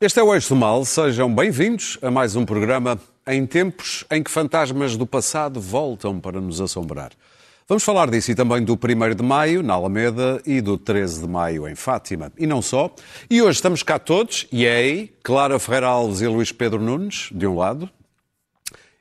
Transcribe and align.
Este 0.00 0.20
é 0.20 0.22
o 0.22 0.32
Eixo 0.32 0.50
do 0.50 0.54
Mal, 0.54 0.84
sejam 0.84 1.34
bem-vindos 1.34 1.98
a 2.00 2.08
mais 2.08 2.36
um 2.36 2.44
programa 2.44 3.00
em 3.26 3.44
tempos 3.44 4.04
em 4.08 4.22
que 4.22 4.30
fantasmas 4.30 4.96
do 4.96 5.04
passado 5.04 5.60
voltam 5.60 6.20
para 6.20 6.40
nos 6.40 6.60
assombrar. 6.60 7.10
Vamos 7.66 7.82
falar 7.82 8.08
disso 8.08 8.30
e 8.30 8.34
também 8.36 8.62
do 8.62 8.74
1 8.74 9.16
de 9.16 9.24
Maio, 9.24 9.60
na 9.60 9.74
Alameda, 9.74 10.40
e 10.46 10.60
do 10.60 10.78
13 10.78 11.22
de 11.22 11.26
Maio, 11.26 11.66
em 11.66 11.74
Fátima. 11.74 12.32
E 12.38 12.46
não 12.46 12.62
só. 12.62 12.94
E 13.28 13.42
hoje 13.42 13.56
estamos 13.56 13.82
cá 13.82 13.98
todos, 13.98 14.46
e 14.52 14.64
é 14.64 14.76
aí, 14.76 15.12
Clara 15.20 15.58
Ferreira 15.58 15.88
Alves 15.88 16.20
e 16.20 16.28
Luís 16.28 16.52
Pedro 16.52 16.80
Nunes, 16.80 17.30
de 17.32 17.44
um 17.48 17.56
lado, 17.56 17.90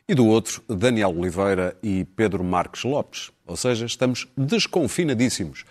e 0.09 0.16
do 0.16 0.26
outro, 0.26 0.64
Daniel 0.68 1.16
Oliveira 1.16 1.78
e 1.84 2.06
Pedro 2.06 2.44
Marques 2.44 2.84
Lopes. 2.84 3.30
Ou 3.45 3.56
seja, 3.56 3.86
estamos 3.86 4.28
desconfinadíssimos. 4.36 5.64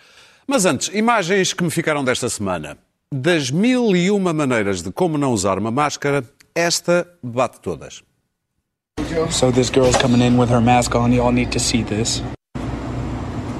Mas 0.47 0.65
antes, 0.65 0.89
imagens 0.93 1.51
que 1.51 1.65
me 1.65 1.69
ficaram 1.69 2.01
desta 2.01 2.29
semana. 2.29 2.77
Das 3.13 3.49
mil 3.49 3.95
e 3.95 4.11
uma 4.11 4.33
maneiras 4.33 4.81
de 4.83 4.91
como 4.91 5.17
não 5.17 5.31
usar 5.31 5.57
uma 5.57 5.71
máscara, 5.71 6.25
esta 6.53 7.07
bate 7.23 7.61
todas. 7.61 8.03
So 9.31 9.49
this 9.49 9.69
girl's 9.69 9.95
coming 9.95 10.21
in 10.21 10.37
with 10.37 10.49
her 10.49 10.59
mask 10.59 10.93
on. 10.93 11.13
You 11.13 11.23
all 11.23 11.31
need 11.31 11.51
to 11.51 11.59
see 11.59 11.83
this. 11.83 12.21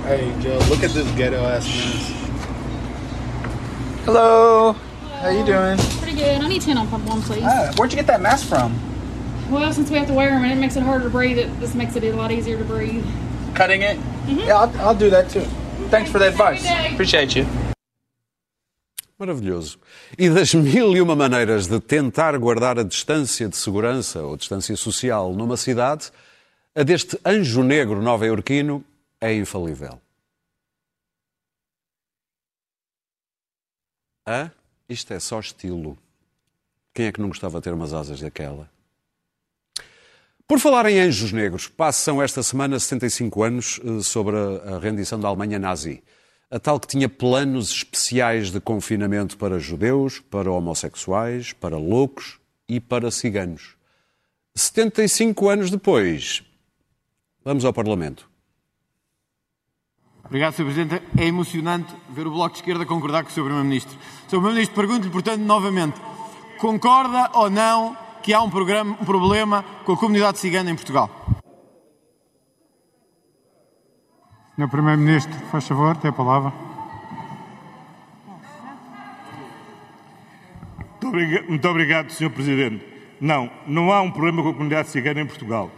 Hey, 0.05 0.33
Joe, 0.41 0.59
look 0.67 0.83
at 0.83 0.91
this 0.91 1.09
ghetto 1.15 1.37
ass 1.37 1.65
mess. 1.65 2.11
Hello. 4.03 4.75
How 5.21 5.29
you 5.29 5.45
doing? 5.45 5.77
Pretty 6.01 6.17
good. 6.17 6.41
I 6.41 6.47
need 6.49 6.61
10 6.61 6.77
on 6.77 6.87
pump 6.89 7.05
one, 7.07 7.21
please. 7.21 7.43
Ah, 7.45 7.71
where'd 7.77 7.91
you 7.93 7.97
get 7.97 8.07
that 8.07 8.21
mask 8.21 8.47
from? 8.47 8.77
Well, 9.49 9.71
since 9.71 9.89
we 9.89 9.97
have 9.97 10.07
to 10.07 10.13
wear 10.13 10.29
them 10.31 10.43
and 10.43 10.51
it 10.51 10.59
makes 10.59 10.75
it 10.75 10.83
harder 10.83 11.05
to 11.05 11.09
breathe, 11.09 11.37
it 11.37 11.57
this 11.61 11.73
makes 11.73 11.95
it 11.95 12.03
a 12.03 12.11
lot 12.11 12.33
easier 12.33 12.57
to 12.57 12.65
breathe. 12.65 13.05
Cutting 13.55 13.81
it? 13.81 13.97
Yeah, 14.27 14.57
I'll, 14.57 14.87
I'll 14.89 14.95
do 14.95 15.09
that 15.09 15.29
too. 15.29 15.45
Thanks 15.89 16.11
for 16.11 16.19
the 16.19 16.27
advice. 16.27 16.65
Have 16.65 16.79
a 16.79 16.81
good 16.81 16.89
day. 16.89 16.93
Appreciate 16.95 17.35
you. 17.35 17.47
Maravilhoso. 19.17 19.79
E 20.17 20.29
das 20.29 20.53
mil 20.53 20.95
e 20.95 21.01
uma 21.01 21.15
maneiras 21.15 21.65
de 21.67 21.79
tentar 21.79 22.37
guardar 22.37 22.77
a 22.77 22.83
distância 22.83 23.49
de 23.49 23.57
segurança 23.57 24.21
ou 24.21 24.37
distância 24.37 24.75
social 24.75 25.33
numa 25.33 25.57
cidade, 25.57 26.11
a 26.75 26.83
deste 26.83 27.19
anjo 27.25 27.63
negro 27.63 27.99
nova-iorquino 28.01 28.85
é 29.19 29.33
infalível. 29.33 29.99
Hã? 34.27 34.51
Isto 34.87 35.13
é 35.13 35.19
só 35.19 35.39
estilo. 35.39 35.97
Quem 36.93 37.07
é 37.07 37.11
que 37.11 37.19
não 37.19 37.29
gostava 37.29 37.59
de 37.59 37.63
ter 37.63 37.73
umas 37.73 37.93
asas 37.93 38.21
daquela? 38.21 38.69
Por 40.47 40.59
falar 40.59 40.85
em 40.85 40.99
anjos 40.99 41.31
negros, 41.31 41.67
passam 41.67 42.21
esta 42.21 42.43
semana 42.43 42.79
75 42.79 43.43
anos 43.43 43.81
eh, 43.83 44.01
sobre 44.01 44.35
a 44.37 44.79
rendição 44.79 45.19
da 45.19 45.27
Alemanha 45.27 45.59
nazi. 45.59 46.03
A 46.49 46.59
tal 46.59 46.79
que 46.79 46.87
tinha 46.87 47.09
planos 47.09 47.71
especiais 47.71 48.51
de 48.51 48.59
confinamento 48.61 49.37
para 49.37 49.59
judeus, 49.59 50.19
para 50.19 50.51
homossexuais, 50.51 51.51
para 51.51 51.77
loucos 51.77 52.39
e 52.69 52.79
para 52.79 53.11
ciganos. 53.11 53.75
75 54.55 55.49
anos 55.49 55.69
depois, 55.69 56.43
vamos 57.43 57.65
ao 57.65 57.73
Parlamento. 57.73 58.29
Obrigado, 60.23 60.53
Sr. 60.55 60.63
Presidente. 60.65 61.01
É 61.17 61.25
emocionante 61.25 61.93
ver 62.09 62.27
o 62.27 62.31
Bloco 62.31 62.53
de 62.55 62.59
Esquerda 62.61 62.85
concordar 62.85 63.23
com 63.23 63.29
o 63.29 63.33
Sr. 63.33 63.43
Primeiro-Ministro. 63.43 63.97
Sr. 63.97 64.29
Primeiro-Ministro, 64.29 64.75
pergunto-lhe, 64.75 65.09
portanto, 65.11 65.41
novamente, 65.41 65.99
concorda 66.57 67.29
ou 67.33 67.49
não 67.49 67.95
que 68.23 68.33
há 68.33 68.41
um, 68.41 68.49
programa- 68.49 68.97
um 68.99 69.05
problema 69.05 69.63
com 69.85 69.93
a 69.93 69.97
comunidade 69.97 70.39
cigana 70.39 70.71
em 70.71 70.75
Portugal? 70.75 71.09
Senhor 74.57 74.69
Primeiro-Ministro, 74.69 75.33
faz 75.51 75.67
favor, 75.67 75.95
tem 75.97 76.09
a 76.09 76.13
palavra. 76.13 76.51
Muito 80.79 81.07
obriga- 81.07 81.43
Muito 81.47 81.67
obrigado, 81.67 82.09
Sr. 82.11 82.31
Presidente. 82.31 82.83
Não, 83.21 83.51
não 83.67 83.91
há 83.91 84.01
um 84.01 84.09
problema 84.11 84.41
com 84.41 84.49
a 84.49 84.53
comunidade 84.53 84.89
cigana 84.89 85.21
em 85.21 85.27
Portugal. 85.27 85.69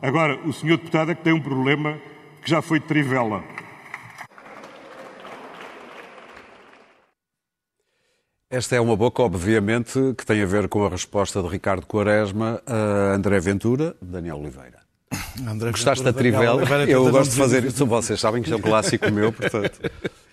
Agora, 0.00 0.40
o 0.46 0.52
Sr. 0.52 0.78
Deputado 0.78 1.10
é 1.10 1.14
que 1.14 1.22
tem 1.22 1.34
um 1.34 1.42
problema 1.42 1.98
que 2.42 2.48
já 2.50 2.62
foi 2.62 2.80
de 2.80 2.86
trivela. 2.86 3.44
Esta 8.50 8.76
é 8.76 8.80
uma 8.80 8.96
boca, 8.96 9.22
obviamente, 9.22 9.92
que 10.16 10.24
tem 10.24 10.42
a 10.42 10.46
ver 10.46 10.68
com 10.68 10.84
a 10.84 10.88
resposta 10.88 11.42
de 11.42 11.48
Ricardo 11.48 11.86
Quaresma 11.86 12.62
a 12.66 13.14
André 13.14 13.38
Ventura, 13.40 13.94
Daniel 14.00 14.38
Oliveira. 14.38 14.81
Gostaste 15.70 16.04
da 16.04 16.12
trivela? 16.12 16.62
Eu 16.88 17.10
gosto 17.10 17.30
de 17.32 17.36
fazer 17.36 17.64
isso. 17.64 17.84
Vocês 17.86 18.20
sabem 18.20 18.42
que 18.42 18.48
isto 18.48 18.54
é 18.54 18.58
um 18.58 18.62
clássico 18.62 19.10
meu, 19.10 19.32
portanto. 19.32 19.78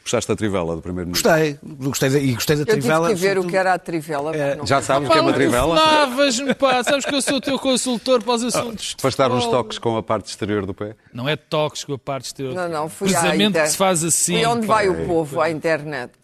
Gostaste 0.01 0.27
da 0.29 0.35
trivela 0.35 0.75
do 0.75 0.81
primeiro-ministro? 0.81 1.29
Gostei, 1.29 1.59
gostei 1.77 2.09
da- 2.09 2.19
e 2.19 2.33
gostei 2.33 2.55
da 2.55 2.61
Eu 2.61 2.65
tive 2.65 2.79
trivela. 2.79 3.09
que 3.09 3.15
ver 3.15 3.37
o 3.37 3.43
que 3.45 3.55
era 3.55 3.73
a 3.75 3.77
trivela. 3.77 4.31
não- 4.55 4.65
Já 4.65 4.81
sabes 4.81 5.07
o 5.07 5.11
que 5.11 5.17
é 5.17 5.21
uma 5.21 5.33
trivela? 5.33 5.75
Lavas-me, 5.75 6.55
pá, 6.55 6.83
sabes 6.83 7.05
que 7.05 7.13
eu 7.13 7.21
sou 7.21 7.35
o 7.35 7.41
teu 7.41 7.59
consultor 7.59 8.23
para 8.23 8.33
os 8.33 8.43
assuntos. 8.43 8.87
de 8.87 8.95
Afastar 8.97 9.31
uns 9.31 9.45
toques 9.45 9.77
com 9.77 9.95
a 9.97 10.01
parte 10.01 10.27
exterior 10.29 10.65
do 10.65 10.73
pé? 10.73 10.95
Não 11.13 11.29
é 11.29 11.35
toques 11.35 11.83
com 11.83 11.93
a 11.93 11.97
parte 11.99 12.25
exterior. 12.25 12.55
Não, 12.55 12.67
não, 12.67 12.89
fui 12.89 13.13
à 13.15 13.35
inter- 13.35 13.63
que 13.63 13.69
se 13.69 13.77
faz 13.77 14.03
assim. 14.03 14.35
Fui 14.37 14.45
onde 14.47 14.65
pá. 14.65 14.75
vai 14.75 14.89
o 14.89 15.05
povo, 15.05 15.41
à 15.41 15.51
internet. 15.51 16.11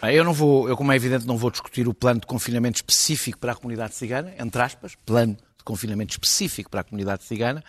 Bem, 0.00 0.14
eu 0.14 0.24
não 0.24 0.32
vou, 0.32 0.68
eu 0.68 0.76
como 0.76 0.92
é 0.92 0.96
evidente 0.96 1.26
não 1.26 1.36
vou 1.36 1.50
discutir 1.50 1.88
o 1.88 1.92
plano 1.92 2.20
de 2.20 2.26
confinamento 2.26 2.76
específico 2.76 3.38
para 3.38 3.52
a 3.52 3.54
comunidade 3.56 3.94
cigana, 3.94 4.32
entre 4.38 4.62
aspas, 4.62 4.92
plano 5.04 5.36
de 5.60 5.64
confinamento 5.64 6.12
específico 6.12 6.70
para 6.70 6.80
a 6.80 6.84
comunidade 6.84 7.24
cigana, 7.24 7.62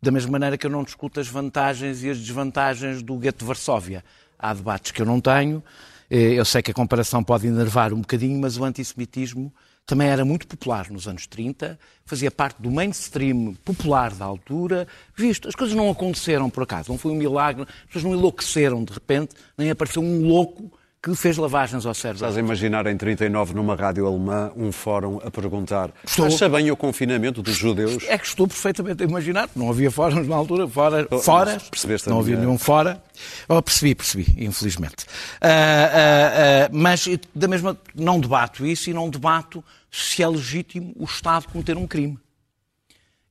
da 0.00 0.10
mesma 0.10 0.32
maneira 0.32 0.58
que 0.58 0.66
eu 0.66 0.70
não 0.70 0.84
discuto 0.84 1.20
as 1.20 1.28
vantagens 1.28 2.02
e 2.02 2.10
as 2.10 2.18
desvantagens 2.18 3.02
do 3.02 3.16
gueto 3.16 3.40
de 3.40 3.44
Varsóvia. 3.44 4.04
Há 4.38 4.52
debates 4.52 4.90
que 4.90 5.00
eu 5.00 5.06
não 5.06 5.20
tenho, 5.20 5.62
eh, 6.10 6.34
eu 6.34 6.44
sei 6.44 6.62
que 6.62 6.70
a 6.70 6.74
comparação 6.74 7.22
pode 7.22 7.46
enervar 7.46 7.92
um 7.92 8.00
bocadinho, 8.00 8.40
mas 8.40 8.56
o 8.56 8.64
antissemitismo 8.64 9.52
também 9.86 10.08
era 10.08 10.24
muito 10.24 10.46
popular 10.46 10.90
nos 10.90 11.08
anos 11.08 11.26
30, 11.26 11.78
fazia 12.04 12.30
parte 12.30 12.60
do 12.60 12.70
mainstream 12.70 13.54
popular 13.64 14.12
da 14.14 14.24
altura. 14.24 14.86
Visto, 15.16 15.48
as 15.48 15.54
coisas 15.54 15.76
não 15.76 15.90
aconteceram 15.90 16.48
por 16.50 16.62
acaso, 16.62 16.90
não 16.90 16.98
foi 16.98 17.12
um 17.12 17.16
milagre, 17.16 17.62
as 17.62 17.86
pessoas 17.86 18.04
não 18.04 18.14
enlouqueceram 18.14 18.84
de 18.84 18.92
repente, 18.92 19.34
nem 19.56 19.70
apareceu 19.70 20.02
um 20.02 20.26
louco 20.26 20.72
que 21.02 21.16
fez 21.16 21.36
lavagens 21.36 21.84
ao 21.84 21.92
cérebro. 21.92 22.18
Estás 22.18 22.36
a 22.36 22.40
imaginar 22.40 22.86
em 22.86 22.96
39, 22.96 23.54
numa 23.54 23.74
rádio 23.74 24.06
alemã, 24.06 24.52
um 24.54 24.70
fórum 24.70 25.18
a 25.24 25.32
perguntar 25.32 25.90
Estou. 26.04 26.26
acha 26.26 26.48
bem 26.48 26.70
o 26.70 26.76
confinamento 26.76 27.42
dos 27.42 27.56
judeus? 27.56 28.04
É 28.06 28.16
que 28.16 28.24
estou 28.24 28.46
perfeitamente 28.46 29.02
a 29.02 29.06
imaginar, 29.06 29.50
não 29.56 29.68
havia 29.68 29.90
fóruns 29.90 30.28
na 30.28 30.36
altura, 30.36 30.68
fora, 30.68 31.08
Oh, 31.10 31.18
fora, 31.18 31.58
percebeste 31.70 32.08
não 32.08 32.20
havia 32.20 32.36
nenhum 32.36 32.56
fora. 32.56 33.02
Oh, 33.48 33.60
percebi, 33.60 33.96
percebi, 33.96 34.32
infelizmente. 34.38 35.04
Ah, 35.40 35.48
ah, 35.48 36.66
ah, 36.66 36.70
mas 36.72 37.08
da 37.34 37.48
mesma, 37.48 37.76
não 37.96 38.20
debato 38.20 38.64
isso 38.64 38.88
e 38.88 38.94
não 38.94 39.10
debato 39.10 39.64
se 39.90 40.22
é 40.22 40.28
legítimo 40.28 40.94
o 40.96 41.04
Estado 41.04 41.48
cometer 41.48 41.76
um 41.76 41.86
crime. 41.86 42.16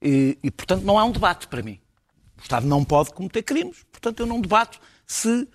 E, 0.01 0.37
e, 0.43 0.51
portanto, 0.51 0.83
não 0.83 0.99
há 0.99 1.05
um 1.05 1.11
debate 1.11 1.47
para 1.47 1.61
mim. 1.61 1.79
O 2.37 2.41
Estado 2.41 2.67
não 2.67 2.83
pode 2.83 3.13
cometer 3.13 3.43
crimes, 3.43 3.77
portanto, 3.89 4.19
eu 4.19 4.25
não 4.25 4.41
debato 4.41 4.77
se 5.07 5.47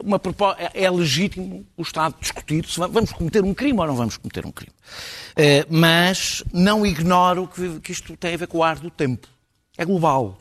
uma 0.00 0.20
é 0.58 0.84
é 0.84 0.90
legítimo 0.90 1.66
o 1.76 1.82
Estado 1.82 2.14
discutir 2.20 2.66
se 2.66 2.78
va- 2.78 2.86
vamos 2.86 3.12
cometer 3.12 3.44
um 3.44 3.52
crime 3.54 3.78
ou 3.78 3.86
não 3.86 3.94
vamos 3.96 4.16
cometer 4.16 4.46
um 4.46 4.52
crime. 4.52 4.72
Eh, 5.36 5.66
mas 5.68 6.42
não 6.52 6.84
ignoro 6.86 7.48
que 7.82 7.92
isto 7.92 8.16
tem 8.16 8.34
a 8.34 8.36
ver 8.36 8.46
com 8.46 8.58
o 8.58 8.64
ar 8.64 8.78
do 8.78 8.90
tempo. 8.90 9.28
É 9.76 9.84
global. 9.84 10.38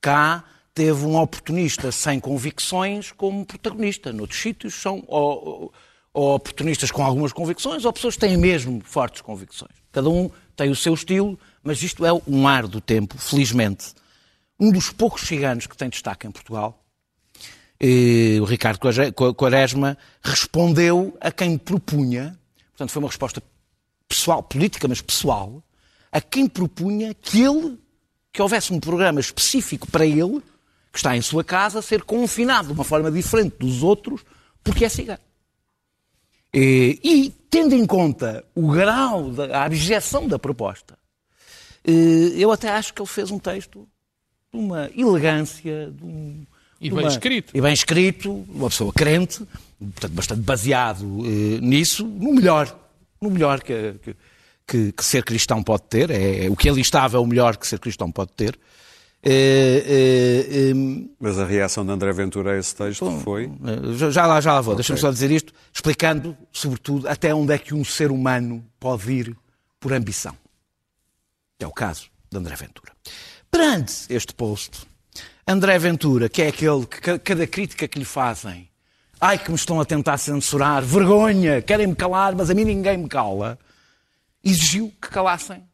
Cá 0.00 0.44
teve 0.74 1.04
um 1.04 1.16
oportunista 1.16 1.90
sem 1.92 2.20
convicções 2.20 3.12
como 3.12 3.44
protagonista. 3.44 4.12
Noutros 4.12 4.40
sítios 4.40 4.74
são 4.74 5.02
ou, 5.06 5.72
ou 6.12 6.34
oportunistas 6.34 6.90
com 6.90 7.02
algumas 7.04 7.32
convicções 7.32 7.84
ou 7.84 7.92
pessoas 7.92 8.14
que 8.14 8.20
têm 8.20 8.36
mesmo 8.36 8.80
fortes 8.84 9.20
convicções. 9.20 9.72
Cada 9.92 10.08
um 10.08 10.30
tem 10.54 10.70
o 10.70 10.76
seu 10.76 10.94
estilo, 10.94 11.38
mas 11.62 11.82
isto 11.82 12.04
é 12.04 12.12
um 12.26 12.46
ar 12.46 12.66
do 12.66 12.80
tempo, 12.80 13.18
felizmente. 13.18 13.94
Um 14.58 14.70
dos 14.70 14.90
poucos 14.90 15.22
ciganos 15.22 15.66
que 15.66 15.76
tem 15.76 15.88
destaque 15.88 16.26
em 16.26 16.30
Portugal, 16.30 16.79
o 17.80 18.44
Ricardo 18.44 18.78
Quare- 18.78 19.12
Quaresma, 19.34 19.96
respondeu 20.22 21.16
a 21.20 21.30
quem 21.30 21.56
propunha, 21.56 22.38
portanto 22.72 22.90
foi 22.90 23.02
uma 23.02 23.08
resposta 23.08 23.42
pessoal, 24.06 24.42
política, 24.42 24.86
mas 24.86 25.00
pessoal, 25.00 25.62
a 26.12 26.20
quem 26.20 26.46
propunha 26.46 27.14
que 27.14 27.40
ele, 27.40 27.78
que 28.32 28.42
houvesse 28.42 28.72
um 28.72 28.80
programa 28.80 29.20
específico 29.20 29.90
para 29.90 30.04
ele, 30.04 30.42
que 30.92 30.98
está 30.98 31.16
em 31.16 31.22
sua 31.22 31.44
casa, 31.44 31.80
ser 31.80 32.02
confinado 32.02 32.68
de 32.68 32.74
uma 32.74 32.84
forma 32.84 33.10
diferente 33.10 33.56
dos 33.58 33.82
outros, 33.82 34.22
porque 34.62 34.84
é 34.84 34.88
cigano. 34.88 35.20
E, 36.52 36.98
e, 37.02 37.30
tendo 37.48 37.74
em 37.74 37.86
conta 37.86 38.44
o 38.54 38.72
grau, 38.72 39.30
da, 39.30 39.64
abjeção 39.64 40.26
da 40.26 40.38
proposta, 40.38 40.98
eh, 41.84 42.32
eu 42.34 42.50
até 42.50 42.68
acho 42.70 42.92
que 42.92 43.00
ele 43.00 43.08
fez 43.08 43.30
um 43.30 43.38
texto 43.38 43.88
de 44.52 44.58
uma 44.58 44.90
elegância, 44.96 45.92
de 45.92 46.04
um, 46.04 46.44
E 46.80 46.88
bem 46.90 47.00
uma- 47.00 47.08
escrito. 47.08 47.50
E 47.56 47.60
bem 47.60 47.72
escrito, 47.72 48.32
uma 48.48 48.68
pessoa 48.70 48.92
crente, 48.92 49.46
portanto, 49.78 50.12
bastante 50.12 50.40
baseado 50.40 51.04
eh, 51.26 51.60
nisso, 51.60 52.06
no 52.06 52.32
melhor, 52.34 52.74
no 53.20 53.30
melhor 53.30 53.62
que, 53.62 53.94
que, 54.02 54.16
que- 54.66 54.92
que 54.92 55.04
ser 55.04 55.22
cristão 55.24 55.62
pode 55.62 55.82
ter. 55.82 56.10
É, 56.10 56.48
o 56.48 56.56
que 56.56 56.68
ali 56.68 56.80
estava 56.80 57.16
é 57.18 57.20
o 57.20 57.26
melhor 57.26 57.56
que 57.56 57.66
ser 57.66 57.78
cristão 57.78 58.10
pode 58.10 58.32
ter. 58.32 58.58
Eh, 59.22 60.70
eh, 60.70 60.72
Mas 61.20 61.38
a 61.38 61.44
reação 61.44 61.84
de 61.84 61.92
André 61.92 62.10
Ventura 62.12 62.52
a 62.52 62.58
esse 62.58 62.74
texto 62.74 63.10
foi. 63.22 63.50
já, 64.10 64.26
lá, 64.26 64.40
já 64.40 64.54
lá 64.54 64.60
vou. 64.62 64.74
Deixa-me 64.74 64.98
só 64.98 65.10
dizer 65.10 65.30
isto, 65.30 65.52
explicando, 65.74 66.34
sobretudo, 66.50 67.06
até 67.06 67.34
onde 67.34 67.52
é 67.52 67.58
que 67.58 67.74
um 67.74 67.84
ser 67.84 68.10
humano 68.10 68.64
pode 68.78 69.12
ir 69.12 69.36
por 69.78 69.92
ambição. 69.92 70.34
Que 71.58 71.64
é 71.64 71.68
o 71.68 71.72
caso 71.72 72.06
de 72.30 72.38
André 72.38 72.56
Ventura. 72.56 72.92
Perante 73.50 73.92
este 74.08 74.32
post, 74.32 74.86
André 75.50 75.76
Ventura, 75.80 76.28
que 76.28 76.42
é 76.42 76.46
aquele 76.48 76.86
que 76.86 77.00
ca- 77.00 77.18
cada 77.18 77.44
crítica 77.44 77.88
que 77.88 77.98
lhe 77.98 78.04
fazem, 78.04 78.68
ai 79.20 79.36
que 79.36 79.50
me 79.50 79.56
estão 79.56 79.80
a 79.80 79.84
tentar 79.84 80.16
censurar, 80.16 80.80
vergonha, 80.80 81.60
querem-me 81.60 81.96
calar, 81.96 82.36
mas 82.36 82.50
a 82.50 82.54
mim 82.54 82.64
ninguém 82.64 82.96
me 82.96 83.08
cala, 83.08 83.58
exigiu 84.44 84.92
que 85.02 85.08
calassem, 85.08 85.64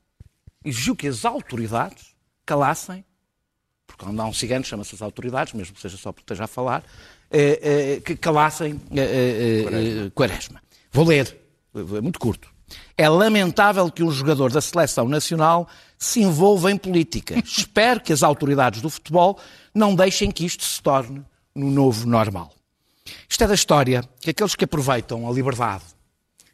exigiu 0.65 0.97
que 0.97 1.07
as 1.07 1.27
autoridades 1.27 2.15
calassem. 2.47 3.05
Porque 3.87 4.03
quando 4.03 4.19
há 4.19 4.25
um 4.25 4.33
cigano, 4.33 4.65
chama-se 4.65 4.95
as 4.95 5.03
autoridades, 5.03 5.53
mesmo 5.53 5.75
que 5.75 5.81
seja 5.83 5.99
só 5.99 6.11
porque 6.11 6.23
esteja 6.25 6.45
a 6.45 6.49
falar, 6.49 6.83
eh, 7.31 7.61
eh, 7.97 8.01
que 8.01 8.17
calassem 8.17 8.81
eh, 8.97 10.11
Quaresma. 10.15 10.63
Vou 10.91 11.05
ler, 11.05 11.37
é 11.75 12.01
muito 12.01 12.19
curto. 12.19 12.49
É 12.97 13.07
lamentável 13.09 13.91
que 13.93 14.03
um 14.03 14.11
jogador 14.11 14.51
da 14.51 14.61
seleção 14.63 15.07
nacional 15.07 15.69
se 15.99 16.21
envolva 16.21 16.71
em 16.73 16.77
política. 16.77 17.39
Espero 17.45 18.01
que 18.01 18.13
as 18.13 18.23
autoridades 18.23 18.81
do 18.81 18.91
futebol 18.91 19.39
não 19.77 19.95
deixem 19.95 20.31
que 20.31 20.45
isto 20.47 20.65
se 20.65 20.83
torne 20.83 21.23
no 21.55 21.71
novo 21.71 22.07
normal. 22.07 22.53
Isto 23.29 23.45
é 23.45 23.47
da 23.47 23.55
história 23.55 24.03
que 24.21 24.31
aqueles 24.31 24.55
que 24.55 24.65
aproveitam 24.65 25.29
a 25.29 25.33
liberdade 25.33 25.85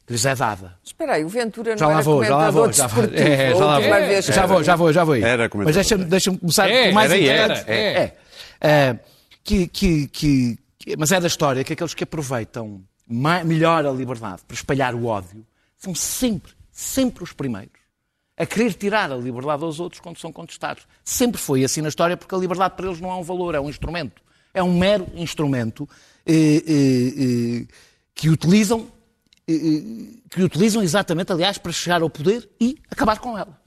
que 0.06 0.12
lhes 0.12 0.26
é 0.26 0.34
dada 0.34 0.76
Espera 0.84 1.14
aí, 1.14 1.24
o 1.24 1.28
Ventura 1.28 1.70
não 1.70 1.78
já 1.78 1.86
lá 1.86 1.92
era 1.94 2.02
vou, 2.02 2.24
já 2.24 2.36
lá 2.36 2.50
vou, 2.50 2.72
já 2.72 2.86
vou. 2.88 3.04
É, 3.04 3.50
já 3.54 3.64
lá 3.64 3.78
vou. 3.80 3.88
que 3.90 4.22
Já 4.32 4.46
vou, 4.46 4.62
já 4.62 4.76
vou, 4.76 4.92
já 4.92 5.04
vou. 5.04 5.14
aí. 5.14 5.22
Era 5.22 5.48
Mas 5.54 5.74
deixa-me 5.74 6.04
deixa 6.04 6.36
começar 6.36 6.68
É, 6.68 6.86
por 6.88 6.94
mais 6.94 7.10
era, 7.12 7.20
importante. 7.20 7.70
era, 7.70 7.78
é. 7.78 8.02
É. 8.02 8.16
É, 8.60 8.98
que, 9.44 9.66
que, 9.68 10.08
que, 10.08 10.58
que- 10.78 10.96
mas 10.96 11.12
é 11.12 11.20
da 11.20 11.26
história 11.28 11.62
que 11.64 11.72
aqueles 11.72 11.94
que 11.94 12.04
aproveitam 12.04 12.82
melhor 13.08 13.86
a 13.86 13.90
liberdade 13.92 14.42
para 14.46 14.54
espalhar 14.54 14.94
o 14.94 15.06
ódio 15.06 15.44
são 15.78 15.94
sempre, 15.94 16.52
sempre 16.70 17.22
os 17.24 17.32
primeiros 17.32 17.81
a 18.42 18.46
querer 18.46 18.74
tirar 18.74 19.12
a 19.12 19.14
liberdade 19.14 19.62
aos 19.62 19.78
outros 19.78 20.00
quando 20.00 20.18
são 20.18 20.32
contestados. 20.32 20.84
Sempre 21.04 21.40
foi 21.40 21.62
assim 21.62 21.80
na 21.80 21.88
história, 21.88 22.16
porque 22.16 22.34
a 22.34 22.38
liberdade 22.38 22.74
para 22.74 22.86
eles 22.86 23.00
não 23.00 23.08
é 23.08 23.14
um 23.14 23.22
valor, 23.22 23.54
é 23.54 23.60
um 23.60 23.70
instrumento. 23.70 24.20
É 24.52 24.60
um 24.60 24.76
mero 24.76 25.06
instrumento 25.14 25.88
eh, 26.26 26.34
eh, 26.34 26.64
eh, 26.66 27.66
que 28.12 28.28
utilizam 28.28 28.88
eh, 29.46 29.54
eh, 29.54 30.18
que 30.28 30.42
utilizam 30.42 30.82
exatamente, 30.82 31.30
aliás, 31.30 31.56
para 31.56 31.70
chegar 31.70 32.02
ao 32.02 32.10
poder 32.10 32.50
e 32.60 32.76
acabar 32.90 33.20
com 33.20 33.38
ela. 33.38 33.61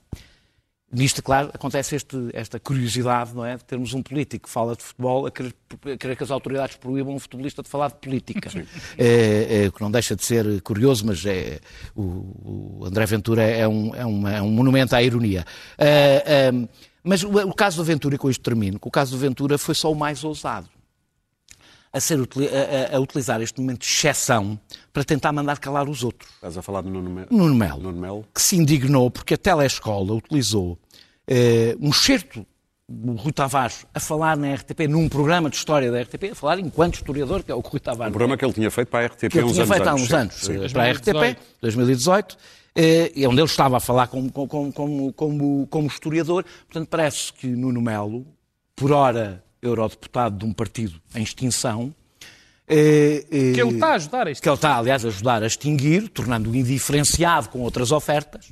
Nisto, 0.91 1.21
claro, 1.21 1.49
acontece 1.53 1.95
este- 1.95 2.29
esta 2.31 2.59
curiosidade, 2.59 3.33
não 3.33 3.43
é? 3.43 3.57
De 3.57 3.65
termos 3.65 3.93
um 3.93 4.01
político 4.03 4.47
que 4.47 4.53
fala 4.53 4.75
de 4.75 4.83
futebol 4.83 5.25
a 5.25 5.31
querer, 5.31 5.53
a 5.93 5.97
querer 5.97 6.15
que 6.15 6.23
as 6.23 6.31
autoridades 6.31 6.75
proíbam 6.77 7.15
um 7.15 7.19
futebolista 7.19 7.61
de 7.63 7.67
falar 7.67 7.87
de 7.89 7.95
política. 7.95 8.49
É, 8.97 9.65
é, 9.65 9.71
que 9.71 9.81
não 9.81 9.89
deixa 9.91 10.15
de 10.15 10.23
ser 10.23 10.61
curioso, 10.61 11.05
mas 11.05 11.25
é, 11.25 11.59
o, 11.95 12.79
o 12.81 12.85
André 12.85 13.05
Ventura 13.07 13.43
é 13.43 13.67
um, 13.67 13.93
é 13.95 14.05
uma- 14.05 14.31
é 14.35 14.41
um 14.41 14.49
monumento 14.51 14.95
à 14.95 15.01
ironia. 15.01 15.43
É, 15.77 16.51
mas 17.03 17.23
o, 17.23 17.29
o 17.29 17.53
caso 17.53 17.77
do 17.77 17.83
Ventura, 17.83 18.15
e 18.15 18.17
com 18.17 18.29
isto 18.29 18.41
termino, 18.41 18.77
o 18.81 18.91
caso 18.91 19.11
do 19.11 19.17
Ventura 19.17 19.57
foi 19.57 19.75
só 19.75 19.91
o 19.91 19.95
mais 19.95 20.23
ousado 20.23 20.69
a, 21.95 21.99
ser, 21.99 22.19
a- 22.19 22.95
a- 22.95 22.99
utilizar 22.99 23.41
este 23.41 23.59
momento 23.61 23.79
de 23.81 23.85
exceção 23.87 24.59
para 24.91 25.03
tentar 25.03 25.31
mandar 25.31 25.59
calar 25.59 25.87
os 25.87 26.03
outros. 26.03 26.29
Estás 26.35 26.57
a 26.57 26.61
falar 26.61 26.81
de 26.83 26.89
Nuno 26.89 27.09
Melo? 27.09 27.27
Nuno 27.31 27.55
Melo, 27.55 27.79
Nuno 27.81 27.99
Melo. 27.99 28.25
que 28.33 28.41
se 28.41 28.55
indignou 28.57 29.09
porque 29.09 29.33
a 29.35 29.37
telescola 29.37 30.13
utilizou 30.13 30.77
eh, 31.27 31.75
um 31.79 31.93
certo 31.93 32.45
do 32.87 33.13
Rui 33.13 33.31
Tavares 33.31 33.85
a 33.95 33.99
falar 33.99 34.37
na 34.37 34.53
RTP, 34.53 34.81
num 34.87 35.09
programa 35.09 35.49
de 35.49 35.55
história 35.55 35.91
da 35.91 35.99
RTP, 36.01 36.31
a 36.33 36.35
falar 36.35 36.59
enquanto 36.59 36.95
historiador, 36.95 37.41
que 37.43 37.51
é 37.51 37.55
o 37.55 37.61
que 37.61 37.67
o 37.69 37.71
Rui 37.71 37.79
Tavares 37.79 38.09
Um 38.09 38.13
programa 38.13 38.37
que 38.37 38.45
ele 38.45 38.53
tinha 38.53 38.69
feito 38.69 38.89
para 38.89 39.05
a 39.05 39.07
RTP 39.07 39.31
que 39.31 39.39
eu 39.39 39.45
uns 39.47 39.53
tinha 39.53 39.65
feito 39.65 39.87
há 39.87 39.95
uns 39.95 40.13
anos 40.13 40.35
sim. 40.35 40.63
eh, 40.63 40.69
para 40.69 40.83
a 40.83 40.91
RTP, 40.91 41.37
2018, 41.61 42.37
eh, 42.75 43.11
e 43.15 43.25
onde 43.25 43.39
ele 43.39 43.45
estava 43.47 43.77
a 43.77 43.79
falar 43.79 44.07
como, 44.07 44.29
como, 44.31 44.71
como, 45.13 45.65
como 45.67 45.87
historiador. 45.87 46.45
Portanto, 46.67 46.87
parece 46.89 47.31
que 47.33 47.47
Nuno 47.47 47.81
Melo, 47.81 48.25
por 48.75 48.91
hora 48.91 49.43
eurodeputado 49.67 50.37
de 50.37 50.45
um 50.45 50.53
partido 50.53 50.99
em 51.13 51.23
extinção, 51.23 51.93
eh, 52.67 53.25
eh, 53.31 53.53
Que 53.53 53.61
ele 53.61 53.75
está 53.75 53.87
a 53.89 53.93
ajudar 53.93 54.27
a 54.27 54.31
isto. 54.31 54.41
que 54.41 54.49
ele 54.49 54.55
está, 54.55 54.77
aliás, 54.77 55.05
a 55.05 55.07
ajudar 55.09 55.43
a 55.43 55.47
extinguir, 55.47 56.09
tornando-o 56.09 56.55
indiferenciado 56.55 57.49
com 57.49 57.59
outras 57.59 57.91
ofertas, 57.91 58.51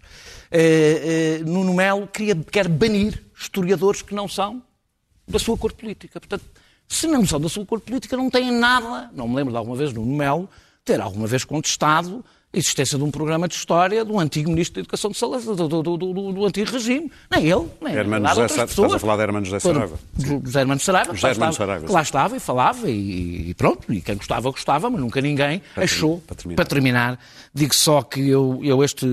eh, 0.51 1.42
Nuno 1.45 1.74
Melo 1.74 2.07
queria, 2.07 2.36
quer 2.36 2.68
banir 2.68 3.24
historiadores 3.36 4.01
que 4.01 4.13
não 4.13 4.27
são 4.27 4.62
da 5.27 5.39
sua 5.39 5.57
cor 5.57 5.74
política. 5.74 6.19
Portanto, 6.19 6.45
se 6.88 7.07
não 7.07 7.25
são 7.25 7.39
da 7.39 7.50
sua 7.50 7.65
cor 7.65 7.80
política, 7.80 8.15
não 8.15 8.30
têm 8.30 8.51
nada. 8.51 9.10
Não 9.13 9.27
me 9.27 9.36
lembro 9.36 9.51
de 9.51 9.57
alguma 9.57 9.75
vez 9.75 9.92
Nuno 9.92 10.15
Melo 10.15 10.50
ter 10.86 11.01
alguma 11.01 11.25
vez 11.25 11.44
contestado 11.44 12.24
a 12.53 12.57
existência 12.57 13.00
de 13.00 13.03
um 13.03 13.09
programa 13.09 13.47
de 13.47 13.55
história 13.55 14.05
do 14.05 14.19
antigo 14.19 14.47
Ministro 14.51 14.75
da 14.75 14.81
Educação 14.81 15.09
de 15.09 15.17
Salazar, 15.17 15.55
do, 15.55 15.67
do, 15.67 15.81
do, 15.97 16.31
do- 16.33 16.45
antigo 16.45 16.69
regime. 16.71 17.11
Nem 17.31 17.50
ele, 17.50 17.67
nem 17.81 17.94
Hermano 17.95 18.27
José 18.29 18.45
estás 18.45 18.79
a 18.94 19.00
falar 19.00 19.15
de 19.17 19.21
Hermano 19.23 19.45
José 19.45 19.59
Saraiva. 19.59 20.00
José 20.45 20.59
Hermano 20.59 20.79
Saraiva, 20.79 21.09
que 21.09 21.15
José 21.15 21.27
lá 21.27 21.31
Hermano 21.33 21.51
estava- 21.51 21.65
Saraiva, 21.67 21.85
que 21.88 21.91
lá 21.91 22.01
estava 22.03 22.38
e 22.38 22.39
falava 22.39 22.89
e, 22.91 23.50
e 23.50 23.53
pronto, 23.55 23.91
e 23.91 24.01
quem 24.01 24.15
gostava, 24.17 24.51
gostava, 24.51 24.88
mas 24.89 25.01
nunca 25.01 25.19
ninguém 25.19 25.63
achou, 25.75 26.19
para 26.21 26.35
terminar. 26.35 26.55
para 26.57 26.65
terminar, 26.65 27.19
digo 27.51 27.73
só 27.73 28.03
que 28.03 28.19
eu, 28.29 28.59
eu 28.63 28.83
este, 28.83 29.05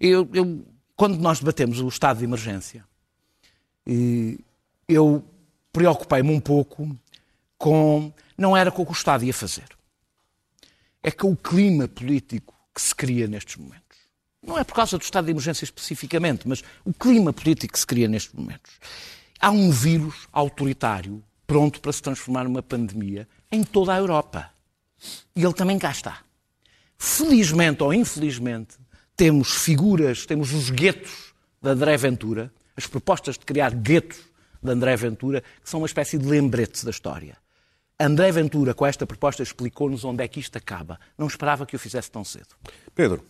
eu, 0.00 0.26
eu- 0.32 0.64
quando 0.96 1.18
nós 1.18 1.38
debatemos 1.38 1.80
o 1.80 1.88
estado 1.88 2.18
de 2.18 2.24
emergência, 2.24 2.82
eu 4.88 5.22
preocupei-me 5.72 6.30
um 6.32 6.40
pouco 6.40 6.96
com, 7.58 8.12
não 8.38 8.56
era 8.56 8.70
com 8.70 8.82
o 8.82 8.86
que 8.86 8.92
o 8.92 8.94
Estado 8.94 9.24
ia 9.24 9.34
fazer, 9.34 9.64
é 11.02 11.10
com 11.10 11.32
o 11.32 11.36
clima 11.36 11.86
político 11.88 12.49
que 12.74 12.80
se 12.80 12.94
cria 12.94 13.26
nestes 13.26 13.56
momentos. 13.56 13.98
Não 14.42 14.58
é 14.58 14.64
por 14.64 14.74
causa 14.74 14.96
do 14.96 15.02
estado 15.02 15.26
de 15.26 15.32
emergência 15.32 15.64
especificamente, 15.64 16.48
mas 16.48 16.62
o 16.84 16.92
clima 16.92 17.32
político 17.32 17.74
que 17.74 17.78
se 17.78 17.86
cria 17.86 18.08
nestes 18.08 18.32
momentos. 18.32 18.72
Há 19.38 19.50
um 19.50 19.70
vírus 19.70 20.28
autoritário 20.32 21.22
pronto 21.46 21.80
para 21.80 21.92
se 21.92 22.02
transformar 22.02 22.44
numa 22.44 22.62
pandemia 22.62 23.28
em 23.50 23.64
toda 23.64 23.92
a 23.92 23.98
Europa. 23.98 24.50
E 25.34 25.42
ele 25.42 25.52
também 25.52 25.78
cá 25.78 25.90
está. 25.90 26.20
Felizmente 26.96 27.82
ou 27.82 27.92
infelizmente, 27.92 28.76
temos 29.16 29.56
figuras, 29.56 30.24
temos 30.24 30.52
os 30.52 30.70
guetos 30.70 31.34
de 31.60 31.68
André 31.68 31.96
Ventura, 31.96 32.52
as 32.76 32.86
propostas 32.86 33.36
de 33.36 33.44
criar 33.44 33.74
guetos 33.74 34.18
de 34.62 34.70
André 34.70 34.96
Ventura, 34.96 35.42
que 35.62 35.68
são 35.68 35.80
uma 35.80 35.86
espécie 35.86 36.16
de 36.16 36.26
lembrete 36.26 36.84
da 36.84 36.90
história. 36.90 37.36
André 38.00 38.32
Ventura, 38.32 38.72
com 38.72 38.86
esta 38.86 39.06
proposta, 39.06 39.42
explicou-nos 39.42 40.04
onde 40.04 40.24
é 40.24 40.28
que 40.28 40.40
isto 40.40 40.56
acaba. 40.56 40.98
Não 41.18 41.26
esperava 41.26 41.66
que 41.66 41.76
o 41.76 41.78
fizesse 41.78 42.10
tão 42.10 42.24
cedo. 42.24 42.48
Pedro. 42.94 43.22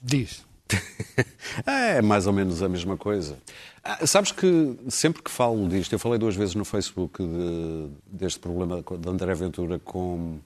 Diz. 0.00 0.46
É 1.66 2.00
mais 2.02 2.26
ou 2.26 2.32
menos 2.32 2.62
a 2.62 2.68
mesma 2.68 2.96
coisa. 2.96 3.38
Ah, 3.82 4.06
sabes 4.06 4.30
que 4.32 4.76
sempre 4.90 5.22
que 5.22 5.30
falo 5.30 5.66
disto, 5.68 5.92
eu 5.92 5.98
falei 5.98 6.18
duas 6.18 6.36
vezes 6.36 6.54
no 6.54 6.64
Facebook 6.64 7.22
de- 7.22 7.88
deste 8.06 8.38
problema 8.38 8.82
de 8.82 9.08
André 9.08 9.34
Ventura 9.34 9.78
com 9.78 10.38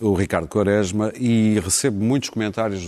o 0.00 0.14
Ricardo 0.14 0.48
Quaresma 0.48 1.12
e 1.14 1.60
recebo 1.60 2.02
muitos 2.02 2.30
comentários 2.30 2.82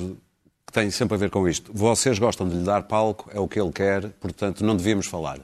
que 0.67 0.73
têm 0.73 0.91
sempre 0.91 1.15
a 1.15 1.19
ver 1.19 1.31
com 1.31 1.47
isto. 1.49 1.71
Vocês 1.73 2.19
gostam 2.19 2.49
de 2.49 2.57
lhe 2.57 2.65
dar 2.65 2.83
palco, 2.85 3.31
é 3.33 3.38
o 3.38 3.47
que 3.47 3.61
ele 3.61 3.73
quer, 3.73 4.09
portanto 4.12 4.65
não 4.65 4.75
devíamos 4.77 5.07
falar. 5.07 5.38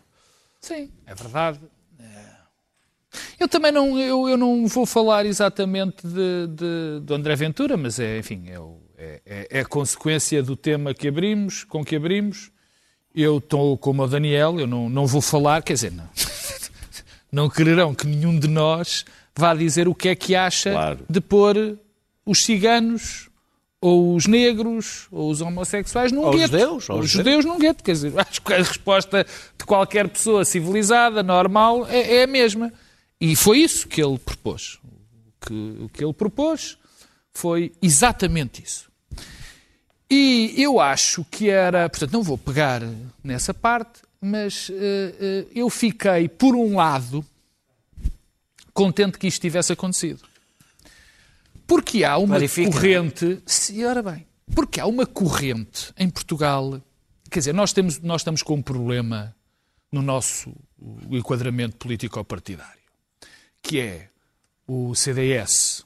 Sim, 0.60 0.90
é 1.06 1.14
verdade. 1.14 1.60
Eu 3.38 3.48
também 3.48 3.70
não, 3.72 3.98
eu, 3.98 4.28
eu 4.28 4.36
não 4.36 4.66
vou 4.66 4.84
falar 4.86 5.26
exatamente 5.26 6.06
de, 6.06 6.46
de, 6.48 7.00
do 7.02 7.14
André 7.14 7.34
Ventura, 7.36 7.76
mas 7.76 7.98
é, 7.98 8.18
enfim, 8.18 8.44
é, 8.48 8.58
é, 8.98 9.20
é- 9.26 9.48
é 9.50 9.60
a 9.60 9.64
consequência 9.64 10.42
do 10.42 10.56
tema 10.56 10.94
que 10.94 11.08
abrimos, 11.08 11.64
com 11.64 11.84
que 11.84 11.96
abrimos. 11.96 12.50
Eu 13.14 13.38
estou 13.38 13.78
como 13.78 14.02
o 14.02 14.06
Daniel, 14.08 14.58
eu 14.58 14.66
não, 14.66 14.88
não 14.88 15.06
vou 15.06 15.20
falar, 15.20 15.62
quer 15.62 15.74
dizer, 15.74 15.92
não, 15.92 16.08
não 17.30 17.48
quererão 17.48 17.94
que 17.94 18.06
nenhum 18.06 18.38
de 18.38 18.48
nós 18.48 19.04
vá 19.36 19.54
dizer 19.54 19.88
o 19.88 19.94
que 19.94 20.08
é 20.08 20.14
que 20.14 20.34
acha 20.34 20.70
Claro. 20.70 21.00
de 21.08 21.20
pôr 21.20 21.78
os 22.26 22.44
ciganos 22.44 23.28
ou 23.80 24.14
os 24.14 24.26
negros 24.26 25.08
ou 25.10 25.30
os 25.30 25.40
homossexuais 25.42 26.10
num 26.10 26.22
Ou 26.22 26.30
os 26.30 26.36
gueto. 26.36 26.52
judeus, 26.52 26.88
ou 26.90 26.98
os 27.00 27.04
os 27.06 27.10
judeus 27.10 27.44
num 27.44 27.58
gueto. 27.58 27.84
Quer 27.84 27.92
dizer, 27.92 28.12
acho 28.18 28.40
que 28.40 28.52
a 28.54 28.56
resposta 28.58 29.26
de 29.58 29.64
qualquer 29.66 30.08
pessoa 30.08 30.44
civilizada, 30.44 31.22
normal, 31.22 31.86
é, 31.88 32.16
é 32.18 32.22
a 32.22 32.26
mesma. 32.26 32.72
E 33.20 33.34
foi 33.36 33.58
isso 33.58 33.88
que 33.88 34.02
ele 34.02 34.18
propôs. 34.18 34.78
O 34.84 35.46
que, 35.46 35.84
o 35.84 35.88
que 35.88 36.04
ele 36.04 36.12
propôs 36.12 36.78
foi 37.32 37.72
exatamente 37.80 38.62
isso. 38.62 38.90
E 40.10 40.54
eu 40.56 40.78
acho 40.80 41.24
que 41.24 41.48
era. 41.48 41.88
Portanto, 41.88 42.12
não 42.12 42.22
vou 42.22 42.36
pegar 42.38 42.82
nessa 43.22 43.54
parte, 43.54 44.02
mas 44.20 44.70
eh, 44.70 45.14
eh, 45.20 45.46
eu 45.54 45.68
fiquei, 45.70 46.28
por 46.28 46.54
um 46.54 46.76
lado, 46.76 47.24
contente 48.72 49.18
que 49.18 49.26
isto 49.26 49.40
tivesse 49.40 49.72
acontecido. 49.72 50.20
Porque 51.66 52.04
há 52.04 52.18
uma 52.18 52.36
Clarifica. 52.36 52.70
corrente. 52.70 53.42
Se, 53.46 53.84
ora 53.84 54.02
bem, 54.02 54.26
porque 54.54 54.78
há 54.80 54.86
uma 54.86 55.06
corrente 55.06 55.92
em 55.96 56.10
Portugal. 56.10 56.80
Quer 57.30 57.38
dizer, 57.40 57.54
nós, 57.54 57.72
temos, 57.72 57.98
nós 58.00 58.20
estamos 58.20 58.42
com 58.42 58.54
um 58.54 58.62
problema 58.62 59.34
no 59.90 60.02
nosso 60.02 60.54
enquadramento 61.10 61.76
político-partidário, 61.76 62.82
que 63.64 63.80
é 63.80 64.08
o 64.66 64.94
CDS 64.94 65.84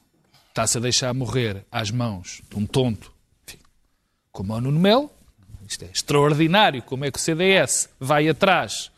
está-se 0.49 0.77
a 0.77 0.81
deixar 0.81 1.13
morrer 1.13 1.65
às 1.71 1.89
mãos 1.89 2.41
de 2.49 2.57
um 2.57 2.65
tonto, 2.65 3.11
enfim, 3.47 3.59
como 4.31 4.53
o 4.53 4.61
Nuno 4.61 4.79
Melo. 4.79 5.09
Isto 5.65 5.85
é 5.85 5.87
extraordinário 5.87 6.81
como 6.81 7.05
é 7.05 7.11
que 7.11 7.17
o 7.17 7.21
CDS 7.21 7.89
vai 7.99 8.27
atrás 8.27 8.91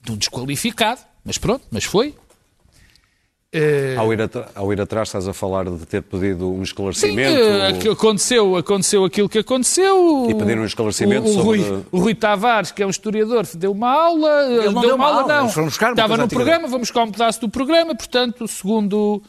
de 0.00 0.12
um 0.12 0.16
desqualificado, 0.16 1.00
mas 1.24 1.38
pronto, 1.38 1.64
mas 1.70 1.84
foi. 1.84 2.14
Uh, 3.54 4.00
ao, 4.00 4.10
ir 4.10 4.18
ao, 4.54 4.72
ir 4.72 4.80
atrás 4.80 5.08
estás 5.08 5.28
a 5.28 5.34
falar 5.34 5.66
de 5.66 5.84
ter 5.84 6.00
pedido 6.00 6.50
um 6.50 6.62
esclarecimento? 6.62 7.36
Sim, 7.82 7.88
uh, 7.88 7.92
aconteceu, 7.92 8.56
aconteceu 8.56 9.04
aquilo 9.04 9.28
que 9.28 9.40
aconteceu. 9.40 10.26
E 10.30 10.34
pedir 10.34 10.58
um 10.58 10.64
esclarecimento 10.64 11.26
o, 11.26 11.30
o, 11.30 11.34
sobre... 11.34 11.60
Rui, 11.60 11.84
o 11.92 11.98
Rui 12.00 12.14
Tavares, 12.14 12.70
que 12.70 12.82
é 12.82 12.86
um 12.86 12.90
historiador, 12.90 13.46
deu 13.54 13.72
uma 13.72 13.90
aula. 13.90 14.46
Ele 14.50 14.70
não 14.70 14.80
deu, 14.80 14.88
deu 14.88 14.94
uma 14.96 15.06
aula, 15.06 15.42
não. 15.42 15.66
Estava 15.68 16.16
no 16.16 16.28
programa, 16.28 16.66
vamos 16.66 16.88
buscar 16.88 17.02
um 17.02 17.12
pedaço 17.12 17.42
do 17.42 17.48
programa, 17.50 17.94
portanto, 17.94 18.48
segundo 18.48 19.22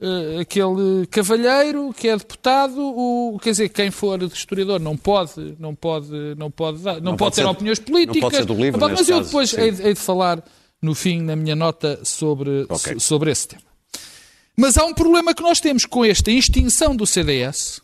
uh, 0.00 0.40
aquele 0.40 1.06
cavalheiro 1.06 1.94
que 1.96 2.08
é 2.08 2.16
deputado, 2.16 2.80
o, 2.80 3.38
quer 3.40 3.50
dizer, 3.50 3.68
quem 3.68 3.92
for 3.92 4.20
historiador 4.24 4.80
não 4.80 4.96
pode, 4.96 5.56
não 5.60 5.76
pode, 5.76 6.10
não 6.36 6.50
pode, 6.50 6.78
dar, 6.78 6.94
não, 6.94 7.12
não 7.12 7.16
pode, 7.16 7.18
pode 7.18 7.36
ter 7.36 7.46
opiniões 7.46 7.78
políticas. 7.78 8.20
Não 8.20 8.30
pode 8.30 8.36
ser 8.36 8.44
do 8.46 8.54
livro, 8.54 8.80
mas 8.80 9.08
eu 9.08 9.22
depois 9.22 9.56
hei, 9.56 9.68
hei, 9.68 9.94
de 9.94 10.00
falar 10.00 10.42
no 10.80 10.94
fim, 10.94 11.20
na 11.20 11.36
minha 11.36 11.54
nota, 11.54 12.00
sobre, 12.04 12.66
okay. 12.68 12.98
sobre 12.98 13.30
esse 13.30 13.48
tema. 13.48 13.62
Mas 14.56 14.76
há 14.76 14.84
um 14.84 14.94
problema 14.94 15.34
que 15.34 15.42
nós 15.42 15.60
temos 15.60 15.84
com 15.84 16.04
esta 16.04 16.30
extinção 16.30 16.94
do 16.94 17.06
CDS, 17.06 17.80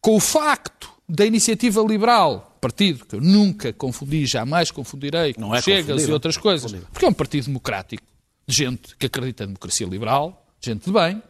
com 0.00 0.16
o 0.16 0.20
facto 0.20 0.90
da 1.08 1.24
iniciativa 1.24 1.80
liberal, 1.82 2.56
partido 2.60 3.04
que 3.06 3.16
eu 3.16 3.20
nunca 3.20 3.72
confundi, 3.72 4.26
jamais 4.26 4.70
confundirei 4.70 5.32
com 5.32 5.54
é 5.54 5.62
Chegas 5.62 6.06
e 6.06 6.12
outras 6.12 6.36
coisas, 6.36 6.70
porque 6.92 7.04
é 7.04 7.08
um 7.08 7.14
partido 7.14 7.46
democrático, 7.46 8.02
de 8.46 8.56
gente 8.56 8.96
que 8.96 9.06
acredita 9.06 9.44
na 9.44 9.48
democracia 9.48 9.86
liberal, 9.86 10.46
gente 10.60 10.84
de 10.84 10.92
bem, 10.92 11.22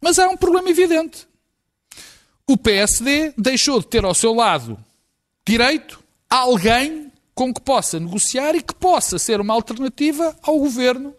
mas 0.00 0.18
há 0.18 0.28
um 0.28 0.36
problema 0.36 0.68
evidente. 0.70 1.26
O 2.46 2.56
PSD 2.56 3.34
deixou 3.36 3.80
de 3.80 3.86
ter 3.86 4.04
ao 4.04 4.14
seu 4.14 4.34
lado 4.34 4.78
direito 5.46 6.02
alguém 6.28 7.11
com 7.34 7.52
que 7.52 7.60
possa 7.60 7.98
negociar 7.98 8.54
e 8.54 8.62
que 8.62 8.74
possa 8.74 9.18
ser 9.18 9.40
uma 9.40 9.54
alternativa 9.54 10.36
ao 10.42 10.58
governo 10.58 11.14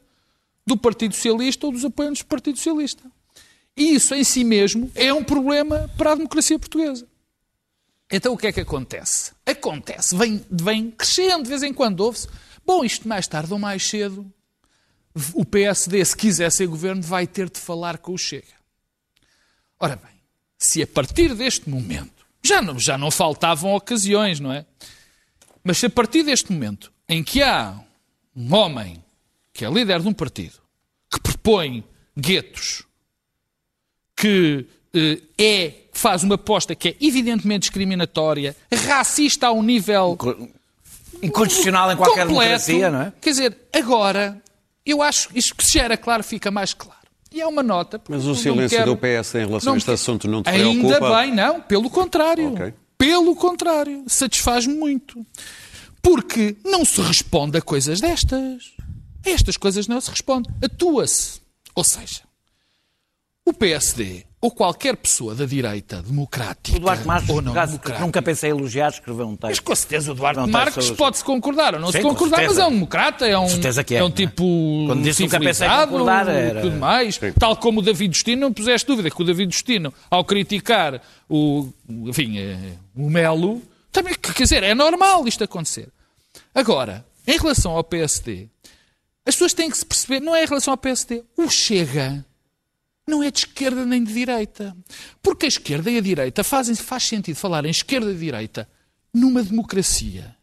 do 0.65 0.77
Partido 0.77 1.15
Socialista 1.15 1.65
ou 1.65 1.72
dos 1.72 1.84
apoiantes 1.84 2.22
do 2.22 2.27
Partido 2.27 2.58
Socialista. 2.58 3.03
E 3.75 3.96
isso 3.96 4.13
em 4.13 4.24
si 4.24 4.43
mesmo 4.43 4.91
é 4.93 5.13
um 5.13 5.24
problema 5.24 5.89
para 5.98 6.12
a 6.12 6.15
democracia 6.15 6.60
portuguesa. 6.60 7.08
Então 8.12 8.34
o 8.34 8.38
que 8.38 8.48
é 8.48 8.51
que 8.51 8.62
acontece? 8.62 9.32
Acontece, 9.46 10.15
vem, 10.15 10.46
vem 10.50 10.91
crescendo, 10.91 11.43
de 11.43 11.50
vez 11.50 11.63
em 11.63 11.74
quando 11.74 12.01
ouve-se. 12.01 12.27
Bom, 12.65 12.86
isto 12.86 13.08
mais 13.08 13.27
tarde 13.27 13.51
ou 13.51 13.58
mais 13.58 13.84
cedo, 13.88 14.32
o 15.34 15.43
PSD, 15.43 16.03
se 16.05 16.15
quiser 16.15 16.51
ser 16.51 16.67
governo, 16.67 17.01
vai 17.01 17.27
ter 17.27 17.50
de 17.50 17.60
falar 17.60 17.98
com 17.98 18.13
o 18.13 18.17
Chega. 18.17 18.53
Ora 19.79 19.96
bem, 19.96 20.13
se 20.58 20.82
a 20.82 20.88
partir 20.88 21.34
deste 21.36 21.70
momento, 21.70 22.25
já 22.43 22.62
não, 22.62 22.79
já 22.79 22.98
não 22.98 23.12
faltavam 23.12 23.74
ocasiões, 23.74 24.39
não 24.39 24.51
é? 24.51 24.65
Mas 25.63 25.77
se 25.77 25.86
a 25.86 25.89
partir 25.89 26.24
deste 26.24 26.51
momento 26.51 26.91
em 27.08 27.24
que 27.24 27.41
há 27.41 27.79
um 28.36 28.53
homem 28.53 29.03
que 29.53 29.63
é 29.63 29.70
líder 29.70 30.01
de 30.01 30.08
um 30.08 30.13
partido 30.13 30.55
que 31.12 31.20
propõe 31.22 31.84
guetos, 32.17 32.84
que 34.15 34.65
eh, 34.93 35.22
é, 35.38 35.74
faz 35.91 36.24
uma 36.24 36.36
aposta 36.36 36.75
que 36.75 36.89
é 36.89 36.96
evidentemente 37.00 37.62
discriminatória, 37.62 38.55
racista 38.88 39.48
a 39.48 39.51
um 39.51 39.62
nível 39.62 40.17
inconstitucional 41.22 41.91
em 41.91 41.96
qualquer 41.96 42.27
completo, 42.27 42.65
democracia, 42.67 42.89
não 42.89 43.01
é? 43.01 43.13
Quer 43.22 43.29
dizer, 43.29 43.58
agora, 43.72 44.41
eu 44.86 45.01
acho 45.01 45.29
que 45.29 45.39
isto 45.39 45.55
que 45.55 45.63
se 45.63 45.79
era 45.79 45.96
claro 45.96 46.24
fica 46.24 46.51
mais 46.51 46.74
claro. 46.74 47.03
E 47.32 47.41
é 47.41 47.48
uma 47.48 47.63
nota. 47.63 48.00
Mas 48.08 48.25
o 48.25 48.36
silêncio 48.36 48.77
quero... 48.77 48.96
do 48.96 48.98
PS 48.98 49.36
em 49.36 49.46
relação 49.46 49.72
não 49.72 49.74
a 49.74 49.77
este 49.77 49.91
assunto 49.91 50.27
não 50.27 50.43
te 50.43 50.50
Ainda 50.50 51.00
preocupa? 51.00 51.22
bem, 51.22 51.34
não. 51.34 51.62
Pelo 51.62 51.89
contrário. 51.89 52.53
Okay. 52.53 52.74
Pelo 52.97 53.35
contrário. 53.35 54.03
Satisfaz-me 54.07 54.73
muito. 54.73 55.25
Porque 56.01 56.57
não 56.63 56.83
se 56.83 57.01
responde 57.01 57.57
a 57.57 57.62
coisas 57.62 58.01
destas. 58.01 58.73
A 59.25 59.29
estas 59.29 59.57
coisas 59.57 59.88
não 59.88 60.01
se 60.01 60.09
responde. 60.09 60.50
Atua-se. 60.62 61.41
Ou 61.75 61.83
seja, 61.83 62.21
o 63.45 63.53
PSD 63.53 64.25
ou 64.43 64.51
qualquer 64.51 64.97
pessoa 64.97 65.33
da 65.33 65.45
direita 65.45 66.01
democrática 66.01 66.75
o 66.75 66.79
Duarte 66.81 67.07
Marques, 67.07 67.29
ou 67.29 67.41
não 67.41 67.53
democrática, 67.53 68.00
nunca 68.00 68.21
pensei 68.21 68.50
em 68.50 68.51
elogiar, 68.51 68.89
escreveu 68.89 69.25
um 69.25 69.38
texto. 69.38 69.51
Mas 69.51 69.59
com 69.62 69.73
certeza 69.73 70.12
o 70.12 70.15
Duarte 70.15 70.51
Marques 70.51 70.91
pode-se 70.91 71.23
concordar 71.23 71.75
ou 71.75 71.79
não 71.79 71.93
Sim, 71.93 72.00
se 72.00 72.03
concordar, 72.03 72.45
mas 72.45 72.57
é 72.57 72.65
um 72.65 72.71
democrata, 72.71 73.25
é 73.25 73.39
um, 73.39 73.45
é, 73.45 73.95
é 73.95 74.03
um 74.03 74.12
tipo 74.12 74.43
Quando 74.85 75.01
disse 75.01 75.23
nunca 75.23 75.39
pensei 75.39 75.65
concordar, 75.69 76.27
era... 76.27 76.59
tudo 76.59 76.75
mais. 76.75 77.15
Sim. 77.15 77.31
Tal 77.39 77.55
como 77.55 77.79
o 77.79 77.81
David 77.81 78.13
Justino, 78.13 78.41
não 78.41 78.51
puseste 78.51 78.85
dúvida 78.85 79.09
que 79.09 79.21
o 79.21 79.23
David 79.23 79.53
Justino, 79.53 79.93
ao 80.12 80.25
criticar 80.25 81.01
o, 81.29 81.69
enfim, 81.88 82.38
eh, 82.38 82.73
o 82.97 83.09
Melo, 83.09 83.62
também, 83.93 84.13
quer 84.13 84.43
dizer, 84.43 84.62
é 84.62 84.75
normal 84.75 85.25
isto 85.25 85.41
acontecer. 85.45 85.88
Agora, 86.53 87.05
em 87.25 87.38
relação 87.38 87.77
ao 87.77 87.83
PSD, 87.85 88.50
as 89.25 89.35
pessoas 89.35 89.53
têm 89.53 89.69
que 89.69 89.77
se 89.77 89.85
perceber, 89.85 90.19
não 90.19 90.35
é 90.35 90.43
em 90.43 90.47
relação 90.47 90.73
ao 90.73 90.77
PSD, 90.77 91.23
o 91.38 91.50
Chega 91.50 92.25
não 93.07 93.22
é 93.22 93.29
de 93.29 93.39
esquerda 93.39 93.86
nem 93.86 94.03
de 94.03 94.13
direita. 94.13 94.75
Porque 95.22 95.45
a 95.45 95.50
esquerda 95.50 95.91
e 95.91 95.98
a 95.98 96.01
direita 96.01 96.43
fazem, 96.43 96.75
faz 96.75 97.03
sentido 97.03 97.36
falar 97.36 97.65
em 97.65 97.69
esquerda 97.69 98.12
e 98.12 98.15
direita 98.15 98.67
numa 99.13 99.43
democracia 99.43 100.36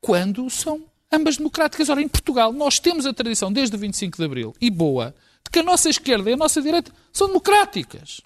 quando 0.00 0.48
são 0.48 0.84
ambas 1.10 1.36
democráticas. 1.36 1.88
Ora, 1.88 2.02
em 2.02 2.08
Portugal, 2.08 2.52
nós 2.52 2.78
temos 2.78 3.06
a 3.06 3.12
tradição 3.12 3.52
desde 3.52 3.74
o 3.76 3.78
25 3.78 4.16
de 4.16 4.24
Abril, 4.24 4.54
e 4.60 4.70
boa, 4.70 5.14
de 5.44 5.50
que 5.50 5.58
a 5.58 5.62
nossa 5.62 5.88
esquerda 5.88 6.30
e 6.30 6.34
a 6.34 6.36
nossa 6.36 6.62
direita 6.62 6.92
são 7.12 7.26
democráticas. 7.26 8.20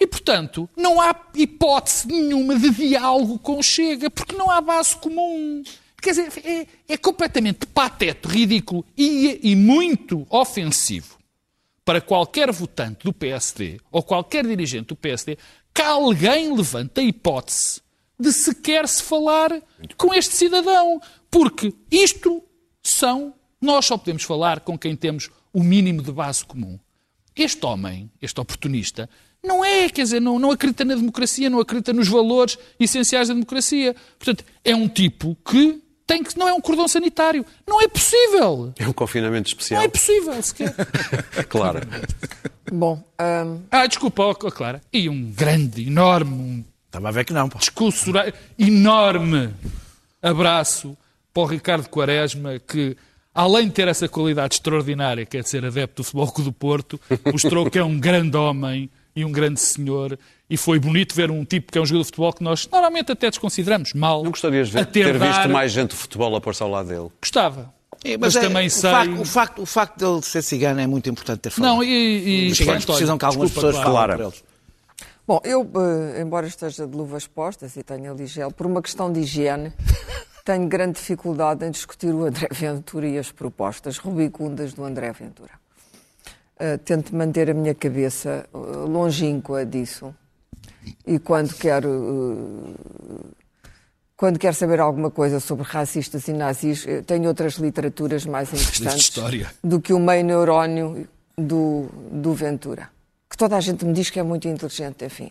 E, 0.00 0.06
portanto, 0.06 0.68
não 0.76 1.00
há 1.00 1.14
hipótese 1.34 2.06
nenhuma 2.06 2.56
de 2.56 2.70
diálogo 2.70 3.38
com 3.38 3.60
Chega, 3.62 4.08
porque 4.10 4.36
não 4.36 4.50
há 4.50 4.60
base 4.60 4.96
comum. 4.96 5.62
Quer 6.00 6.10
dizer, 6.10 6.32
é, 6.44 6.66
é 6.88 6.96
completamente 6.96 7.66
patético, 7.66 8.32
ridículo 8.32 8.84
e, 8.96 9.40
e 9.42 9.56
muito 9.56 10.24
ofensivo 10.30 11.17
para 11.88 12.02
qualquer 12.02 12.52
votante 12.52 13.04
do 13.04 13.14
PSD 13.14 13.80
ou 13.90 14.02
qualquer 14.02 14.46
dirigente 14.46 14.88
do 14.88 14.96
PSD 14.96 15.38
que 15.72 15.80
alguém 15.80 16.54
levante 16.54 17.00
a 17.00 17.02
hipótese 17.02 17.80
de 18.20 18.30
sequer 18.30 18.86
se 18.86 19.02
falar 19.02 19.50
com 19.96 20.12
este 20.12 20.34
cidadão. 20.36 21.00
Porque 21.30 21.72
isto 21.90 22.44
são. 22.82 23.32
Nós 23.58 23.86
só 23.86 23.96
podemos 23.96 24.22
falar 24.22 24.60
com 24.60 24.76
quem 24.76 24.94
temos 24.94 25.30
o 25.50 25.62
mínimo 25.62 26.02
de 26.02 26.12
base 26.12 26.44
comum. 26.44 26.78
Este 27.34 27.64
homem, 27.64 28.10
este 28.20 28.38
oportunista, 28.38 29.08
não 29.42 29.64
é, 29.64 29.88
quer 29.88 30.02
dizer, 30.02 30.20
não, 30.20 30.38
não 30.38 30.50
acredita 30.50 30.84
na 30.84 30.94
democracia, 30.94 31.48
não 31.48 31.58
acredita 31.58 31.94
nos 31.94 32.08
valores 32.08 32.58
essenciais 32.78 33.28
da 33.28 33.34
democracia. 33.34 33.96
Portanto, 34.18 34.44
é 34.62 34.76
um 34.76 34.90
tipo 34.90 35.34
que 35.36 35.82
tem 36.08 36.24
que, 36.24 36.36
não 36.38 36.48
é 36.48 36.54
um 36.54 36.60
cordão 36.60 36.88
sanitário. 36.88 37.44
Não 37.66 37.82
é 37.82 37.86
possível. 37.86 38.72
É 38.78 38.88
um 38.88 38.92
confinamento 38.94 39.48
especial. 39.48 39.80
Não 39.80 39.84
é 39.86 39.88
possível 39.88 40.42
sequer. 40.42 40.74
claro. 41.48 41.86
Bom. 42.72 43.04
Um... 43.20 43.60
Ah, 43.70 43.86
desculpa, 43.86 44.24
oh, 44.24 44.34
Clara. 44.34 44.80
E 44.90 45.08
um 45.08 45.30
grande, 45.30 45.86
enorme. 45.86 46.32
Um... 46.32 46.64
Estava 46.86 47.08
a 47.08 47.12
ver 47.12 47.26
que 47.26 47.32
não. 47.34 47.50
Pô. 47.50 47.58
Discurso 47.58 48.10
enorme 48.58 49.54
abraço 50.22 50.96
para 51.32 51.42
o 51.42 51.46
Ricardo 51.46 51.88
Quaresma, 51.90 52.58
que 52.58 52.96
além 53.34 53.68
de 53.68 53.74
ter 53.74 53.86
essa 53.86 54.08
qualidade 54.08 54.54
extraordinária, 54.54 55.26
que 55.26 55.36
é 55.36 55.42
de 55.42 55.48
ser 55.48 55.62
adepto 55.62 56.02
do 56.02 56.04
Futebol 56.04 56.32
Clube 56.32 56.50
do 56.50 56.52
Porto, 56.54 57.00
mostrou 57.30 57.70
que 57.70 57.78
é 57.78 57.84
um 57.84 58.00
grande 58.00 58.36
homem 58.36 58.90
e 59.14 59.26
um 59.26 59.30
grande 59.30 59.60
senhor 59.60 60.18
e 60.50 60.56
foi 60.56 60.78
bonito 60.78 61.14
ver 61.14 61.30
um 61.30 61.44
tipo 61.44 61.70
que 61.70 61.78
é 61.78 61.80
um 61.80 61.84
jogador 61.84 62.02
de 62.02 62.06
futebol 62.06 62.32
que 62.32 62.42
nós 62.42 62.66
normalmente 62.70 63.12
até 63.12 63.28
desconsideramos 63.28 63.92
mal. 63.92 64.22
Não 64.22 64.30
gostarias 64.30 64.68
de 64.68 64.74
ver, 64.74 64.86
ter, 64.86 65.04
ter 65.04 65.18
visto 65.18 65.48
mais 65.48 65.72
gente 65.72 65.90
de 65.90 65.96
futebol 65.96 66.34
a 66.34 66.40
pôr-se 66.40 66.62
ao 66.62 66.70
lado 66.70 66.88
dele? 66.88 67.08
Gostava. 67.20 67.72
É, 68.04 68.16
mas, 68.16 68.34
mas 68.34 68.36
é, 68.36 68.40
também 68.48 68.66
o 68.66 68.70
sei. 68.70 68.90
Facto, 68.90 69.20
o, 69.20 69.24
facto, 69.24 69.62
o 69.62 69.66
facto 69.66 69.98
dele 69.98 70.22
ser 70.22 70.42
cigano 70.42 70.80
é 70.80 70.86
muito 70.86 71.10
importante 71.10 71.40
ter 71.40 71.50
falado. 71.50 71.76
Não, 71.76 71.84
e. 71.84 72.46
e 72.46 72.50
Os 72.50 72.56
ciganos 72.56 72.84
precisam 72.84 73.18
que 73.18 73.24
algumas 73.24 73.50
desculpa, 73.50 73.72
pessoas 73.72 73.84
falem 73.84 74.16
por 74.16 74.24
eles. 74.24 74.44
Bom, 75.26 75.40
eu, 75.44 75.70
eh, 76.16 76.22
embora 76.22 76.46
esteja 76.46 76.86
de 76.86 76.96
luvas 76.96 77.26
postas 77.26 77.76
e 77.76 77.82
tenha 77.82 78.12
ligel, 78.12 78.50
por 78.50 78.64
uma 78.64 78.80
questão 78.80 79.12
de 79.12 79.20
higiene, 79.20 79.74
tenho 80.42 80.66
grande 80.66 80.94
dificuldade 80.94 81.66
em 81.66 81.70
discutir 81.70 82.14
o 82.14 82.24
André 82.24 82.48
Ventura 82.50 83.06
e 83.06 83.18
as 83.18 83.30
propostas 83.30 83.98
rubicundas 83.98 84.72
do 84.72 84.84
André 84.84 85.12
Ventura. 85.12 85.50
Uh, 86.56 86.78
tento 86.78 87.14
manter 87.14 87.50
a 87.50 87.54
minha 87.54 87.74
cabeça 87.74 88.48
uh, 88.54 88.86
longínqua 88.86 89.66
disso 89.66 90.14
e 91.06 91.18
quando 91.18 91.54
quero 91.54 91.88
uh, 91.88 93.34
quando 94.18 94.36
quero 94.36 94.54
saber 94.54 94.80
alguma 94.80 95.12
coisa 95.12 95.38
sobre 95.38 95.64
racistas 95.64 96.26
e 96.26 96.32
nazis, 96.32 96.84
tenho 97.06 97.28
outras 97.28 97.54
literaturas 97.54 98.26
mais 98.26 98.52
interessantes 98.52 99.12
do 99.62 99.80
que 99.80 99.92
o 99.92 99.98
meio 100.00 100.24
neurónio 100.24 101.08
do, 101.36 101.88
do 102.10 102.34
Ventura, 102.34 102.90
que 103.30 103.36
toda 103.36 103.56
a 103.56 103.60
gente 103.60 103.84
me 103.84 103.92
diz 103.92 104.10
que 104.10 104.18
é 104.18 104.22
muito 104.24 104.48
inteligente, 104.48 105.04
enfim. 105.04 105.30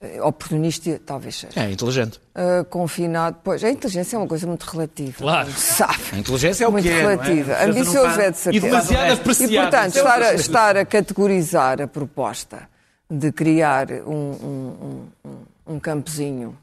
Eh, 0.00 0.22
Oportunista, 0.22 1.00
talvez 1.04 1.36
seja. 1.36 1.58
É 1.58 1.72
inteligente. 1.72 2.20
Uh, 2.36 2.64
confinado, 2.66 3.38
pois, 3.42 3.64
a 3.64 3.70
inteligência 3.70 4.16
é 4.16 4.18
uma 4.18 4.28
coisa 4.28 4.46
muito 4.46 4.64
relativa. 4.64 5.16
Claro. 5.16 5.50
Sabe. 5.52 6.02
A 6.12 6.18
inteligência 6.18 6.64
é 6.64 6.68
o 6.68 6.70
muito 6.70 6.84
que 6.84 6.90
é, 6.90 6.98
é? 6.98 7.00
relativa. 7.00 7.54
Não 7.54 7.70
Ambicioso 7.70 8.20
é 8.20 8.30
de 8.30 8.36
certeza. 8.36 8.66
E 8.66 8.70
demasiado 8.70 9.08
E, 9.08 9.12
apreciado. 9.12 9.52
portanto, 9.54 9.88
Isso 9.88 9.98
é 9.98 10.02
estar 10.02 10.22
a, 10.22 10.34
estar 10.34 10.76
a 10.76 10.84
categorizar 10.84 11.80
a 11.80 11.86
proposta 11.88 12.68
de 13.10 13.32
criar 13.32 13.90
um, 13.90 14.12
um, 14.12 15.08
um, 15.24 15.74
um- 15.74 15.80
campozinho, 15.80 16.56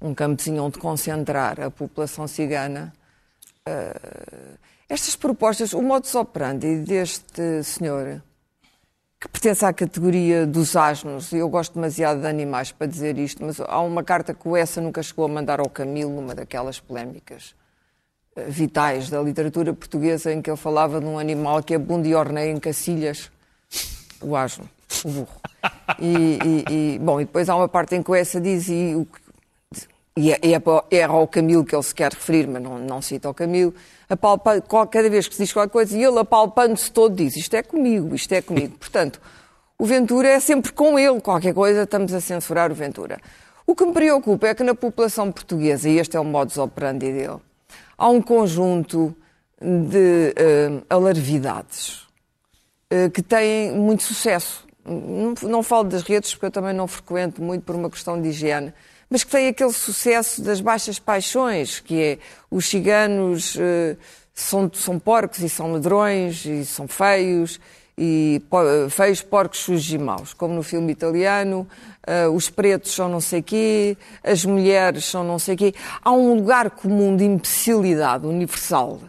um 0.00 0.14
campozinho 0.14 0.64
onde 0.64 0.78
concentrar 0.78 1.60
a 1.60 1.70
população 1.70 2.26
cigana, 2.26 2.92
uh, 3.68 4.56
estas 4.88 5.16
propostas, 5.16 5.72
o 5.72 5.82
modus 5.82 6.14
operandi 6.14 6.78
deste 6.78 7.62
senhor, 7.64 8.22
que 9.20 9.28
pertence 9.28 9.64
à 9.64 9.72
categoria 9.72 10.46
dos 10.46 10.76
asnos, 10.76 11.32
e 11.32 11.38
eu 11.38 11.48
gosto 11.48 11.74
demasiado 11.74 12.20
de 12.20 12.26
animais 12.26 12.70
para 12.70 12.86
dizer 12.86 13.18
isto, 13.18 13.44
mas 13.44 13.60
há 13.60 13.80
uma 13.80 14.04
carta 14.04 14.32
que 14.32 14.46
o 14.46 14.56
Essa 14.56 14.80
nunca 14.80 15.02
chegou 15.02 15.24
a 15.24 15.28
mandar 15.28 15.58
ao 15.58 15.68
Camilo, 15.68 16.10
numa 16.10 16.34
daquelas 16.34 16.78
polémicas 16.78 17.54
eh, 18.36 18.44
vitais 18.44 19.10
da 19.10 19.20
literatura 19.20 19.72
portuguesa, 19.72 20.32
em 20.32 20.40
que 20.40 20.48
ele 20.48 20.56
falava 20.56 21.00
de 21.00 21.06
um 21.06 21.18
animal 21.18 21.62
que 21.62 21.74
abunda 21.74 22.06
e 22.06 22.14
orneia 22.14 22.52
em 22.52 22.60
cacilhas, 22.60 23.30
o 24.20 24.36
asno, 24.36 24.68
o 25.04 25.08
burro. 25.10 25.40
E, 26.00 26.38
e- 26.44 26.94
e, 26.94 26.98
bom, 26.98 27.20
e 27.20 27.24
depois 27.24 27.48
há 27.48 27.56
uma 27.56 27.68
parte 27.68 27.94
em 27.94 28.02
que 28.02 28.10
o 28.10 28.14
Essa 28.14 28.40
diz, 28.40 28.68
e, 28.68 28.94
o 28.94 29.06
e 30.16 30.32
é, 30.32 30.38
é, 30.90 31.02
ao 31.04 31.28
Camilo 31.28 31.64
que 31.64 31.76
ele 31.76 31.82
se 31.82 31.94
quer 31.94 32.10
referir, 32.12 32.46
mas 32.48 32.62
não, 32.62 32.78
não 32.78 33.02
cita 33.02 33.28
o 33.28 33.34
Camilo, 33.34 33.74
apalpa, 34.08 34.60
cada 34.90 35.10
vez 35.10 35.28
que 35.28 35.34
se 35.34 35.42
diz 35.42 35.52
qualquer 35.52 35.70
coisa, 35.70 35.96
e 35.96 36.02
ele 36.02 36.18
apalpando-se 36.18 36.90
todo 36.90 37.14
diz, 37.14 37.36
isto 37.36 37.54
é 37.54 37.62
comigo, 37.62 38.14
isto 38.14 38.32
é 38.32 38.40
comigo. 38.40 38.76
Portanto, 38.80 39.20
o 39.78 39.84
Ventura 39.84 40.28
é 40.28 40.40
sempre 40.40 40.72
com 40.72 40.98
ele, 40.98 41.20
qualquer 41.20 41.52
coisa 41.52 41.82
estamos 41.82 42.14
a 42.14 42.20
censurar 42.20 42.72
o 42.72 42.74
Ventura. 42.74 43.20
O 43.66 43.74
que 43.74 43.84
me 43.84 43.92
preocupa 43.92 44.46
é 44.48 44.54
que 44.54 44.62
na 44.62 44.74
população 44.74 45.30
portuguesa, 45.30 45.86
e 45.88 45.98
este 45.98 46.16
é 46.16 46.20
o 46.20 46.24
modus 46.24 46.56
operandi 46.56 47.12
dele, 47.12 47.36
há 47.98 48.08
um 48.08 48.22
conjunto 48.22 49.14
de 49.60 50.32
eh, 50.36 50.82
alarvidades 50.88 52.06
eh, 52.88 53.10
que 53.10 53.22
têm 53.22 53.72
muito 53.72 54.02
sucesso. 54.02 54.65
Não, 54.86 55.34
não 55.48 55.62
falo 55.62 55.84
das 55.84 56.02
redes, 56.02 56.32
porque 56.32 56.46
eu 56.46 56.50
também 56.50 56.72
não 56.72 56.86
frequento 56.86 57.42
muito 57.42 57.62
por 57.64 57.74
uma 57.74 57.90
questão 57.90 58.20
de 58.20 58.28
higiene, 58.28 58.72
mas 59.10 59.24
que 59.24 59.30
têm 59.30 59.48
aquele 59.48 59.72
sucesso 59.72 60.42
das 60.42 60.60
baixas 60.60 60.98
paixões, 60.98 61.80
que 61.80 62.00
é 62.00 62.18
os 62.50 62.66
ciganos 62.68 63.56
eh, 63.58 63.96
são, 64.32 64.70
são 64.72 64.98
porcos 64.98 65.40
e 65.40 65.48
são 65.48 65.72
ladrões 65.72 66.44
e 66.44 66.64
são 66.64 66.86
feios, 66.86 67.58
e 67.98 68.42
po- 68.50 68.90
feios, 68.90 69.22
porcos, 69.22 69.60
sujos 69.60 69.90
e 69.90 69.96
maus, 69.98 70.34
como 70.34 70.54
no 70.54 70.62
filme 70.62 70.92
italiano, 70.92 71.66
eh, 72.06 72.28
os 72.28 72.48
pretos 72.50 72.92
são 72.94 73.08
não 73.08 73.20
sei 73.20 73.42
quê, 73.42 73.96
as 74.22 74.44
mulheres 74.44 75.04
são 75.04 75.24
não 75.24 75.38
sei 75.38 75.56
quê. 75.56 75.74
Há 76.02 76.12
um 76.12 76.34
lugar 76.34 76.70
comum 76.70 77.16
de 77.16 77.24
imbecilidade 77.24 78.26
universal 78.26 79.00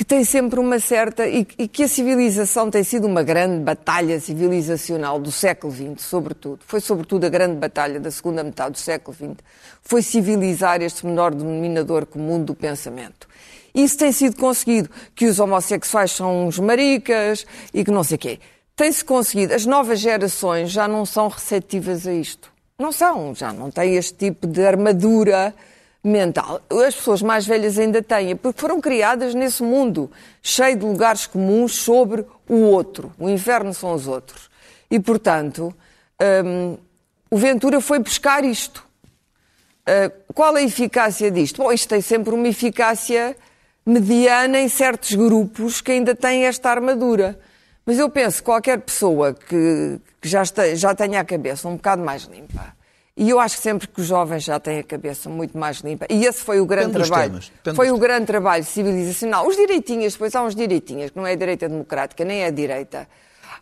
que 0.00 0.04
tem 0.06 0.24
sempre 0.24 0.58
uma 0.58 0.80
certa. 0.80 1.28
E, 1.28 1.46
e 1.58 1.68
que 1.68 1.82
a 1.82 1.88
civilização 1.88 2.70
tem 2.70 2.82
sido 2.82 3.06
uma 3.06 3.22
grande 3.22 3.62
batalha 3.62 4.18
civilizacional 4.18 5.20
do 5.20 5.30
século 5.30 5.70
XX, 5.70 6.02
sobretudo. 6.02 6.60
Foi, 6.66 6.80
sobretudo, 6.80 7.26
a 7.26 7.28
grande 7.28 7.56
batalha 7.56 8.00
da 8.00 8.10
segunda 8.10 8.42
metade 8.42 8.70
do 8.70 8.78
século 8.78 9.14
XX. 9.14 9.44
Foi 9.82 10.00
civilizar 10.00 10.80
este 10.80 11.04
menor 11.04 11.34
denominador 11.34 12.06
comum 12.06 12.42
do 12.42 12.54
pensamento. 12.54 13.28
Isso 13.74 13.98
tem 13.98 14.10
sido 14.10 14.36
conseguido, 14.36 14.88
que 15.14 15.26
os 15.26 15.38
homossexuais 15.38 16.12
são 16.12 16.46
uns 16.46 16.58
maricas 16.58 17.44
e 17.74 17.84
que 17.84 17.90
não 17.90 18.02
sei 18.02 18.16
quê. 18.16 18.40
Tem-se 18.74 19.04
conseguido. 19.04 19.52
As 19.52 19.66
novas 19.66 20.00
gerações 20.00 20.70
já 20.70 20.88
não 20.88 21.04
são 21.04 21.28
receptivas 21.28 22.06
a 22.06 22.14
isto. 22.14 22.50
Não 22.78 22.90
são, 22.90 23.34
já 23.34 23.52
não 23.52 23.70
têm 23.70 23.96
este 23.96 24.14
tipo 24.14 24.46
de 24.46 24.64
armadura 24.64 25.54
mental. 26.02 26.60
As 26.86 26.94
pessoas 26.94 27.22
mais 27.22 27.46
velhas 27.46 27.78
ainda 27.78 28.02
têm, 28.02 28.34
porque 28.34 28.60
foram 28.60 28.80
criadas 28.80 29.34
nesse 29.34 29.62
mundo 29.62 30.10
cheio 30.42 30.76
de 30.76 30.84
lugares 30.84 31.26
comuns 31.26 31.76
sobre 31.76 32.24
o 32.48 32.56
outro. 32.56 33.12
O 33.18 33.28
inferno 33.28 33.74
são 33.74 33.94
os 33.94 34.06
outros. 34.06 34.50
E, 34.90 34.98
portanto, 34.98 35.74
hum, 36.44 36.76
o 37.30 37.36
Ventura 37.36 37.80
foi 37.80 37.98
buscar 37.98 38.44
isto. 38.44 38.84
Uh, 39.82 40.32
qual 40.34 40.54
a 40.54 40.62
eficácia 40.62 41.30
disto? 41.30 41.62
Bom, 41.62 41.72
isto 41.72 41.88
tem 41.88 42.00
sempre 42.00 42.34
uma 42.34 42.48
eficácia 42.48 43.36
mediana 43.84 44.58
em 44.60 44.68
certos 44.68 45.14
grupos 45.14 45.80
que 45.80 45.92
ainda 45.92 46.14
têm 46.14 46.44
esta 46.44 46.70
armadura. 46.70 47.38
Mas 47.84 47.98
eu 47.98 48.08
penso 48.08 48.38
que 48.38 48.44
qualquer 48.44 48.78
pessoa 48.80 49.34
que, 49.34 49.98
que 50.20 50.28
já, 50.28 50.42
este- 50.42 50.76
já 50.76 50.94
tenha 50.94 51.20
a 51.20 51.24
cabeça 51.24 51.66
um 51.66 51.76
bocado 51.76 52.02
mais 52.02 52.22
limpa, 52.24 52.74
e 53.20 53.28
eu 53.28 53.38
acho 53.38 53.56
que 53.58 53.62
sempre 53.62 53.86
que 53.86 54.00
os 54.00 54.06
jovens 54.06 54.44
já 54.44 54.58
têm 54.58 54.78
a 54.78 54.82
cabeça 54.82 55.28
muito 55.28 55.56
mais 55.56 55.80
limpa, 55.80 56.06
e 56.08 56.24
esse 56.24 56.40
foi 56.42 56.58
o 56.58 56.64
grande 56.64 56.92
Depende 56.92 57.06
trabalho, 57.06 57.40
foi 57.76 57.90
o 57.90 57.98
grande 57.98 58.24
trabalho 58.24 58.64
civilizacional. 58.64 59.46
Os 59.46 59.56
direitinhas, 59.56 60.14
depois 60.14 60.34
há 60.34 60.42
uns 60.42 60.54
direitinhas, 60.54 61.10
que 61.10 61.18
não 61.18 61.26
é 61.26 61.32
a 61.32 61.36
direita 61.36 61.68
democrática, 61.68 62.24
nem 62.24 62.44
é 62.44 62.46
a 62.46 62.50
direita. 62.50 63.06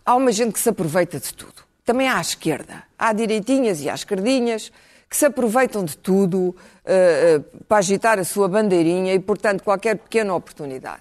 Há 0.07 0.15
uma 0.15 0.31
gente 0.31 0.53
que 0.53 0.61
se 0.61 0.69
aproveita 0.69 1.19
de 1.19 1.35
tudo. 1.35 1.65
Também 1.85 2.07
há 2.07 2.19
à 2.19 2.21
esquerda. 2.21 2.85
Há 2.97 3.13
direitinhas 3.13 3.81
e 3.81 3.91
há 3.91 3.95
esquerdinhas 3.97 4.71
que 5.11 5.17
se 5.17 5.27
aproveitam 5.27 5.85
de 5.85 5.99
tudo 5.99 6.55
eh, 6.85 7.41
eh, 7.41 7.59
para 7.67 7.79
agitar 7.79 8.17
a 8.21 8.25
sua 8.25 8.47
bandeirinha 8.47 9.13
e, 9.13 9.19
portanto, 9.19 9.65
qualquer 9.65 9.97
pequena 9.97 10.37
oportunidade. 10.37 11.01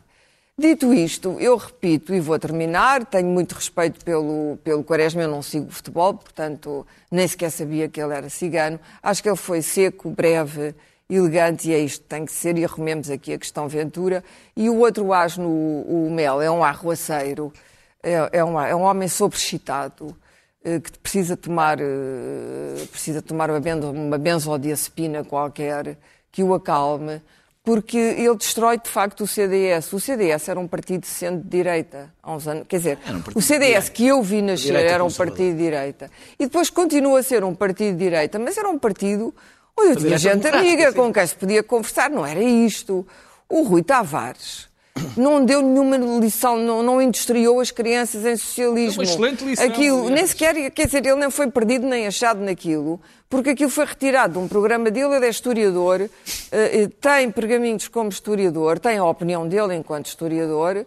Dito 0.59 0.91
isto, 0.91 1.37
eu 1.39 1.55
repito 1.55 2.15
e 2.15 2.19
vou 2.19 2.39
terminar, 2.39 3.05
tenho 3.05 3.27
muito 3.27 3.53
respeito 3.53 4.03
pelo, 4.03 4.57
pelo 4.63 4.83
Quaresma, 4.83 5.21
eu 5.21 5.29
não 5.29 5.43
sigo 5.43 5.69
futebol, 5.69 6.15
portanto 6.15 6.83
nem 7.11 7.27
sequer 7.27 7.51
sabia 7.51 7.87
que 7.87 8.01
ele 8.01 8.15
era 8.15 8.27
cigano. 8.27 8.79
Acho 9.03 9.21
que 9.21 9.29
ele 9.29 9.35
foi 9.37 9.61
seco, 9.61 10.09
breve, 10.09 10.73
elegante 11.07 11.69
e 11.69 11.75
é 11.75 11.77
isto 11.77 12.01
que 12.01 12.09
tem 12.09 12.25
que 12.25 12.31
ser 12.31 12.57
e 12.57 12.65
arrumemos 12.65 13.11
aqui 13.11 13.33
a 13.33 13.37
questão 13.37 13.67
Ventura. 13.67 14.23
E 14.55 14.67
o 14.67 14.79
outro 14.79 15.13
asno, 15.13 15.47
o, 15.47 16.07
o 16.07 16.09
Mel, 16.09 16.41
é 16.41 16.49
um 16.49 16.63
arruaceiro, 16.63 17.53
é, 18.01 18.39
é, 18.39 18.43
um, 18.43 18.59
é 18.59 18.75
um 18.75 18.81
homem 18.81 19.07
sobreexcitado 19.07 20.17
eh, 20.63 20.79
que 20.79 20.97
precisa 20.97 21.37
tomar, 21.37 21.79
eh, 21.79 22.83
precisa 22.89 23.21
tomar 23.21 23.51
uma, 23.51 23.59
benzo, 23.59 23.91
uma 23.91 24.17
benzodiazepina 24.17 25.23
qualquer 25.23 25.99
que 26.31 26.41
o 26.41 26.51
acalme, 26.55 27.21
porque 27.67 27.97
ele 27.97 28.33
destrói 28.37 28.79
de 28.79 28.89
facto 28.89 29.25
o 29.25 29.27
CDS. 29.27 29.91
O 29.91 29.99
CDS 29.99 30.47
era 30.47 30.57
um 30.57 30.65
partido 30.65 31.05
centro 31.05 31.43
de 31.43 31.49
direita 31.49 32.09
há 32.23 32.33
uns 32.33 32.47
anos. 32.47 32.65
Quer 32.65 32.77
dizer, 32.77 32.99
um 33.09 33.37
o 33.37 33.41
CDS 33.41 33.89
que 33.89 34.07
eu 34.07 34.23
vi 34.23 34.41
nascer 34.41 34.73
era 34.73 35.03
um 35.03 35.11
partido 35.11 35.57
de 35.57 35.63
direita. 35.63 36.09
E 36.39 36.45
depois 36.45 36.69
continua 36.69 37.19
a 37.19 37.23
ser 37.23 37.43
um 37.43 37.53
partido 37.53 37.97
de 37.97 38.05
direita, 38.05 38.39
mas 38.39 38.57
era 38.57 38.69
um 38.69 38.79
partido 38.79 39.35
onde 39.77 39.89
eu 39.89 39.95
tinha 39.97 40.17
gente 40.17 40.47
amiga 40.47 40.91
sim. 40.91 40.95
com 40.97 41.11
quem 41.11 41.27
se 41.27 41.35
podia 41.35 41.61
conversar. 41.61 42.09
Não 42.09 42.25
era 42.25 42.41
isto. 42.41 43.05
O 43.49 43.63
Rui 43.63 43.83
Tavares 43.83 44.69
não 45.15 45.43
deu 45.43 45.61
nenhuma 45.61 45.97
lição, 46.19 46.57
não, 46.57 46.83
não 46.83 47.01
industriou 47.01 47.59
as 47.59 47.71
crianças 47.71 48.25
em 48.25 48.35
socialismo. 48.35 49.01
É 49.01 49.05
uma 49.05 49.11
excelente 49.11 49.45
lição, 49.45 49.65
Aquilo, 49.65 49.97
aliás. 49.99 50.15
nem 50.15 50.27
sequer, 50.27 50.71
quer 50.71 50.85
dizer, 50.85 51.05
ele 51.05 51.15
nem 51.15 51.29
foi 51.29 51.49
perdido 51.49 51.87
nem 51.87 52.07
achado 52.07 52.39
naquilo, 52.39 52.99
porque 53.29 53.51
aquilo 53.51 53.69
foi 53.69 53.85
retirado 53.85 54.33
de 54.33 54.39
um 54.39 54.47
programa 54.47 54.89
dele, 54.91 55.15
ele 55.15 55.25
é 55.25 55.29
historiador, 55.29 56.01
eh, 56.01 56.09
eh, 56.51 56.89
tem 56.99 57.31
pergaminhos 57.31 57.87
como 57.87 58.09
historiador, 58.09 58.79
tem 58.79 58.97
a 58.97 59.05
opinião 59.05 59.47
dele 59.47 59.75
enquanto 59.75 60.07
historiador, 60.07 60.85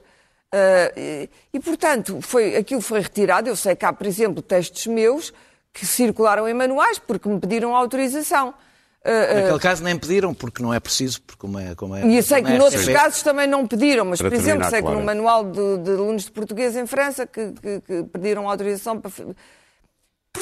eh, 0.52 0.92
e, 0.96 1.30
e, 1.54 1.60
portanto, 1.60 2.20
foi, 2.20 2.56
aquilo 2.56 2.80
foi 2.80 3.00
retirado. 3.00 3.48
Eu 3.48 3.56
sei 3.56 3.76
que 3.76 3.84
há, 3.84 3.92
por 3.92 4.06
exemplo, 4.06 4.42
textos 4.42 4.86
meus 4.86 5.32
que 5.72 5.86
circularam 5.86 6.48
em 6.48 6.54
manuais 6.54 6.98
porque 6.98 7.28
me 7.28 7.38
pediram 7.38 7.76
autorização. 7.76 8.54
Eh, 9.02 9.10
eh, 9.30 9.40
Naquele 9.42 9.58
caso 9.60 9.82
nem 9.82 9.96
pediram, 9.98 10.34
porque 10.34 10.62
não 10.62 10.74
é 10.74 10.78
preciso, 10.80 11.22
porque 11.22 11.38
como 11.40 11.58
é... 11.58 11.74
Como 11.74 11.96
é 11.96 12.04
e 12.06 12.16
eu 12.18 12.22
sei 12.22 12.42
que 12.42 12.50
é 12.52 12.58
noutros 12.58 12.82
RTP, 12.84 12.92
casos 12.92 13.22
também 13.22 13.46
não 13.46 13.66
pediram, 13.66 14.04
mas, 14.04 14.20
Para 14.20 14.28
por 14.30 14.34
exemplo, 14.36 14.60
terminar, 14.60 14.70
sei 14.70 14.78
que 14.80 14.82
Clara. 14.86 14.98
no 14.98 15.04
manual 15.06 15.44
de, 15.50 15.78
de 15.78 15.90
alunos 15.90 16.24
de 16.24 16.30
português 16.30 16.76
em 16.76 16.86
França 16.86 17.26
que, 17.26 17.52
que- 17.52 17.80
que 17.80 18.02
pediram 18.12 18.48
autorização 18.48 19.00
para. 19.00 19.10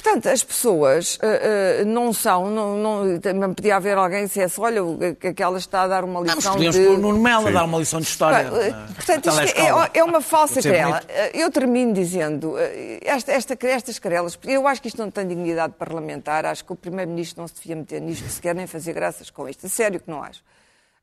Portanto, 0.00 0.28
as 0.28 0.44
pessoas 0.44 1.18
ah, 1.20 1.26
ah, 1.26 1.84
não 1.84 2.12
são, 2.12 2.48
não, 2.48 2.76
não, 2.76 3.18
também 3.18 3.52
podia 3.52 3.74
haver 3.76 3.98
alguém 3.98 4.20
que 4.20 4.26
dissesse, 4.28 4.60
olha, 4.60 4.80
aquela 5.28 5.58
está 5.58 5.82
a 5.82 5.88
dar 5.88 6.04
uma 6.04 6.20
Não, 6.20 6.26
mas 6.26 6.36
lição 6.36 6.52
podíamos 6.52 6.76
de... 6.76 6.86
pôr 6.86 6.94
o 6.94 6.98
Nuno 6.98 7.20
Melo 7.20 7.48
a 7.48 7.50
dar 7.50 7.64
uma 7.64 7.78
lição 7.78 8.00
de 8.00 8.06
história. 8.06 8.44
Na- 8.48 8.86
Portanto, 8.94 9.26
na 9.26 9.44
isto 9.44 9.58
é, 9.60 9.98
é 9.98 10.04
uma 10.04 10.20
falsa 10.20 10.62
querela. 10.62 11.00
bonito. 11.00 11.36
Eu 11.36 11.50
termino 11.50 11.92
dizendo, 11.92 12.54
esta, 13.02 13.32
esta, 13.32 13.58
estas 13.66 13.98
querelas, 13.98 14.38
eu 14.44 14.68
acho 14.68 14.80
que 14.80 14.86
isto 14.86 14.98
não 15.02 15.10
tem 15.10 15.26
dignidade 15.26 15.74
parlamentar, 15.76 16.46
acho 16.46 16.64
que 16.64 16.72
o 16.72 16.76
Primeiro-Ministro 16.76 17.40
não 17.40 17.48
se 17.48 17.54
devia 17.56 17.74
meter 17.74 18.00
nisto 18.00 18.28
sequer, 18.30 18.54
nem 18.54 18.68
fazer 18.68 18.92
graças 18.92 19.30
com 19.30 19.48
isto. 19.48 19.66
A 19.66 19.68
sério 19.68 19.98
que 19.98 20.08
não 20.08 20.22
acho. 20.22 20.40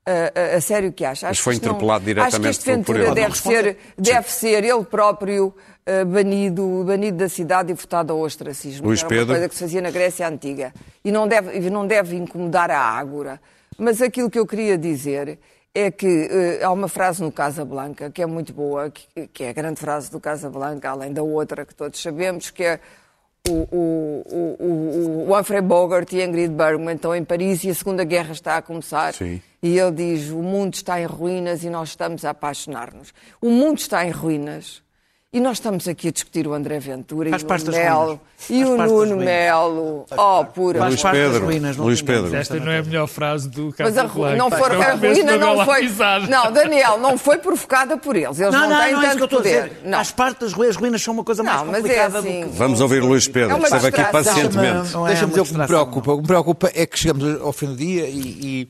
A, 0.08 0.54
a- 0.54 0.58
a 0.58 0.62
sério 0.62 0.94
que 0.94 1.04
acho. 1.04 1.26
acho 1.26 1.42
foi 1.42 1.54
que 1.54 1.58
isto 1.58 1.66
não- 1.66 1.72
interpelado 1.74 1.98
Acho 2.04 2.06
que 2.06 2.14
diretamente 2.14 2.50
este 2.52 2.64
por- 2.76 2.86
por 2.86 2.96
ele. 2.96 3.06
Ventura 3.06 3.22
deve 3.24 3.38
ser, 3.40 3.78
deve 3.98 4.32
ser 4.32 4.64
ele 4.64 4.84
próprio 4.86 5.56
eh, 5.84 6.06
banido, 6.06 6.84
banido 6.86 7.18
da 7.18 7.28
cidade 7.30 7.72
e 7.72 7.74
votado 7.76 8.14
ao 8.14 8.20
ostracismo. 8.20 8.86
Luís 8.88 9.00
Era 9.00 9.10
Pedro. 9.10 9.26
uma 9.26 9.34
coisa 9.34 9.50
que 9.50 9.56
se 9.56 9.62
fazia 9.62 9.82
na 9.82 9.90
Grécia 9.90 10.28
Antiga. 10.28 10.72
E 11.04 11.12
não 11.12 11.28
deve, 11.28 11.58
e 11.58 11.70
não 11.72 11.88
deve 11.88 12.16
incomodar 12.16 12.70
a 12.70 12.78
Ágora. 12.80 13.42
Mas 13.80 14.00
aquilo 14.02 14.30
que 14.30 14.38
eu 14.38 14.46
queria 14.46 14.78
dizer 14.78 15.40
é 15.74 15.90
que 15.90 16.30
eh, 16.32 16.64
há 16.64 16.72
uma 16.72 16.88
frase 16.88 17.24
no 17.24 17.32
Casablanca 17.32 18.10
que 18.12 18.22
é 18.22 18.26
muito 18.28 18.54
boa, 18.54 18.92
que, 18.92 19.28
que 19.28 19.44
é 19.44 19.50
a 19.50 19.54
grande 19.54 19.80
frase 19.80 20.12
do 20.12 20.20
Casablanca, 20.20 20.88
além 20.92 21.12
da 21.14 21.24
outra 21.24 21.66
que 21.66 21.74
todos 21.74 22.00
sabemos, 22.00 22.52
que 22.52 22.64
é 22.64 22.80
o, 23.48 23.52
o, 23.72 24.24
o, 24.32 24.56
o, 24.60 25.30
o 25.30 25.38
Humphrey 25.40 25.62
Bogart 25.62 26.12
e 26.14 26.24
Ingrid 26.24 26.54
Bergman 26.54 26.96
estão 26.96 27.14
em 27.16 27.24
Paris 27.24 27.64
e 27.64 27.70
a 27.70 27.76
Segunda 27.76 28.04
Guerra 28.04 28.32
está 28.32 28.58
a 28.58 28.62
começar. 28.62 29.14
Sim. 29.14 29.42
E 29.68 29.80
ele 29.80 29.92
diz: 29.92 30.30
o 30.30 30.44
mundo 30.44 30.76
está 30.76 31.02
em 31.02 31.06
ruínas 31.06 31.64
e 31.64 31.70
nós 31.72 31.90
estamos 31.90 32.24
a 32.24 32.30
apaixonar-nos. 32.30 33.12
O 33.42 33.50
mundo 33.50 33.80
está 33.80 34.06
em 34.06 34.12
ruínas. 34.12 34.84
E 35.34 35.40
nós 35.42 35.58
estamos 35.58 35.86
aqui 35.86 36.08
a 36.08 36.12
discutir 36.12 36.48
o 36.48 36.54
André 36.54 36.80
Ventura 36.80 37.30
Faz 37.32 37.42
e 37.42 37.46
o 37.46 37.48
parte 37.50 37.66
das 37.66 37.76
Melo 37.76 38.22
ruínas. 38.48 38.74
e 38.74 38.78
Faz 38.78 38.92
o 38.92 39.06
Nuno. 39.06 39.18
Melo. 39.18 40.06
Oh, 40.18 40.46
pura. 40.46 40.80
Faz 40.80 40.92
Luís 40.94 41.02
parte 41.02 41.18
das 41.20 41.28
Pedro, 41.32 41.46
ruínas, 41.46 41.76
não 41.78 41.86
Luís. 41.86 42.02
Pedro. 42.02 42.36
Esta 42.36 42.58
não 42.58 42.72
é 42.72 42.78
a 42.80 42.84
melhor 42.84 43.08
frase 43.08 43.50
do 43.50 43.74
Mas 43.78 43.98
a 43.98 44.04
Carlos 44.06 44.14
ru- 44.32 44.36
não 44.38 44.50
for, 44.50 44.72
É 44.72 44.78
o 44.78 44.82
a 44.82 44.94
ruína 44.94 45.36
não 45.38 45.66
foi. 45.66 45.90
Não, 46.30 46.52
Daniel, 46.54 46.98
não 47.00 47.18
foi 47.18 47.38
provocada 47.40 47.98
por 47.98 48.16
eles. 48.16 48.40
Eles 48.40 48.54
não, 48.54 48.62
Não, 48.62 48.70
não, 48.70 48.82
têm 48.84 48.94
não 48.94 49.02
é 49.02 49.06
isso 49.08 49.14
que 49.16 49.20
tanto 49.20 49.36
a 49.36 49.38
poder. 49.40 49.64
dizer. 49.64 49.82
Não. 49.84 49.98
Faz 49.98 50.12
parte 50.12 50.40
das 50.40 50.54
ruínas. 50.54 50.76
As 50.76 50.82
ruínas 50.82 51.02
são 51.02 51.14
uma 51.14 51.24
coisa 51.26 51.44
mais 51.44 51.58
Não, 51.58 51.66
mas 51.66 51.76
é 51.76 51.82
complicada 51.82 52.20
assim. 52.20 52.42
do 52.42 52.50
que... 52.52 52.56
Vamos 52.58 52.80
ouvir 52.82 53.00
Luís 53.04 53.28
Pedro, 53.28 53.56
É 53.56 53.60
que 53.60 53.64
esteve 53.66 53.88
aqui 53.88 54.12
pacientemente. 54.12 54.94
Não 54.94 55.06
é 55.06 55.10
Deixa-me 55.10 55.30
dizer 55.32 55.42
o 55.42 55.46
que 55.46 55.58
me 55.58 55.68
preocupa. 55.68 56.12
O 56.14 56.16
que 56.16 56.22
me 56.22 56.28
preocupa 56.28 56.72
é 56.74 56.86
que 56.86 56.98
chegamos 56.98 57.42
ao 57.42 57.52
fim 57.52 57.66
do 57.66 57.76
dia 57.76 58.08
e, 58.08 58.70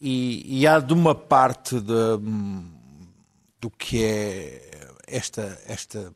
e, 0.00 0.60
e- 0.60 0.66
há 0.66 0.78
de 0.78 0.92
uma 0.92 1.14
parte 1.14 1.80
de, 1.80 2.18
do 3.60 3.70
que 3.70 4.02
é 4.02 4.88
esta, 5.06 5.60
esta 5.66 6.12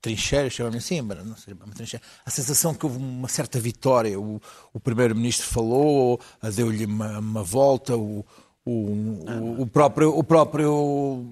trincheira, 0.00 0.50
chama-me 0.50 0.78
assim, 0.78 1.00
mas 1.00 1.24
não 1.24 1.36
sei, 1.36 1.54
uma 1.54 1.74
trincheira. 1.74 2.04
a 2.26 2.30
sensação 2.30 2.74
que 2.74 2.84
houve 2.84 2.98
uma 2.98 3.28
certa 3.28 3.60
vitória. 3.60 4.18
O, 4.18 4.40
o 4.72 4.80
Primeiro-Ministro 4.80 5.46
falou, 5.46 6.20
deu-lhe 6.54 6.86
uma, 6.86 7.18
uma 7.18 7.42
volta, 7.42 7.96
o, 7.96 8.24
o, 8.64 8.72
o, 8.72 9.62
o 9.62 9.66
próprio, 9.66 10.16
o 10.16 10.24
próprio 10.24 11.24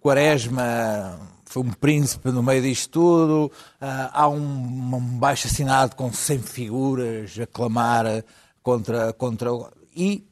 Quaresma 0.00 1.18
foi 1.52 1.62
um 1.62 1.70
príncipe 1.70 2.30
no 2.30 2.42
meio 2.42 2.62
disto 2.62 2.90
tudo. 2.90 3.52
Ah, 3.80 4.10
há 4.12 4.28
um, 4.28 4.40
um 4.40 5.18
baixo 5.18 5.46
assinado 5.46 5.94
com 5.94 6.10
100 6.10 6.38
figuras 6.38 7.38
a 7.38 7.46
clamar 7.46 8.24
contra. 8.62 9.12
contra 9.12 9.50
e, 9.94 10.26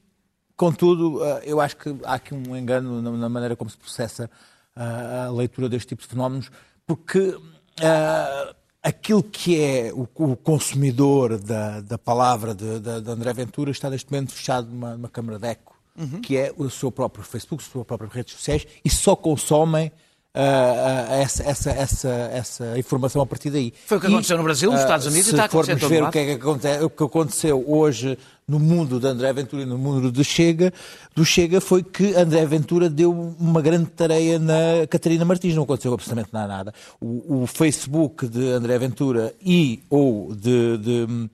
contudo, 0.61 1.25
ah, 1.25 1.41
eu 1.43 1.59
acho 1.59 1.75
que 1.75 1.89
há 2.05 2.15
aqui 2.15 2.35
um 2.35 2.55
engano 2.55 3.01
na, 3.01 3.31
maneira 3.31 3.57
como 3.57 3.71
se 3.71 3.79
processa 3.79 4.31
ah, 4.77 5.25
a 5.29 5.31
leitura 5.33 5.71
deste 5.71 5.89
tipo 5.89 6.03
de 6.03 6.09
fenómenos, 6.09 6.51
porque 6.87 7.35
ah, 7.83 8.55
aquilo 8.83 9.23
que 9.23 9.59
é 9.59 9.91
o, 9.95 10.07
consumidor 10.37 11.39
da, 11.39 11.81
da 11.81 11.97
palavra 11.97 12.55
de, 12.55 12.79
de- 12.79 13.01
de 13.01 13.11
André 13.11 13.33
Ventura 13.33 13.71
está 13.71 13.89
neste 13.89 14.13
momento 14.13 14.33
fechado 14.33 14.69
numa, 14.69 14.97
numa 14.99 15.09
câmara 15.09 15.39
de 15.39 15.49
eco, 15.49 15.75
que 16.23 16.37
é 16.37 16.53
o 16.57 16.69
seu 16.69 16.93
próprio 16.93 17.25
Facebook, 17.25 17.63
as 17.63 17.71
suas 17.71 17.87
próprias 17.87 18.13
redes 18.13 18.35
sociais, 18.35 18.67
e 18.85 18.91
só 18.91 19.17
consomem 19.17 19.91
ah, 20.35 21.07
essa, 21.21 21.43
essa, 21.43 21.71
essa, 21.71 22.09
essa 22.33 22.79
informação 22.79 23.21
a 23.23 23.27
partir 23.27 23.51
daí. 23.51 23.73
Foi 23.87 23.99
o 23.99 24.01
que 24.01 24.07
E, 24.07 24.11
aconteceu 24.11 24.37
no 24.37 24.45
Brasil, 24.45 24.71
nos 24.71 24.81
ah, 24.81 24.83
Estados 24.85 25.07
Unidos 25.07 25.27
e 25.27 25.31
se 25.31 25.31
está 25.31 25.43
a 25.43 25.47
acontecer 25.47 25.79
todo 25.81 25.89
ver 25.89 26.03
o 26.05 26.11
que 26.11 26.19
é 26.19 26.37
que 26.39 26.85
o 26.85 26.91
que 26.91 27.03
aconteceu 27.05 27.65
hoje 27.69 28.17
no 28.47 28.59
mundo 28.59 28.99
de 28.99 29.07
André 29.07 29.33
Ventura 29.33 29.63
e 29.63 29.67
no 29.67 29.79
mundo 29.79 30.11
do 30.11 30.25
Chega, 30.25 30.73
do 31.15 31.25
Chega 31.25 31.61
foi 31.61 31.83
que 31.83 32.15
André 32.15 32.45
Ventura 32.47 32.89
deu 32.91 33.13
uma 33.39 33.61
grande 33.63 33.87
tareia 33.91 34.39
na 34.39 34.87
Catarina 34.89 35.25
Martins, 35.25 35.55
não 35.55 35.63
aconteceu 35.63 35.93
absolutamente 35.95 36.31
nada. 36.33 36.49
nada. 36.49 36.75
O, 37.01 37.43
o 37.43 37.47
Facebook 37.47 38.27
de 38.29 38.49
André 38.51 38.79
Ventura 38.79 39.33
e 39.45 39.83
ou 39.89 40.35
de, 40.35 40.79
de- 40.79 41.31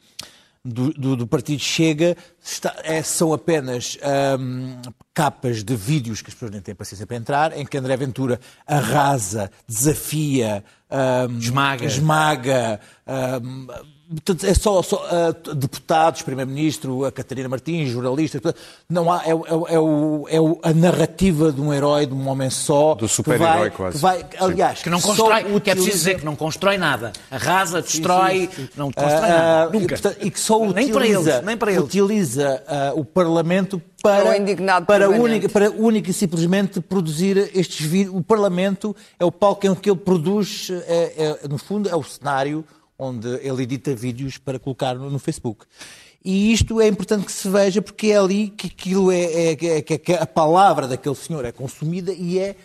do, 0.66 0.92
do- 0.92 1.16
do 1.16 1.26
Partido 1.26 1.60
Chega 1.60 2.16
está- 2.42 2.74
é- 2.82 3.02
são 3.02 3.32
apenas 3.32 3.96
ahm, 4.02 4.80
capas 5.14 5.62
de 5.62 5.74
vídeos 5.76 6.20
que 6.20 6.28
as 6.28 6.34
pessoas 6.34 6.50
nem 6.50 6.60
têm 6.60 6.74
paciência 6.74 7.06
para 7.06 7.16
entrar, 7.16 7.56
em 7.56 7.64
que 7.64 7.78
André 7.78 7.96
Ventura 7.96 8.40
arrasa, 8.66 9.50
desafia, 9.66 10.64
ahm, 10.90 11.38
Esmaga. 11.38 11.84
esmaga, 11.86 12.80
ahm, 13.06 13.66
portanto, 14.08 14.44
é 14.46 14.54
só, 14.54 14.82
só, 14.82 15.04
ah, 15.10 15.52
deputados, 15.54 16.22
Primeiro-Ministro, 16.22 17.04
a 17.04 17.12
Catarina 17.12 17.48
Martins, 17.48 17.90
jornalistas, 17.90 18.40
não 18.88 19.10
há, 19.12 19.22
é, 19.24 19.30
é, 19.30 19.74
é, 19.74 19.78
o- 19.80 20.26
é 20.28 20.40
o- 20.40 20.58
a 20.62 20.72
narrativa 20.72 21.50
de 21.52 21.60
um 21.60 21.72
herói, 21.72 22.06
de 22.06 22.14
um 22.14 22.28
homem 22.28 22.48
só. 22.50 22.94
Do 22.94 23.08
super-herói, 23.08 23.70
quase. 23.70 23.96
que 23.96 24.02
vai- 24.02 24.24
aliás, 24.38 24.82
Que 24.82 24.90
não 24.90 25.00
só 25.00 25.08
constrói, 25.08 25.42
que 25.60 25.70
é 25.70 25.74
preciso 25.74 25.80
utiliza- 25.80 25.92
dizer 25.98 26.18
que 26.18 26.24
não 26.24 26.36
constrói 26.36 26.78
nada. 26.78 27.12
Arrasa, 27.30 27.82
destrói, 27.82 28.48
não 28.76 28.92
constrói 28.92 29.14
ah, 29.30 29.66
nada. 29.66 29.76
e, 29.76 29.80
Nunca. 29.80 29.94
portanto, 29.96 30.18
e 30.26 30.30
que 30.30 30.40
só 30.40 30.58
Nem 30.60 30.68
utiliza, 30.68 30.92
para 30.92 31.06
eles, 31.06 31.44
nem 31.44 31.56
para 31.56 31.72
eles. 31.72 31.84
utiliza 31.84 32.62
ah, 32.66 32.92
o 32.94 33.04
Parlamento 33.04 33.80
para, 34.02 34.36
indignado 34.38 34.86
para, 34.86 35.10
única, 35.10 35.48
para 35.48 35.68
única 35.70 36.10
e 36.10 36.12
simplesmente 36.14 36.80
produzir 36.80 37.50
estes 37.54 37.84
vídeos. 37.84 38.14
O 38.14 38.22
Parlamento 38.22 38.94
é 39.18 39.24
o 39.24 39.32
palco 39.32 39.66
em 39.66 39.74
que 39.74 39.90
ele 39.90 39.98
produz, 39.98 40.70
é- 40.86 41.38
é, 41.42 41.48
no 41.48 41.58
fundo, 41.58 41.88
é 41.88 41.96
o 41.96 42.04
cenário 42.04 42.64
onde 42.98 43.28
ele 43.46 43.62
edita 43.62 43.94
vídeos 43.94 44.38
para 44.38 44.58
colocar 44.58 44.94
no, 44.94 45.10
no 45.10 45.18
Facebook. 45.18 45.64
E 46.24 46.52
isto 46.52 46.80
é 46.80 46.88
importante 46.88 47.24
que 47.24 47.30
se 47.32 47.48
veja 47.48 47.80
porque 47.80 48.08
é 48.08 48.16
ali 48.16 48.48
que 48.48 48.66
aquilo 48.66 49.12
é, 49.12 49.22
é- 49.22 49.50
é- 49.52 49.82
que- 49.82 49.98
que 49.98 50.12
a 50.12 50.26
palavra 50.26 50.88
daquele 50.88 51.14
senhor 51.14 51.44
é 51.44 51.52
consumida 51.52 52.12
e 52.12 52.38
é, 52.38 52.56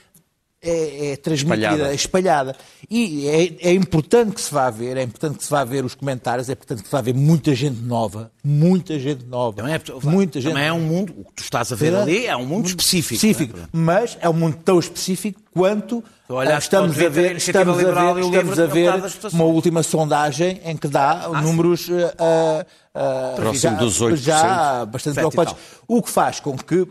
é, 0.64 1.12
é 1.14 1.16
transmitida, 1.18 1.66
Espalhada. 1.66 1.92
é 1.92 1.96
espalhada. 1.96 2.56
E 2.90 3.28
é, 3.28 3.70
é 3.70 3.74
importante 3.74 4.34
que 4.36 4.42
se 4.42 4.54
vá 4.54 4.70
ver, 4.70 4.96
é 4.98 5.02
importante 5.04 5.38
que 5.40 5.44
se 5.44 5.50
vá 5.50 5.64
ver 5.64 5.84
os 5.84 5.96
comentários, 5.96 6.50
é 6.50 6.54
importante 6.54 6.84
que 6.84 6.88
se 6.88 6.92
vá 6.92 7.02
ver 7.02 7.16
muita 7.16 7.56
gente 7.56 7.82
nova, 7.82 8.32
muita 8.44 9.00
gente 9.00 9.26
nova, 9.26 9.58
Também 9.58 9.74
é, 9.74 9.82
muita 10.04 10.40
gente 10.40 10.52
também 10.54 10.68
é 10.68 10.74
um 10.74 10.80
mundo, 10.82 11.14
o 11.18 11.24
que 11.26 11.34
tu 11.34 11.44
estás 11.44 11.72
a 11.72 11.76
ver 11.76 11.96
ali 11.96 12.28
é 12.28 12.36
um 12.38 12.46
mundo 12.46 12.68
específico. 12.68 13.16
específico, 13.16 13.58
não 13.58 13.64
é? 13.64 13.68
mas 13.72 14.18
é 14.22 14.30
um 14.30 14.34
mundo 14.34 14.58
tão 14.64 14.78
específico 14.78 15.42
quanto 15.52 16.04
ah, 16.30 16.58
estamos 16.58 16.98
a 17.00 17.10
ver, 17.10 17.36
estamos 17.38 17.80
a 17.80 17.92
ver, 17.92 18.20
estamos 18.20 18.60
a 18.60 18.66
ver 18.68 18.94
uma 19.34 19.44
última 19.46 19.82
sondagem 19.84 20.62
em 20.64 20.78
que 20.78 20.88
dá 20.88 21.28
números 21.42 21.88
ah, 22.20 22.66
ah, 22.94 23.34
Próximo 23.36 23.74
já, 23.74 23.80
dos 23.80 24.02
8%. 24.02 24.16
já 24.18 24.86
bastante 24.86 25.16
preocupantes. 25.16 25.56
O 25.88 26.02
que 26.02 26.10
faz 26.10 26.40
com 26.40 26.56
que 26.56 26.88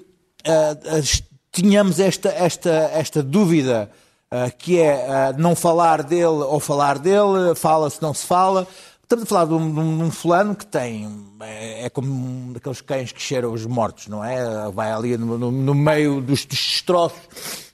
ah, 0.46 0.96
as- 0.98 1.22
tenhamos 1.52 1.98
esta, 2.00 2.28
esta, 2.30 2.70
esta 2.94 3.22
dúvida 3.22 3.90
ah, 4.30 4.50
que 4.50 4.78
é 4.78 5.06
ah, 5.10 5.34
não 5.36 5.54
falar 5.54 6.02
dele 6.02 6.24
ou 6.26 6.60
falar 6.60 6.98
dele, 6.98 7.54
fala-se, 7.54 8.00
não 8.00 8.14
se 8.14 8.26
fala. 8.26 8.66
Estamos 9.02 9.24
a 9.24 9.26
falar 9.26 9.44
de 9.46 9.54
um, 9.54 9.74
de 9.74 9.80
um- 10.04 10.10
fulano 10.12 10.54
que 10.54 10.64
tem. 10.64 11.26
É, 11.40 11.86
é 11.86 11.90
como 11.90 12.08
um 12.12 12.52
daqueles 12.52 12.80
cães 12.80 13.10
que 13.10 13.20
cheiram 13.20 13.52
os 13.52 13.66
mortos, 13.66 14.06
não 14.06 14.22
é? 14.22 14.70
Vai 14.70 14.92
ali 14.92 15.18
no, 15.18 15.36
no- 15.36 15.50
no 15.50 15.74
meio 15.74 16.20
dos, 16.20 16.44
destroços, 16.44 17.18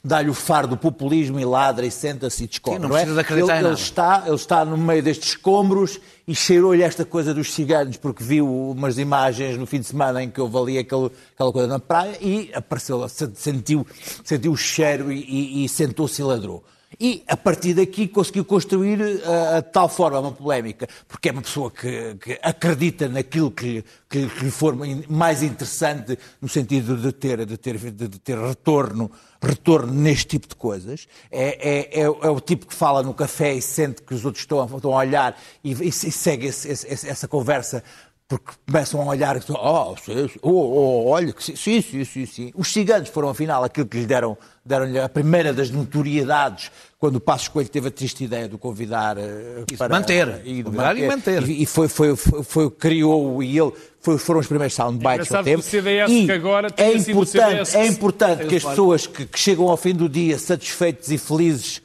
dá-lhe 0.03 0.31
o 0.31 0.35
faro 0.35 0.67
do 0.67 0.79
populismo 0.79 1.39
e 1.39 1.45
ladra 1.45 1.85
e 1.85 1.91
senta-se 1.91 2.45
e 2.45 2.47
descobre. 2.47 2.79
Sim, 2.81 2.83
não 2.85 2.89
não 2.89 2.97
é? 2.97 3.03
ele, 3.03 3.67
ele 3.67 3.75
está, 3.75 4.23
ele 4.25 4.35
está 4.35 4.65
no 4.65 4.79
meio 4.79 5.03
destes 5.03 5.29
escombros 5.31 6.01
e 6.27 6.35
cheirou-lhe 6.35 6.83
esta 6.83 7.05
coisa 7.05 7.33
dos 7.33 7.53
ciganos, 7.55 7.97
porque 7.97 8.25
viu 8.25 8.47
umas 8.73 8.99
imagens 8.99 9.57
no 9.57 9.65
fim 9.67 9.79
de 9.81 9.87
semana 9.87 10.23
em 10.23 10.29
que 10.31 10.41
houve 10.41 10.57
ali 10.59 10.79
aquele, 10.79 11.11
aquela 11.35 11.53
coisa 11.53 11.69
na 11.69 11.79
praia 11.79 12.17
e 12.21 12.51
apareceu, 12.53 13.09
se- 13.09 13.31
sentiu, 13.35 13.87
sentiu 14.25 14.53
o 14.53 14.57
cheiro 14.57 15.13
e, 15.13 15.21
e- 15.21 15.65
e 15.65 15.69
sentou-se 15.69 16.21
e 16.21 16.25
ladrou. 16.25 16.65
E 16.99 17.23
a 17.29 17.37
partir 17.37 17.75
daqui 17.75 18.09
conseguiu 18.09 18.45
construir 18.45 18.99
ah, 19.25 19.61
de 19.61 19.71
tal 19.71 19.87
forma 19.89 20.19
uma 20.19 20.33
polémica, 20.33 20.89
porque 21.07 21.29
é 21.29 21.33
uma 21.33 21.43
pessoa 21.43 21.71
que, 21.71 22.15
que 22.15 22.39
acredita 22.43 23.07
naquilo 23.09 23.51
que, 23.51 23.85
que, 24.09 24.27
que 24.27 24.45
lhe 24.45 24.51
for 24.51 24.75
mais 25.09 25.43
interessante 25.43 26.19
no 26.41 26.49
sentido 26.49 26.97
de 26.97 27.13
ter, 27.13 27.45
de 27.45 27.57
ter, 27.59 27.77
de 27.79 28.09
ter 28.19 28.39
retorno, 28.39 29.11
retorno 29.43 29.93
neste 29.93 30.27
tipo 30.27 30.49
de 30.49 30.55
coisas. 30.57 31.07
É, 31.31 31.99
é, 31.99 32.01
é, 32.01 32.05
é 32.05 32.09
o 32.31 32.41
tipo 32.41 32.67
que 32.67 32.75
fala 32.75 33.03
no 33.03 33.13
café 33.13 33.53
e 33.53 33.61
sente 33.61 34.01
que 34.03 34.15
os 34.15 34.25
outros 34.25 34.43
estão, 34.45 34.63
a- 34.63 34.65
estão 34.77 34.93
a 34.95 34.97
olhar 34.97 35.39
e, 35.63 35.73
e 35.73 35.93
segue 35.93 36.47
esse- 36.47 36.69
esse- 36.69 37.09
essa 37.09 37.29
conversa 37.29 37.85
porque 38.29 38.53
começam 38.67 39.01
a 39.01 39.05
olhar 39.05 39.37
e 39.37 39.41
dizem, 39.41 39.55
oh, 39.57 39.95
oh, 40.43 40.51
oh, 40.51 41.09
olha, 41.11 41.33
que 41.33 41.45
sim, 41.45 41.81
sim, 41.81 42.05
sim, 42.05 42.27
sim. 42.27 42.53
Os 42.57 42.73
ciganos 42.73 43.09
foram, 43.09 43.29
afinal, 43.29 43.63
aquilo 43.63 43.87
que 43.87 43.99
lhe 43.99 44.07
deram, 44.07 44.37
deram-lhe 44.65 44.99
a 44.99 45.09
primeira 45.09 45.53
das 45.53 45.71
notoriedades, 45.71 46.73
quando 46.99 47.17
o 47.17 47.21
Passos 47.21 47.47
Coelho 47.47 47.69
teve 47.69 47.87
a 47.87 47.91
triste 47.91 48.25
ideia 48.25 48.49
de 48.49 48.57
o 48.57 48.59
convidar 48.59 49.17
eh, 49.17 49.63
Isso, 49.71 49.79
para... 49.79 49.89
manter. 49.95 50.41
E 50.45 50.55
de 50.55 50.63
Convidar 50.65 50.97
e 50.99 51.07
manter. 51.07 51.49
E, 51.49 51.63
e 51.63 51.67
foi, 51.67 51.87
foi, 51.87 52.17
foi, 52.17 52.43
foi, 52.43 52.71
criou 52.71 53.41
e 53.45 53.57
ele, 53.57 53.73
foi, 54.01 54.19
foram 54.19 54.41
os 54.41 54.49
primeiros 54.49 54.75
soundbites 54.75 55.29
que 55.29 55.35
ele 55.35 55.45
teve. 55.45 55.63
CDS 55.63 56.11
E 56.11 56.27
que 56.27 56.33
agora 56.33 56.69
é 56.77 56.93
importante, 56.97 57.29
CDS 57.69 57.75
é 57.77 57.83
que- 57.83 57.89
importante 57.93 58.47
que 58.47 58.57
as 58.57 58.65
pessoas 58.65 59.07
que, 59.07 59.25
que 59.27 59.39
chegam 59.39 59.69
ao 59.69 59.77
fim 59.77 59.95
do 59.95 60.09
dia 60.09 60.37
satisfeitos 60.37 61.13
e 61.13 61.19
felizes 61.19 61.81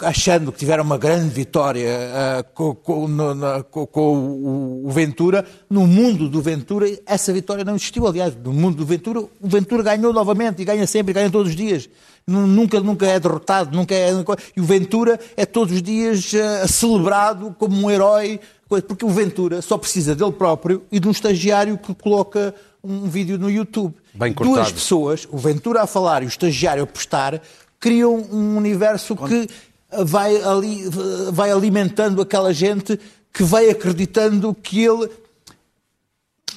achando 0.00 0.50
que 0.50 0.58
tiveram 0.58 0.82
uma 0.82 0.96
grande 0.96 1.28
vitória 1.28 1.90
ah, 2.14 2.42
com, 2.54 2.74
com- 2.74 3.06
no- 3.06 3.34
na- 3.34 3.62
com- 3.62 3.86
com 3.86 4.16
o, 4.18 4.86
o 4.86 4.90
Ventura, 4.90 5.44
no 5.68 5.86
mundo 5.86 6.28
do 6.28 6.40
Ventura 6.40 6.86
essa 7.04 7.32
vitória 7.32 7.62
não 7.64 7.74
existiu. 7.76 8.06
Aliás, 8.06 8.34
no 8.42 8.52
mundo 8.52 8.76
do 8.78 8.86
Ventura, 8.86 9.20
o 9.20 9.30
Ventura 9.42 9.82
ganhou 9.82 10.12
novamente 10.12 10.62
e 10.62 10.64
ganha 10.64 10.86
sempre, 10.86 11.12
ganha 11.12 11.30
todos 11.30 11.50
os 11.50 11.56
dias. 11.56 11.88
Nu- 12.26 12.46
Nunca, 12.46 12.80
nunca 12.80 13.06
é 13.06 13.20
derrotado, 13.20 13.76
nunca 13.76 13.94
é. 13.94 14.10
E 14.56 14.60
o 14.60 14.64
Ventura 14.64 15.20
é 15.36 15.44
todos 15.44 15.74
os 15.74 15.82
dias 15.82 16.32
ah, 16.34 16.66
celebrado 16.66 17.54
como 17.58 17.76
um 17.76 17.90
herói, 17.90 18.40
porque 18.66 19.04
o 19.04 19.10
Ventura 19.10 19.60
só 19.60 19.76
precisa 19.76 20.14
dele 20.14 20.32
próprio 20.32 20.84
e 20.90 20.98
de 20.98 21.06
um 21.06 21.10
estagiário 21.10 21.76
que 21.76 21.94
coloca 21.94 22.54
um 22.82 23.02
vídeo 23.08 23.38
no 23.38 23.50
YouTube. 23.50 23.94
Bem 24.14 24.32
Duas 24.32 24.48
cortado. 24.48 24.72
pessoas, 24.72 25.28
o 25.30 25.36
Ventura 25.36 25.82
a 25.82 25.86
falar 25.86 26.22
e 26.22 26.26
o 26.26 26.28
estagiário 26.28 26.82
a 26.82 26.86
postar, 26.86 27.42
criam 27.80 28.14
um 28.30 28.56
universo 28.56 29.16
que 29.16 29.48
vai, 30.04 30.36
ali, 30.42 30.84
vai 31.32 31.50
alimentando 31.50 32.20
aquela 32.20 32.52
gente 32.52 33.00
que 33.32 33.42
vai 33.42 33.70
acreditando 33.70 34.54
que 34.54 34.84
ele 34.84 35.08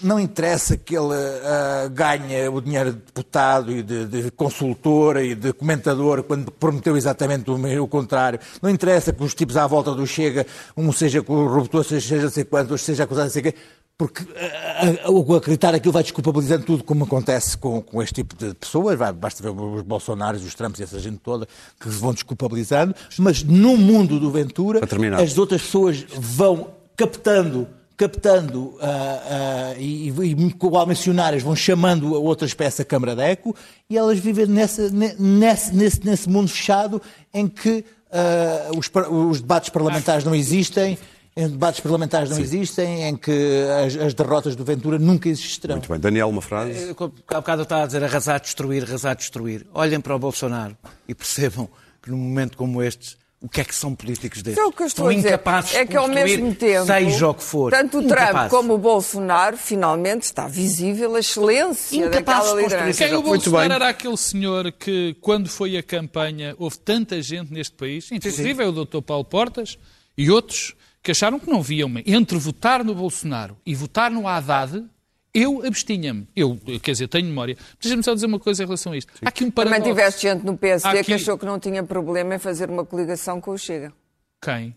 não 0.04 0.20
interessa 0.20 0.78
que 0.78 0.96
ele 0.96 1.14
uh, 1.14 1.90
ganhe 1.92 2.48
o 2.48 2.62
dinheiro 2.62 2.92
de 2.92 3.00
deputado 3.00 3.72
e 3.72 3.82
de, 3.82 4.06
de, 4.06 4.32
consultor 4.32 5.18
e 5.18 5.34
de 5.34 5.54
comentador 5.54 6.24
quando 6.24 6.52
prometeu 6.52 6.96
exatamente 6.98 7.50
o, 7.50 7.84
o, 7.84 7.88
contrário. 7.88 8.40
Não 8.62 8.70
interessa 8.70 9.14
que 9.14 9.24
os 9.24 9.34
tipos 9.34 9.58
à 9.58 9.66
volta 9.66 9.94
do 9.94 10.06
Chega, 10.06 10.46
um 10.76 10.92
seja 10.92 11.22
corruptor, 11.22 11.84
seja 11.84 12.22
não 12.22 12.30
sei 12.30 12.44
quanto, 12.44 12.72
outro 12.72 12.86
seja 12.86 13.04
acusado 13.04 13.28
de 13.28 13.34
sei 13.34 13.42
quê, 13.42 13.56
porque 13.98 14.24
uh, 14.24 15.36
acreditar 15.36 15.74
aquilo 15.76 15.94
vai 15.94 16.04
desculpabilizando 16.04 16.66
tudo, 16.66 16.84
como 16.84 17.04
acontece 17.04 17.58
com, 17.58 17.82
com 17.82 18.02
este 18.02 18.16
tipo 18.16 18.36
de 18.36 18.54
pessoas. 18.56 18.98
Vai, 18.98 19.14
basta 19.14 19.42
ver 19.42 19.50
os 19.50 19.82
Bolsonaros, 19.84 20.44
os 20.44 20.56
Trumps 20.56 20.80
e 20.80 20.84
essa 20.84 21.00
gente 21.00 21.18
toda 21.18 21.48
que 21.80 21.90
se 21.90 22.00
vão 22.00 22.14
desculpabilizando. 22.14 22.96
Mas 23.20 23.44
no 23.44 23.78
mundo 23.78 24.20
do 24.20 24.32
Ventura, 24.32 24.82
as 25.22 25.38
outras 25.38 25.62
pessoas 25.62 26.06
vão 26.18 26.72
captando 26.98 27.68
captando 27.96 28.60
uh, 28.60 28.76
uh, 28.76 29.80
e, 29.80 30.10
e 30.10 30.86
missionárias 30.88 31.44
vão 31.44 31.56
chamando 31.56 32.14
outras 32.14 32.54
para 32.54 32.66
essa 32.66 32.84
Câmara 32.84 33.16
de 33.16 33.22
Eco 33.22 33.56
e 33.90 33.98
elas 33.98 34.20
vivem 34.20 34.48
nessa, 34.48 34.90
nesse, 34.90 35.76
nesse, 35.76 36.06
nesse 36.06 36.30
mundo 36.30 36.50
fechado 36.50 37.02
em 37.34 37.48
que 37.48 37.86
uh, 38.10 38.78
os, 38.78 38.90
os, 39.32 39.42
debates 39.42 39.70
parlamentares 39.70 40.24
não 40.24 40.34
existem, 40.34 40.98
em 41.36 41.48
debates 41.48 41.80
parlamentares 41.80 42.30
não 42.30 42.38
Sim. 42.38 42.44
existem, 42.44 43.04
em 43.04 43.16
que 43.16 43.66
as, 43.86 43.96
as, 43.96 44.14
derrotas 44.14 44.56
do 44.56 44.64
Ventura 44.64 44.98
nunca 44.98 45.30
existirão. 45.30 45.76
Muito 45.76 45.90
bem. 45.90 46.00
Daniel, 46.00 46.30
uma 46.30 46.42
frase? 46.42 46.96
Há 47.28 47.36
bocado 47.36 47.62
eu 47.62 47.64
estava 47.64 47.84
a 47.84 47.86
dizer 47.86 48.04
arrasar, 48.04 48.40
destruir, 48.40 48.84
arrasar, 48.84 49.16
destruir. 49.16 49.66
Olhem 49.74 50.00
para 50.00 50.16
o 50.16 50.20
Bolsonaro 50.20 50.76
e 51.08 51.14
percebam 51.14 51.70
que 52.02 52.10
num 52.10 52.18
momento 52.18 52.58
como 52.58 52.82
este 52.82 53.23
o 53.44 53.50
que 53.50 53.60
é 53.60 53.66
que 53.66 53.76
são 53.76 53.94
políticos 53.94 54.42
destes? 54.42 54.58
Então, 54.58 54.70
o 54.70 54.72
que 54.72 54.84
a 54.84 55.14
dizer 55.14 55.42
é 55.74 55.86
que 55.86 55.98
ao 55.98 56.08
mesmo 56.08 56.56
tempo, 56.56 56.86
seja 56.86 57.28
o 57.28 57.34
que 57.34 57.44
for. 57.44 57.72
Tanto 57.72 58.00
o 58.00 58.08
Trump 58.08 58.50
como 58.50 58.76
o 58.76 58.78
Bolsonaro, 58.78 59.58
finalmente 59.58 60.24
está 60.24 60.48
visível 60.48 61.14
a 61.14 61.20
excelência 61.20 62.10
daquela 62.10 62.54
liderança. 62.62 63.06
Quem 63.06 63.14
o 63.14 63.22
Bolsonaro 63.22 63.74
era 63.74 63.90
aquele 63.90 64.16
senhor 64.16 64.72
que, 64.72 65.18
quando 65.20 65.50
foi 65.50 65.76
a 65.76 65.84
campanha, 65.84 66.56
houve 66.58 66.80
tanta 66.80 67.22
gente 67.22 67.52
neste 67.52 67.76
país, 67.76 68.10
inclusive 68.14 68.50
sim, 68.52 68.56
sim. 68.56 68.62
é 68.62 68.66
o 68.66 68.72
Dr. 68.72 69.02
Paulo 69.02 69.26
Portas 69.26 69.78
e 70.18 70.32
outros, 70.32 70.74
que 71.04 71.12
acharam 71.12 71.38
que 71.38 71.50
não 71.50 71.62
viam 71.62 71.92
entre 72.06 72.38
votar 72.38 72.82
no 72.82 72.96
Bolsonaro 72.96 73.58
e 73.66 73.76
votar 73.76 74.10
no 74.10 74.26
Haddad, 74.26 74.86
eu 75.34 75.66
abstinha-me. 75.66 76.28
Eu, 76.36 76.60
quer 76.82 76.92
dizer, 76.92 77.08
tenho 77.08 77.26
memória. 77.28 77.58
Deixa-me 77.82 78.04
só 78.04 78.14
dizer 78.14 78.28
uma 78.28 78.40
coisa 78.40 78.62
em 78.62 78.66
relação 78.66 78.92
a 78.94 78.98
isto. 78.98 79.12
Há 79.26 79.30
aqui 79.30 79.44
um 79.44 79.50
paradoxo. 79.50 79.82
Também 79.82 79.94
tiveste 79.96 80.22
gente 80.22 80.46
no 80.46 80.56
PSD 80.56 81.00
aqui... 81.00 81.04
que 81.06 81.14
achou 81.14 81.38
que 81.38 81.46
não 81.46 81.60
tinha 81.60 81.84
problema 81.84 82.36
em 82.36 82.40
fazer 82.40 82.70
uma 82.70 82.86
coligação 82.86 83.42
com 83.42 83.52
o 83.52 83.58
Chega. 83.58 83.92
Quem? 84.40 84.76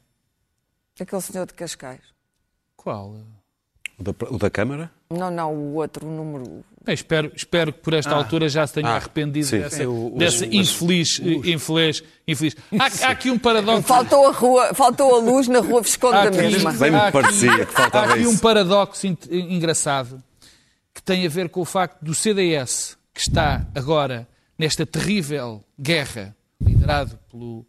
Aquele 0.99 1.21
senhor 1.21 1.47
de 1.47 1.53
Cascais. 1.53 2.01
Qual? 2.75 3.17
O 3.99 4.03
da, 4.03 4.15
o 4.31 4.39
da 4.39 4.49
Câmara? 4.49 4.91
Não, 5.11 5.31
não, 5.31 5.55
o 5.55 5.75
outro, 5.75 6.07
o 6.07 6.11
número. 6.11 6.65
Bem, 6.85 6.95
espero, 6.95 7.31
espero 7.35 7.73
que 7.73 7.81
por 7.81 7.93
esta 7.93 8.13
ah. 8.13 8.17
altura 8.17 8.49
já 8.49 8.67
se 8.67 8.75
tenha 8.75 8.89
ah. 8.89 8.97
arrependido 8.97 9.47
sim. 9.47 9.59
dessa, 9.59 9.89
o, 9.89 10.15
dessa 10.17 10.47
infeliz, 10.47 11.21
infeliz, 11.21 12.03
infeliz. 12.27 12.57
Há, 12.79 13.07
há, 13.07 13.11
aqui 13.11 13.31
um 13.31 13.39
paradoxo. 13.39 13.83
Faltou 13.83 14.27
a, 14.27 14.33
rua, 14.33 14.75
faltou 14.75 15.15
a 15.15 15.19
luz 15.19 15.49
na 15.49 15.61
rua 15.61 15.83
Visconde 15.83 16.31
da 16.31 16.31
mesma. 16.31 16.73
Bem 16.73 16.91
me 16.91 17.13
parecia 17.13 17.67
que 17.67 17.73
faltava 17.73 18.07
Há 18.07 18.11
aqui 18.15 18.23
isso. 18.23 18.31
um 18.31 18.39
paradoxo 18.39 19.07
engraçado 19.31 20.23
que 20.97 21.03
tem 21.03 21.27
a 21.27 21.29
ver 21.29 21.51
com 21.51 21.61
o 21.61 21.65
facto 21.67 22.03
do 22.03 22.15
CDS, 22.15 22.97
que 23.13 23.21
está 23.21 23.67
agora 23.75 24.27
nesta 24.59 24.87
terrível 24.87 25.63
guerra, 25.79 26.35
liderado 26.59 27.19
pelo 27.31 27.67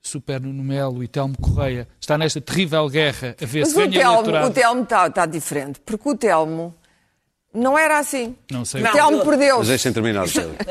Super 0.00 0.40
Nuno 0.40 0.64
Melo 0.64 1.04
e 1.04 1.06
Telmo 1.06 1.36
Correia, 1.38 1.86
está 2.00 2.16
nesta 2.16 2.40
terrível 2.40 2.88
guerra 2.88 3.36
a 3.40 3.44
ver 3.44 3.60
Mas 3.60 3.68
se 3.68 3.74
ganha 3.74 3.88
o 3.88 3.92
Telmo, 3.92 4.14
eleitorado. 4.14 4.46
O 4.46 4.50
Telmo 4.50 4.82
está, 4.84 5.06
está 5.06 5.26
diferente, 5.26 5.80
porque 5.84 6.08
o 6.08 6.16
Telmo 6.16 6.74
não 7.52 7.78
era 7.78 7.98
assim. 7.98 8.34
Não 8.50 8.64
sei. 8.64 8.82
O 8.82 8.90
Telmo 8.90 9.22
perdeu. 9.22 9.58
Mas 9.58 9.68
deixem 9.68 9.92
terminar. 9.92 10.24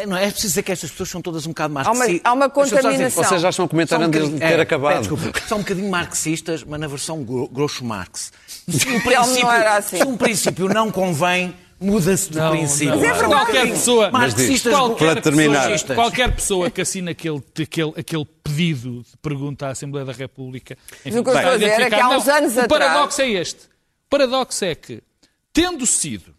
Não 0.08 0.18
é 0.18 0.24
preciso 0.32 0.48
dizer 0.48 0.64
que 0.64 0.72
estas 0.72 0.90
pessoas 0.90 1.10
são 1.10 1.22
todas 1.22 1.46
um 1.46 1.50
bocado 1.50 1.78
Há 1.78 1.92
uma, 1.92 2.06
há 2.24 2.34
uma 2.34 2.50
contaminação. 2.50 3.24
Vocês 3.24 3.42
já 3.42 3.50
estão 3.52 3.66
a 3.66 3.70
comentar 3.70 4.02
antes 4.02 4.28
de 4.28 4.40
ter 4.40 4.58
é, 4.58 4.62
acabado. 4.62 5.02
Desculpa, 5.02 5.40
são 5.48 5.60
um 5.60 5.62
bocadinho 5.62 5.92
marxistas, 5.92 6.64
mas 6.64 6.80
na 6.80 6.88
versão 6.88 7.24
Groucho 7.24 7.86
Marx. 7.86 8.34
Se 8.68 8.90
um 8.90 9.00
princípio, 9.00 9.44
não 9.44 9.52
era 9.54 9.78
assim. 9.78 9.98
se 9.98 10.04
um 10.04 10.18
princípio 10.18 10.68
não 10.68 10.90
convém, 10.90 11.56
muda-se 11.82 12.30
de 12.30 12.38
não, 12.38 12.52
princípio. 12.52 12.96
Não, 12.96 13.22
não. 13.22 13.30
Qualquer 13.30 13.68
pessoa, 13.70 14.12
mas 14.12 14.36
diz, 14.36 14.62
qualquer, 14.62 15.06
para 15.06 15.22
terminar. 15.22 15.70
Pessoa, 15.70 15.96
qualquer 15.96 16.36
pessoa 16.36 16.70
que 16.70 16.82
assina 16.82 17.12
aquele, 17.12 17.44
aquele, 17.62 17.94
aquele 17.98 18.26
pedido 18.44 19.02
de 19.02 19.18
pergunta 19.22 19.68
à 19.68 19.70
Assembleia 19.72 20.06
da 20.06 20.14
República. 20.14 20.78
Enfim, 21.06 21.20
o 21.20 21.24
que 21.24 21.30
eu 21.30 21.36
estou 21.36 21.52
a 21.52 21.58
dizer 21.58 21.82
é 21.82 21.90
que 21.90 21.96
há 21.96 22.10
uns 22.10 22.26
não, 22.26 22.36
anos 22.36 22.56
o 22.56 22.60
atrás. 22.60 22.66
O 22.66 22.70
paradoxo 22.70 23.22
é 23.22 23.30
este. 23.30 23.66
O 23.66 24.10
paradoxo 24.10 24.66
é 24.66 24.76
que, 24.76 25.04
tendo 25.52 25.86
sido 25.86 26.36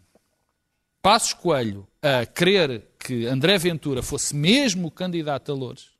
Passos 1.01 1.33
Coelho 1.33 1.85
a 2.01 2.25
querer 2.25 2.87
que 2.97 3.25
André 3.25 3.57
Ventura 3.57 4.01
fosse 4.01 4.33
mesmo 4.33 4.89
candidato 4.89 5.51
a 5.51 5.55
Louros, 5.55 5.91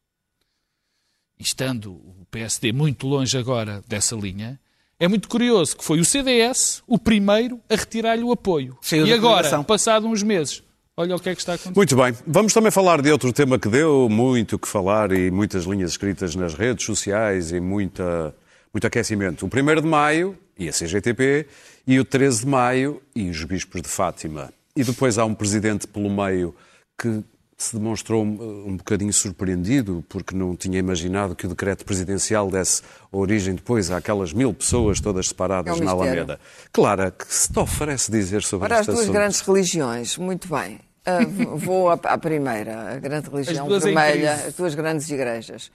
e 1.38 1.44
estando 1.44 1.92
o 1.92 2.26
PSD 2.32 2.72
muito 2.72 3.06
longe 3.08 3.38
agora 3.38 3.84
dessa 3.86 4.16
linha, 4.16 4.60
é 5.04 5.08
muito 5.10 5.28
curioso 5.28 5.76
que 5.76 5.84
foi 5.84 6.00
o 6.00 6.06
CDS 6.06 6.82
o 6.88 6.98
primeiro 6.98 7.60
a 7.70 7.76
retirar-lhe 7.76 8.24
o 8.24 8.32
apoio. 8.32 8.78
e 8.90 9.12
agora, 9.12 9.62
passado 9.62 10.08
uns 10.08 10.24
meses, 10.24 10.64
olha 10.96 11.14
o 11.14 11.20
que 11.20 11.28
é 11.28 11.36
que 11.36 11.42
está 11.42 11.52
a 11.52 11.56
acontecer. 11.56 11.76
Muito 11.76 11.96
bem. 11.98 12.16
Vamos 12.26 12.54
também 12.54 12.72
falar 12.72 13.02
de 13.02 13.12
outro 13.12 13.34
tema 13.34 13.60
que 13.60 13.68
deu 13.68 14.08
muito 14.10 14.56
o 14.56 14.60
que 14.60 14.68
falar 14.68 15.12
e 15.12 15.30
muitas 15.30 15.66
linhas 15.66 15.92
escritas 15.92 16.36
nas 16.36 16.54
redes 16.54 16.86
sociais 16.86 17.52
e 17.52 17.60
muita, 17.60 18.34
muito 18.74 18.88
aquecimento. 18.88 19.46
O 19.46 19.50
1 19.50 19.82
de 19.82 19.88
maio 19.88 20.38
e 20.58 20.70
a 20.70 20.72
CGTP 20.72 21.48
e 21.86 22.00
o 22.00 22.06
13 22.06 22.40
de 22.40 22.48
maio 22.48 23.02
e 23.14 23.30
os 23.30 23.44
bispos 23.44 23.82
de 23.82 23.90
Fátima. 23.90 24.54
E 24.74 24.86
depois 24.86 25.18
há 25.18 25.26
um 25.26 25.36
presidente 25.36 25.86
pelo 25.86 26.10
meio 26.10 26.56
que 26.98 27.22
se 27.58 27.76
demonstrou 27.76 28.24
um 28.24 28.76
bocadinho 28.78 29.14
surpreendido 29.14 30.04
porque 30.10 30.36
não 30.36 30.56
tinha 30.56 30.80
imaginado 30.80 31.36
que 31.36 31.46
o 31.46 31.50
decreto 31.50 31.86
presidencial 31.86 32.50
desse 32.50 32.82
origem 33.12 33.56
depois 33.56 33.92
àquelas 33.92 34.34
mil 34.34 34.54
pessoas 34.54 35.00
todas 35.00 35.28
separadas 35.28 35.80
é 35.80 35.84
na 35.84 35.92
Alameda. 35.92 36.40
Clara, 36.72 37.12
que 37.12 37.32
se 37.34 37.52
te 37.52 37.60
oferece 37.60 38.12
dizer 38.12 38.44
sobre 38.44 38.68
Para 38.68 38.80
este 38.80 38.90
as 38.90 38.96
duas 38.96 39.00
assunto? 39.02 39.14
grandes 39.14 39.42
religiões, 39.42 40.18
muito 40.18 40.48
bem. 40.48 40.80
Uh, 41.06 41.58
vou 41.58 41.90
à, 41.90 41.94
à, 41.94 42.18
primeira, 42.18 42.94
a 42.94 43.00
grande 43.00 43.30
religião 43.30 43.68
duas 43.68 43.84
vermelha, 43.84 44.34
as 44.34 44.54
duas 44.54 44.74
grandes 44.74 45.10
igrejas. 45.10 45.72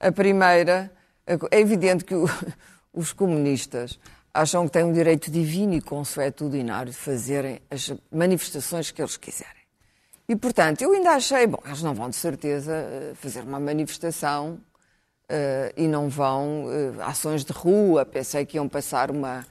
A 0.00 0.10
primeira, 0.10 0.90
é 1.50 1.60
evidente 1.60 2.04
que 2.04 2.14
o, 2.14 2.28
os 2.92 3.12
comunistas 3.12 3.98
acham 4.34 4.66
que 4.66 4.72
têm 4.72 4.84
um 4.84 4.92
direito 4.92 5.30
divino 5.30 5.74
e 5.74 5.80
consuetudinário 5.80 6.90
de 6.90 6.98
fazerem 6.98 7.60
as 7.70 7.92
manifestações 8.10 8.90
que 8.90 9.00
eles 9.00 9.16
quiserem. 9.16 9.61
E, 10.28 10.36
portanto, 10.36 10.82
eu 10.82 10.92
ainda 10.92 11.10
achei, 11.10 11.46
bom, 11.46 11.58
eles 11.64 11.82
não 11.82 11.94
vão 11.94 12.08
de 12.08 12.16
certeza 12.16 12.72
eh, 12.72 13.12
fazer 13.14 13.42
uma 13.42 13.58
manifestação 13.58 14.58
uh, 15.24 15.72
e 15.76 15.88
não 15.88 16.08
vão 16.08 16.66
uh, 16.66 17.02
ações 17.02 17.44
de 17.44 17.52
rua. 17.52 18.04
Pensei 18.04 18.46
que 18.46 18.56
iam 18.56 18.68
passar 18.68 19.10
uma, 19.10 19.44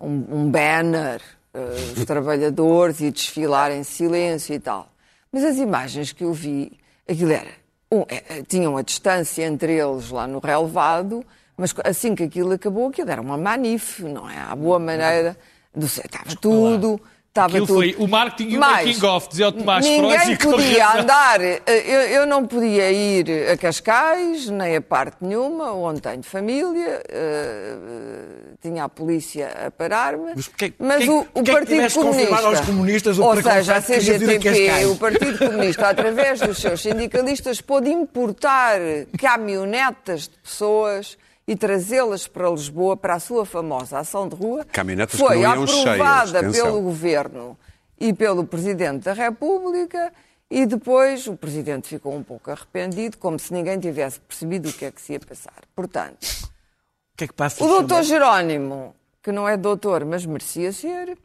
um, 0.00 0.24
um 0.30 0.50
banner 0.50 1.20
uh, 1.52 1.94
dos 1.94 2.04
trabalhadores 2.06 3.00
e 3.00 3.10
desfilar 3.10 3.72
em 3.72 3.82
silêncio 3.82 4.54
e 4.54 4.60
tal. 4.60 4.88
Mas 5.32 5.44
as 5.44 5.56
imagens 5.56 6.12
que 6.12 6.22
eu 6.22 6.32
vi, 6.32 6.78
aquilo 7.08 7.32
era, 7.32 7.50
um, 7.90 8.04
é, 8.08 8.42
tinham 8.46 8.76
a 8.76 8.82
distância 8.82 9.44
entre 9.44 9.72
eles 9.72 10.10
lá 10.10 10.28
no 10.28 10.38
relevado, 10.38 11.24
mas 11.56 11.74
assim 11.84 12.14
que 12.14 12.22
aquilo 12.22 12.52
acabou, 12.52 12.88
aquilo 12.88 13.10
era 13.10 13.20
uma 13.20 13.36
manif, 13.36 14.00
não 14.04 14.30
é? 14.30 14.38
À 14.38 14.54
boa 14.54 14.78
maneira, 14.78 15.36
do, 15.74 15.86
estava 15.86 16.36
tudo 16.40 17.00
Estava 17.34 17.48
Aquilo 17.48 17.66
tudo. 17.66 17.78
foi 17.80 17.96
o 17.98 18.06
marketing 18.06 18.50
e 18.50 18.56
o 18.56 18.60
making 18.60 19.06
of, 19.06 19.28
dizia 19.28 19.48
o 19.48 19.52
Tomás 19.52 19.84
Ninguém 19.84 20.36
podia 20.36 21.00
andar, 21.00 21.40
eu, 21.42 21.60
eu, 21.66 22.26
não 22.26 22.46
podia 22.46 22.92
ir 22.92 23.50
a 23.50 23.56
Cascais, 23.56 24.48
nem 24.48 24.76
a 24.76 24.80
parte 24.80 25.16
nenhuma, 25.20 25.72
onde 25.72 26.00
tenho 26.00 26.22
família, 26.22 27.02
uh, 27.10 28.56
tinha 28.62 28.84
a 28.84 28.88
polícia 28.88 29.48
a 29.66 29.68
parar-me, 29.68 30.32
mas, 30.36 30.46
porque, 30.46 30.74
mas 30.78 31.02
que, 31.02 31.10
o, 31.10 31.26
o 31.34 31.42
que 31.42 31.50
Partido 31.50 31.80
é 31.80 31.90
Comunista, 31.90 32.36
aos 32.36 32.60
comunistas, 32.60 33.18
ou 33.18 33.42
seja, 33.42 33.76
a 33.78 33.82
CGTP, 33.82 34.86
o 34.86 34.96
Partido 34.96 35.36
Comunista, 35.36 35.88
através 35.88 36.38
dos 36.38 36.58
seus 36.58 36.80
sindicalistas, 36.82 37.60
pôde 37.60 37.90
importar 37.90 38.78
caminhonetas 39.18 40.28
de 40.28 40.38
pessoas 40.38 41.18
e 41.46 41.54
trazê-las 41.54 42.26
para 42.26 42.48
Lisboa 42.48 42.96
para 42.96 43.14
a 43.14 43.20
sua 43.20 43.44
famosa 43.44 43.98
ação 43.98 44.28
de 44.28 44.34
rua 44.34 44.64
Caminhonetas 44.64 45.18
foi 45.18 45.28
que 45.28 45.34
não 45.34 45.42
iam 45.42 45.62
aprovada 45.64 46.40
cheias, 46.40 46.56
pelo 46.56 46.80
Governo 46.80 47.58
e 48.00 48.12
pelo 48.12 48.44
Presidente 48.46 49.04
da 49.04 49.12
República 49.12 50.12
e 50.50 50.66
depois 50.66 51.26
o 51.26 51.36
Presidente 51.36 51.88
ficou 51.88 52.14
um 52.14 52.22
pouco 52.22 52.50
arrependido, 52.50 53.18
como 53.18 53.38
se 53.38 53.52
ninguém 53.52 53.78
tivesse 53.78 54.20
percebido 54.20 54.68
o 54.68 54.72
que 54.72 54.84
é 54.84 54.90
que 54.90 55.00
se 55.00 55.14
ia 55.14 55.20
passar. 55.20 55.62
Portanto, 55.74 56.22
o, 56.22 57.16
que 57.16 57.24
é 57.24 57.26
que 57.26 57.34
passa 57.34 57.64
o 57.64 57.66
doutor 57.66 58.02
Jerónimo, 58.02 58.94
que 59.22 59.32
não 59.32 59.48
é 59.48 59.56
doutor, 59.56 60.04
mas 60.04 60.24
merecia 60.24 60.70
ser, 60.72 61.16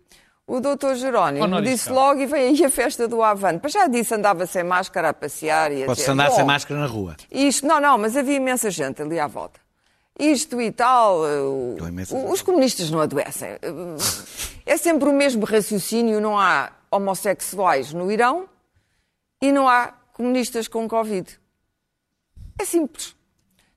o 0.47 0.59
doutor 0.59 0.95
Jerónimo 0.95 1.61
disse 1.61 1.91
logo 1.91 2.21
e 2.21 2.25
vem 2.25 2.47
aí 2.47 2.65
a 2.65 2.69
festa 2.71 3.07
do 3.07 3.21
Avante. 3.21 3.59
Mas 3.61 3.71
já 3.71 3.87
disse, 3.87 4.15
andava 4.15 4.47
sem 4.47 4.63
máscara 4.63 5.09
a 5.09 5.13
passear 5.13 5.71
e 5.71 5.83
a 5.83 5.85
Pode-se 5.85 6.09
andar 6.09 6.29
"Bom, 6.29 6.35
sem 6.35 6.45
máscara 6.45 6.79
na 6.79 6.87
rua. 6.87 7.15
Isto, 7.29 7.67
não, 7.67 7.79
não, 7.79 7.97
mas 7.99 8.17
havia 8.17 8.37
imensa 8.37 8.71
gente 8.71 8.99
ali 8.99 9.19
à 9.19 9.27
volta. 9.27 9.59
Isto 10.19 10.61
e 10.61 10.71
tal. 10.71 11.25
eh, 11.25 11.39
os 12.31 12.41
comunistas 12.41 12.89
não 12.91 12.99
adoecem. 12.99 13.49
Eh, 13.49 13.59
É 14.65 14.77
sempre 14.77 15.09
o 15.09 15.13
mesmo 15.13 15.45
raciocínio, 15.45 16.21
não 16.21 16.37
há 16.37 16.71
homossexuais 16.91 17.91
no 17.93 18.11
Irão 18.11 18.47
e 19.41 19.51
não 19.51 19.67
há 19.67 19.93
comunistas 20.13 20.67
com 20.67 20.87
Covid. 20.87 21.39
É 22.59 22.65
simples. 22.65 23.15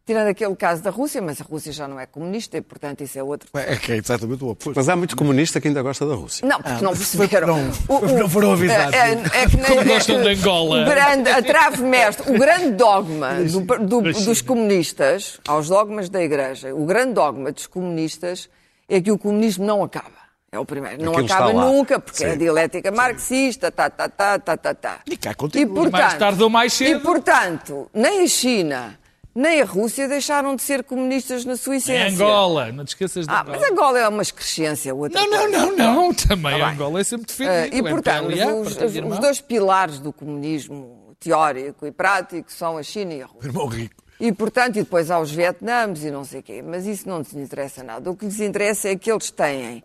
Tirando 0.05 0.27
aquele 0.27 0.57
caso 0.57 0.83
da 0.83 0.91
Rússia, 0.91 1.23
mas 1.23 1.41
a 1.41 1.45
Rússia 1.45 1.73
já 1.73 1.87
não 1.87 1.99
é 2.01 2.07
comunista 2.07 2.57
e, 2.57 2.61
portanto, 2.61 3.03
isso 3.05 3.17
é 3.17 3.23
outro. 3.23 3.49
É 3.55 3.77
que 3.77 3.93
é 3.93 3.97
exatamente 3.99 4.43
o 4.43 4.49
oposto. 4.49 4.73
Mas 4.77 4.89
há 4.89 4.97
muito 4.97 5.17
comunista 5.17 5.61
que 5.61 5.69
ainda 5.69 5.81
gosta 5.81 6.05
da 6.05 6.15
Rússia. 6.17 6.45
Não, 6.47 6.57
porque 6.61 6.77
Ah, 6.79 6.83
não 6.83 6.93
perceberam. 6.93 7.47
não- 7.47 7.71
O- 7.89 7.99
o- 7.99 8.19
não 8.19 8.29
foram 8.29 8.51
avisados. 8.53 8.93
É, 8.95 9.13
é- 9.13 9.43
é 9.45 9.47
que 9.49 9.57
nem- 9.57 9.67
Como 9.67 9.85
gostam 9.85 10.21
de 10.21 10.29
Angola. 10.31 10.85
Grande, 10.85 11.31
a 11.31 11.41
trave 11.41 11.83
mestre, 11.85 12.35
o 12.35 12.37
grande 12.39 12.73
dogma 12.73 13.35
do- 13.45 13.87
do- 13.87 14.03
dos 14.13 14.43
comunistas, 14.43 15.39
aos 15.47 15.69
dogmas 15.69 16.09
da 16.09 16.21
Igreja, 16.21 16.75
o 16.75 16.85
grande 16.85 17.13
dogma 17.13 17.53
dos 17.53 17.69
comunistas 17.69 18.49
é 18.89 19.01
que 19.01 19.13
o 19.13 19.17
comunismo 19.19 19.65
não 19.65 19.85
acaba. 19.85 20.21
É 20.51 20.59
o 20.59 20.65
primeiro. 20.67 21.03
Não 21.03 21.13
Aquilo 21.13 21.33
acaba 21.33 21.53
nunca, 21.53 21.99
porque 22.01 22.25
é 22.25 22.29
a 22.29 22.33
Sim. 22.33 22.39
dialética 22.39 22.91
marxista, 22.91 23.71
tá, 23.71 23.89
tá, 23.89 24.09
tá, 24.09 24.39
tá, 24.39 24.57
tá, 24.57 24.75
tá. 24.75 24.99
E 25.07 25.17
cá 25.17 25.31
E, 25.31 25.35
continua. 25.35 25.75
portanto, 25.75 25.93
Mais 25.93 26.15
tarde 26.19 26.43
ou 26.43 26.51
mais 26.51 26.73
cedo. 26.75 26.99
E, 26.99 27.01
portanto, 27.01 27.89
nem 27.95 28.23
a 28.25 28.27
China, 28.29 28.99
nem 29.35 29.61
a 29.63 29.65
Rússia 29.65 30.07
deixaram 30.09 30.55
de 30.57 30.63
ser 30.63 30.85
comunistas 30.85 31.45
na 31.45 31.57
sua 31.57 31.75
Em 31.75 31.79
essência. 31.79 32.25
Angola, 32.27 32.71
não 32.73 32.85
te 32.85 32.89
esqueças 32.89 33.27
de 33.27 33.33
Ah, 33.33 33.41
Angola. 33.43 33.59
mas 33.61 33.71
Angola 33.71 33.99
é 33.99 34.09
uma 34.09 34.23
excrescência, 34.23 34.95
outra 34.95 35.21
Não, 35.21 35.31
não, 35.31 35.51
não, 35.51 35.77
não. 35.77 36.15
Também 36.15 36.53
bem. 36.55 36.63
Angola 36.63 37.01
é 37.01 37.05
sempre 37.05 37.27
Eh, 37.33 37.63
defendido. 37.69 37.77
e, 37.77 37.81
O 37.81 37.95
portanto, 37.95 38.25
MPLA, 38.31 38.55
os, 38.55 38.75
Partido 38.75 39.09
os 39.09 39.19
dois 39.19 39.41
pilares 39.41 39.99
do 40.01 40.13
comunismo 40.13 41.15
teórico 41.19 41.87
e 41.87 41.93
prático 41.93 42.53
são 42.53 42.77
a 42.77 42.83
China 42.83 43.15
e 43.15 43.23
a 43.23 43.27
Rússia. 43.27 43.49
Irmão 43.49 43.67
rico. 43.67 44.03
E, 44.21 44.31
portanto, 44.33 44.77
e 44.77 44.83
depois 44.83 45.11
há 45.11 45.19
os 45.19 45.31
Vietnãs 45.33 46.05
e 46.05 46.11
não 46.11 46.25
sei 46.25 46.41
o 46.41 46.43
quê. 46.43 46.63
Mas 46.63 46.87
isso 46.87 47.09
não 47.09 47.19
lhes 47.19 47.33
interessa 47.35 47.83
nada. 47.83 48.09
O 48.11 48.15
que 48.17 48.25
lhes 48.25 48.39
interessa 48.41 48.89
é 48.89 48.97
que 48.97 49.11
eles 49.11 49.31
têm 49.31 49.83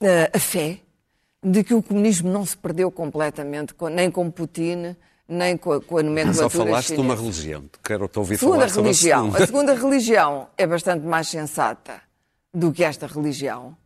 eh, 0.00 0.30
a 0.34 0.38
fé 0.38 0.78
de 1.42 1.62
que 1.62 1.74
o 1.74 1.82
comunismo 1.82 2.30
não 2.32 2.44
se 2.44 2.56
perdeu 2.56 2.90
completamente, 2.90 3.74
com- 3.74 3.88
nem 3.88 4.10
com 4.10 4.30
Putin, 4.30 4.96
nem 5.30 5.56
com 5.56 5.72
a, 5.72 5.80
com 5.80 5.98
a 5.98 6.02
nomenclatura 6.02 6.50
Só 6.50 6.50
falaste 6.50 6.94
de 6.94 7.00
uma 7.00 7.16
chinesa. 7.16 7.22
religião. 7.22 7.64
Quero 7.84 8.08
te 8.08 8.18
ouvir 8.18 8.38
Segunda 8.38 8.56
falar 8.58 8.68
sobre 8.68 8.80
a 8.80 8.92
religião. 8.92 9.20
segunda. 9.24 9.42
A 9.42 9.46
segunda 9.46 9.74
religião 9.74 10.48
é 10.58 10.66
bastante 10.66 11.06
mais 11.06 11.28
sensata 11.28 12.00
do 12.52 12.72
que 12.72 12.82
esta 12.84 13.06
religião. 13.06 13.76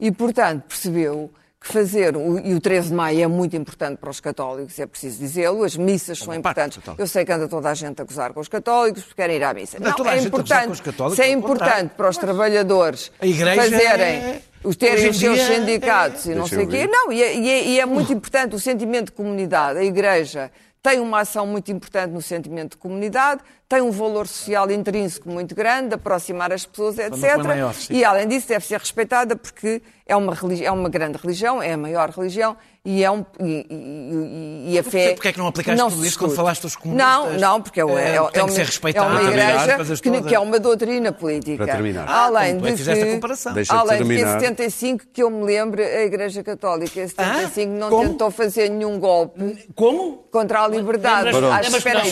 E, 0.00 0.10
portanto, 0.12 0.64
percebeu 0.68 1.30
que 1.60 1.72
fazer, 1.72 2.14
e 2.44 2.54
o 2.54 2.60
13 2.60 2.90
de 2.90 2.94
maio 2.94 3.20
é 3.20 3.26
muito 3.26 3.56
importante 3.56 3.98
para 3.98 4.08
os 4.10 4.20
católicos, 4.20 4.78
é 4.78 4.86
preciso 4.86 5.18
dizê-lo, 5.18 5.64
as 5.64 5.76
missas 5.76 6.18
são 6.20 6.32
Uma 6.32 6.40
parte 6.40 6.60
importantes. 6.60 6.80
Eu 6.96 7.06
sei 7.08 7.24
que 7.24 7.32
anda 7.32 7.48
toda 7.48 7.68
a 7.68 7.74
gente 7.74 8.00
a 8.00 8.04
gozar 8.04 8.32
com 8.32 8.38
os 8.38 8.46
católicos 8.46 9.02
porque 9.02 9.20
querem 9.20 9.36
ir 9.38 9.42
à 9.42 9.52
missa. 9.52 9.76
Não, 9.80 9.90
Não, 9.98 10.08
é 10.08 10.18
importante, 10.22 10.80
se 11.16 11.20
é 11.22 11.30
importante 11.30 11.94
para 11.96 12.08
os 12.08 12.16
trabalhadores 12.16 13.10
fazerem, 13.18 14.06
é- 14.06 14.42
os 14.62 14.76
terem 14.76 15.08
os 15.10 15.18
seus 15.18 15.36
dia 15.36 15.46
sindicatos 15.56 16.26
e 16.26 16.30
não 16.30 16.42
Deixa 16.42 16.56
sei 16.56 16.64
o 16.64 16.68
quê. 16.68 16.86
Não, 16.86 17.10
é, 17.10 17.14
e 17.16 17.50
é- 17.50 17.64
e 17.66 17.80
é 17.80 17.86
muito 17.86 18.12
importante 18.12 18.54
o 18.54 18.60
sentimento 18.60 19.06
de 19.06 19.12
comunidade. 19.12 19.78
A 19.80 19.84
Igreja 19.84 20.50
tem 20.88 21.00
uma 21.00 21.20
ação 21.20 21.46
muito 21.46 21.70
importante 21.70 22.12
no 22.12 22.22
sentimento 22.22 22.70
de 22.70 22.76
comunidade, 22.78 23.42
tem 23.68 23.82
um 23.82 23.90
valor 23.90 24.26
social 24.26 24.70
intrínseco 24.70 25.28
muito 25.28 25.54
grande, 25.54 25.88
de 25.88 25.94
aproximar 25.96 26.50
as 26.52 26.64
pessoas, 26.64 26.98
etc. 26.98 27.36
maior, 27.44 27.74
e 27.90 28.04
além 28.04 28.26
disso 28.26 28.48
deve 28.48 28.64
ser 28.64 28.78
respeitada 28.78 29.36
porque 29.36 29.82
é 30.06 30.16
uma, 30.16 30.34
religi- 30.34 30.64
é 30.64 30.72
uma 30.72 30.88
grande 30.88 31.18
religião, 31.18 31.62
é 31.62 31.74
a 31.74 31.76
maior 31.76 32.08
religião 32.08 32.56
e, 32.82 33.04
é 33.04 33.10
um, 33.10 33.26
e, 33.38 33.66
e- 33.68 34.72
e- 34.74 34.78
a 34.78 34.82
fé. 34.82 35.12
Porque 35.12 35.28
é 35.28 35.32
que 35.32 35.38
não 35.38 35.46
aplicaste 35.48 35.78
tudo 35.82 36.00
se 36.00 36.08
isso 36.08 36.18
quando 36.18 36.34
falaste 36.34 36.62
dos 36.62 36.76
comunistas? 36.76 37.10
Não, 37.14 37.32
não, 37.38 37.60
porque 37.60 37.78
é, 37.80 37.84
o- 37.84 37.90
Eh, 37.98 38.16
é, 38.16 38.30
tem 38.30 38.42
é 38.42 38.46
que 38.46 38.52
ser 38.52 38.60
uma, 38.60 38.64
respeitado. 38.64 39.06
é 39.06 39.20
uma 39.20 39.22
igreja 39.30 40.00
que, 40.02 40.22
que 40.22 40.34
é 40.34 40.38
uma 40.40 40.58
doutrina 40.58 41.12
política. 41.12 41.64
Para 41.66 41.74
terminar. 41.74 42.06
Ah, 42.08 42.24
Além 42.24 42.58
tu 42.58 42.64
de 42.64 42.82
que, 42.84 43.12
comparação. 43.12 43.52
Além 43.68 43.98
de 43.98 44.04
que 44.04 44.12
em 44.12 44.16
terminar. 44.16 44.40
75, 44.40 45.04
que 45.12 45.22
eu 45.22 45.28
me 45.30 45.44
lembro, 45.44 45.82
a 45.82 46.00
Igreja 46.04 46.42
Católica 46.42 47.00
em 47.02 47.06
75 47.08 47.70
não 47.72 47.90
Como? 47.90 48.08
tentou 48.08 48.30
fazer 48.30 48.70
nenhum 48.70 48.98
golpe 48.98 49.66
Como? 49.74 50.24
contra 50.30 50.62
a 50.64 50.68
liberdade. 50.68 51.24
Lembras- 51.26 51.44
Ah, 51.52 51.56
lembras 51.60 51.74
espera 51.74 51.98
não 51.98 52.06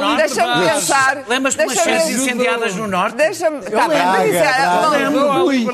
norte? 0.00 0.31
Deixa-me 0.34 0.68
pensar. 0.68 1.24
Lembras-te 1.28 1.58
de 1.58 1.64
umas 1.64 1.80
fezes 1.80 2.16
incendiadas 2.20 2.74
no 2.74 2.86
norte? 2.86 3.16
Deixa-me. 3.16 3.58
Está 3.58 3.88
bem, 3.88 4.06
mas 4.06 4.28
isso 4.28 4.36
é. 4.36 4.82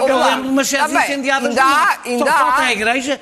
Eu 0.09 0.19
lembro, 0.19 0.43
de 0.43 0.49
umas 0.49 0.71
bem, 0.71 0.83
incendiadas 0.83 1.55
no 1.55 1.61
há, 1.61 1.65
norte. 1.65 2.09
ainda 2.09 2.25
Só 2.25 2.33
falta 2.39 2.63
há. 2.63 2.65
a 2.65 2.73
igreja 2.73 3.21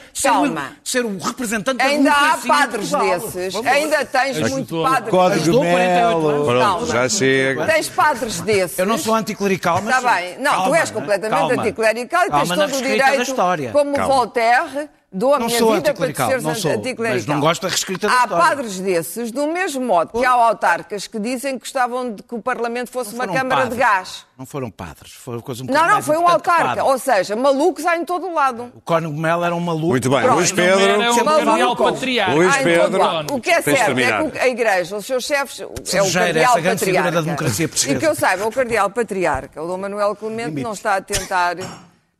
ser, 0.84 1.04
o 1.04 1.18
representante 1.18 1.78
da 1.78 1.84
Ainda 1.84 2.10
há 2.10 2.38
padres 2.46 2.90
desses, 2.90 3.54
ainda 3.66 4.04
tens 4.04 4.50
muito 4.50 4.82
padres. 4.82 5.10
Código 5.10 5.40
Ajudou 5.42 5.64
48 5.64 6.46
Melo. 6.46 6.86
já 6.86 7.08
chega. 7.08 7.66
Tens 7.66 7.88
padres 7.88 8.40
desses. 8.40 8.78
Eu 8.78 8.86
não 8.86 8.98
sou 8.98 9.14
anticlerical, 9.14 9.80
mas... 9.82 9.96
Está 9.96 10.14
bem. 10.14 10.38
Não, 10.38 10.50
tu 10.52 10.56
Calma, 10.56 10.78
és 10.78 10.90
completamente 10.90 11.38
calma. 11.38 11.62
anticlerical 11.62 12.26
e 12.26 12.30
tens 12.30 12.48
todo 12.48 12.76
o 12.76 12.82
direito, 12.82 13.72
como 13.72 13.94
Calma. 13.94 14.14
Voltaire, 14.14 14.88
dou 15.16 15.34
a 15.34 15.38
Não 15.38 15.46
minha 15.46 15.58
sou 15.58 15.74
vida 15.74 15.94
para 15.94 16.14
seres 16.14 16.42
não 16.44 16.54
sou, 16.54 16.70
anticlerical. 16.72 17.14
mas 17.14 17.26
não 17.26 17.40
gosto 17.40 17.62
da 17.62 17.68
reescrita 17.68 18.06
da 18.06 18.12
Há 18.12 18.22
história. 18.24 18.44
padres 18.46 18.78
desses, 18.80 19.30
do 19.32 19.46
mesmo 19.46 19.84
modo 19.84 20.12
que 20.18 20.24
há 20.24 20.30
autarcas 20.32 21.06
que 21.06 21.18
dizem 21.18 21.54
que 21.54 21.60
gostavam 21.60 22.12
de 22.14 22.22
que 22.22 22.34
o 22.34 22.40
Parlamento 22.42 22.90
fosse 22.90 23.14
uma 23.14 23.26
Câmara 23.26 23.62
padres. 23.62 23.70
de 23.70 23.76
Gás. 23.76 24.26
Não 24.38 24.44
foram 24.44 24.70
padres, 24.70 25.12
foi 25.12 25.40
coisa 25.40 25.62
um 25.62 25.66
Não, 25.66 25.86
não, 25.88 26.02
foi 26.02 26.16
um 26.18 26.28
autarca. 26.28 26.84
Ou 26.84 26.98
seja, 26.98 27.34
malucos 27.34 27.86
há 27.86 27.96
em 27.96 28.04
todo 28.04 28.26
o 28.26 28.34
lado. 28.34 28.70
O 28.74 28.80
Cónigo 28.82 29.18
Melo 29.18 29.42
era 29.44 29.54
um 29.54 29.60
maluco. 29.60 29.86
Muito 29.88 30.10
bem, 30.10 30.20
Pronto, 30.20 30.34
Luís 30.36 30.52
Não 30.52 30.62
era 30.64 30.76
Pedro. 30.76 31.12
um 31.22 31.24
cardeal 31.24 31.76
patriarca. 31.76 32.34
Luís 32.34 32.56
Pedro. 32.58 33.02
o. 33.32 33.34
O 33.36 33.40
que 33.40 33.50
é 33.50 33.62
certo 33.62 33.98
é 33.98 34.30
que 34.30 34.38
a 34.38 34.48
Igreja, 34.48 34.96
os 34.96 35.06
seus 35.06 35.24
chefes, 35.24 35.60
é 35.60 36.02
o 36.02 36.12
cardeal 36.12 36.54
patriarca. 36.62 37.10
da 37.12 37.20
democracia. 37.22 37.70
E 37.88 37.94
que 37.98 38.06
eu 38.06 38.14
saiba, 38.14 38.46
o 38.46 38.52
cardeal 38.52 38.90
patriarca, 38.90 39.62
o 39.62 39.66
Dom 39.66 39.78
Manuel 39.78 40.14
Clemente, 40.14 40.62
não 40.62 40.72
está 40.72 40.96
a 40.96 41.00
tentar, 41.00 41.56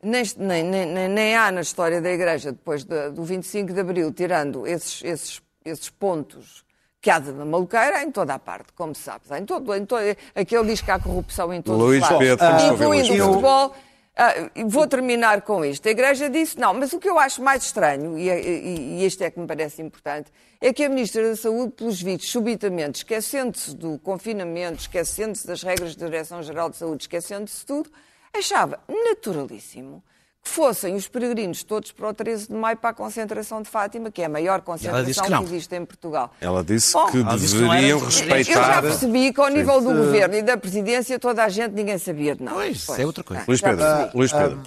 nem, 0.06 0.62
nem, 0.62 0.86
nem, 0.86 1.08
nem- 1.08 1.36
há 1.36 1.50
na 1.50 1.60
história 1.60 2.00
da 2.00 2.10
Igreja, 2.10 2.52
depois 2.52 2.84
de- 2.84 3.10
do 3.10 3.22
25 3.24 3.72
de 3.72 3.80
Abril, 3.80 4.12
tirando 4.12 4.66
esses, 4.66 5.02
esses, 5.04 5.42
esses 5.64 5.90
pontos 5.90 6.64
que 7.00 7.10
há 7.10 7.18
de 7.18 7.30
maluqueira, 7.32 8.02
em 8.02 8.10
toda 8.10 8.34
a 8.34 8.38
parte, 8.38 8.72
como 8.74 8.94
sabes. 8.94 9.30
Em 9.30 9.44
todo, 9.44 9.74
em 9.74 9.84
todo, 9.84 10.00
aqui 10.34 10.56
ele 10.56 10.68
diz 10.68 10.80
que 10.80 10.90
há 10.90 10.98
corrupção 10.98 11.52
em 11.52 11.62
todos 11.62 11.80
Luís 11.80 12.02
os 12.02 12.10
lados. 12.10 12.18
Pedro, 12.26 12.46
ouvir 12.46 12.72
incluindo 12.74 13.14
o 13.24 13.26
futebol. 13.28 13.74
Ah, 14.18 14.32
vou 14.66 14.86
terminar 14.86 15.42
com 15.42 15.62
isto. 15.62 15.86
A 15.86 15.90
Igreja 15.90 16.30
disse 16.30 16.58
não, 16.58 16.72
mas 16.72 16.90
o 16.94 16.98
que 16.98 17.06
eu 17.08 17.18
acho 17.18 17.42
mais 17.42 17.64
estranho, 17.64 18.16
e, 18.18 18.30
e, 18.30 18.98
e 19.00 19.04
este 19.04 19.22
é 19.22 19.30
que 19.30 19.38
me 19.38 19.46
parece 19.46 19.82
importante, 19.82 20.32
é 20.58 20.72
que 20.72 20.82
a 20.84 20.88
Ministra 20.88 21.28
da 21.28 21.36
Saúde, 21.36 21.72
pelos 21.76 22.00
vistos, 22.00 22.30
subitamente, 22.30 23.00
esquecendo-se 23.00 23.76
do 23.76 23.98
confinamento, 23.98 24.80
esquecendo-se 24.80 25.46
das 25.46 25.62
regras 25.62 25.94
da 25.94 26.06
Direção-Geral 26.06 26.70
de 26.70 26.76
Saúde, 26.78 27.02
esquecendo-se 27.02 27.60
de 27.60 27.66
tudo, 27.66 27.90
achava 28.38 28.79
naturalíssimo 28.88 30.03
que 30.42 30.49
fossem 30.53 30.94
os 30.94 31.09
peregrinos 31.09 31.64
todos 31.64 31.90
para 31.90 32.09
o 32.09 32.14
13 32.14 32.46
de 32.49 32.55
maio 32.55 32.77
para 32.77 32.90
a 32.90 32.94
concentração 32.94 33.61
de 33.62 33.68
Fátima, 33.68 34.12
que 34.12 34.22
é 34.22 34.27
a 34.27 34.29
maior 34.29 34.61
que 34.61 34.66
concentração 34.66 35.29
não. 35.29 35.38
que 35.40 35.44
existe 35.46 35.75
em 35.75 35.85
Portugal. 35.85 36.33
Ela 36.40 36.62
disse 36.62 36.92
Bom, 36.92 37.07
que 37.07 37.25
que 37.25 37.37
deveriam 37.37 37.99
assim. 37.99 38.07
eu 38.07 38.11
já 38.29 38.35
respeitar. 38.37 38.83
percebi 38.83 39.33
que 39.33 39.40
ao 39.40 39.49
nível 39.49 39.81
do 39.81 39.92
governo 39.92 40.37
e 40.37 40.42
da 40.42 40.57
presidência 40.57 41.18
toda 41.18 41.42
a 41.42 41.49
gente 41.49 41.72
ninguém 41.72 41.99
sabia 41.99 42.37
de 42.37 42.44
nada. 42.44 42.57
Pois, 42.59 42.77
isso 42.77 42.94
é 42.94 43.05
outra 43.05 43.25
coisa. 43.25 43.42
Ah, 43.42 43.44
Luís 43.49 43.61
Pedro. 43.61 43.79
percebi. 43.79 44.11
Luís 44.14 44.33
Pedro. 44.33 44.62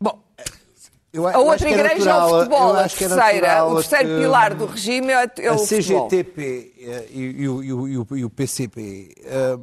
Bom, 0.00 0.18
eu, 1.12 1.28
A 1.28 1.38
outra 1.38 1.70
igreja 1.70 2.10
é 2.10 2.14
o 2.16 2.28
futebol, 2.28 2.72
a 2.76 2.88
terceira, 2.88 3.64
o 3.66 3.74
terceiro 3.76 4.08
que, 4.08 4.20
pilar 4.22 4.54
do 4.54 4.66
regime 4.66 5.12
é, 5.12 5.30
é 5.38 5.48
a 5.48 5.52
o 5.54 5.58
futebol. 5.58 6.08
CGTP 6.08 6.72
eh, 6.80 7.06
e, 7.12 7.20
e 7.42 7.48
o- 7.48 7.62
e 7.62 7.72
o- 7.72 7.88
e 7.88 7.98
o- 7.98 8.06
e 8.16 8.24
o 8.24 8.30
PCP 8.30 9.14
eh, 9.22 9.56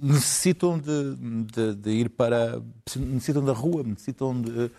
necessitam 0.00 0.78
de, 0.78 1.14
de- 1.52 1.74
de 1.74 1.90
ir 1.90 2.08
para. 2.10 2.62
necessitam 2.96 3.44
da 3.44 3.52
rua, 3.52 3.82
necessitam 3.82 4.40
de, 4.40 4.70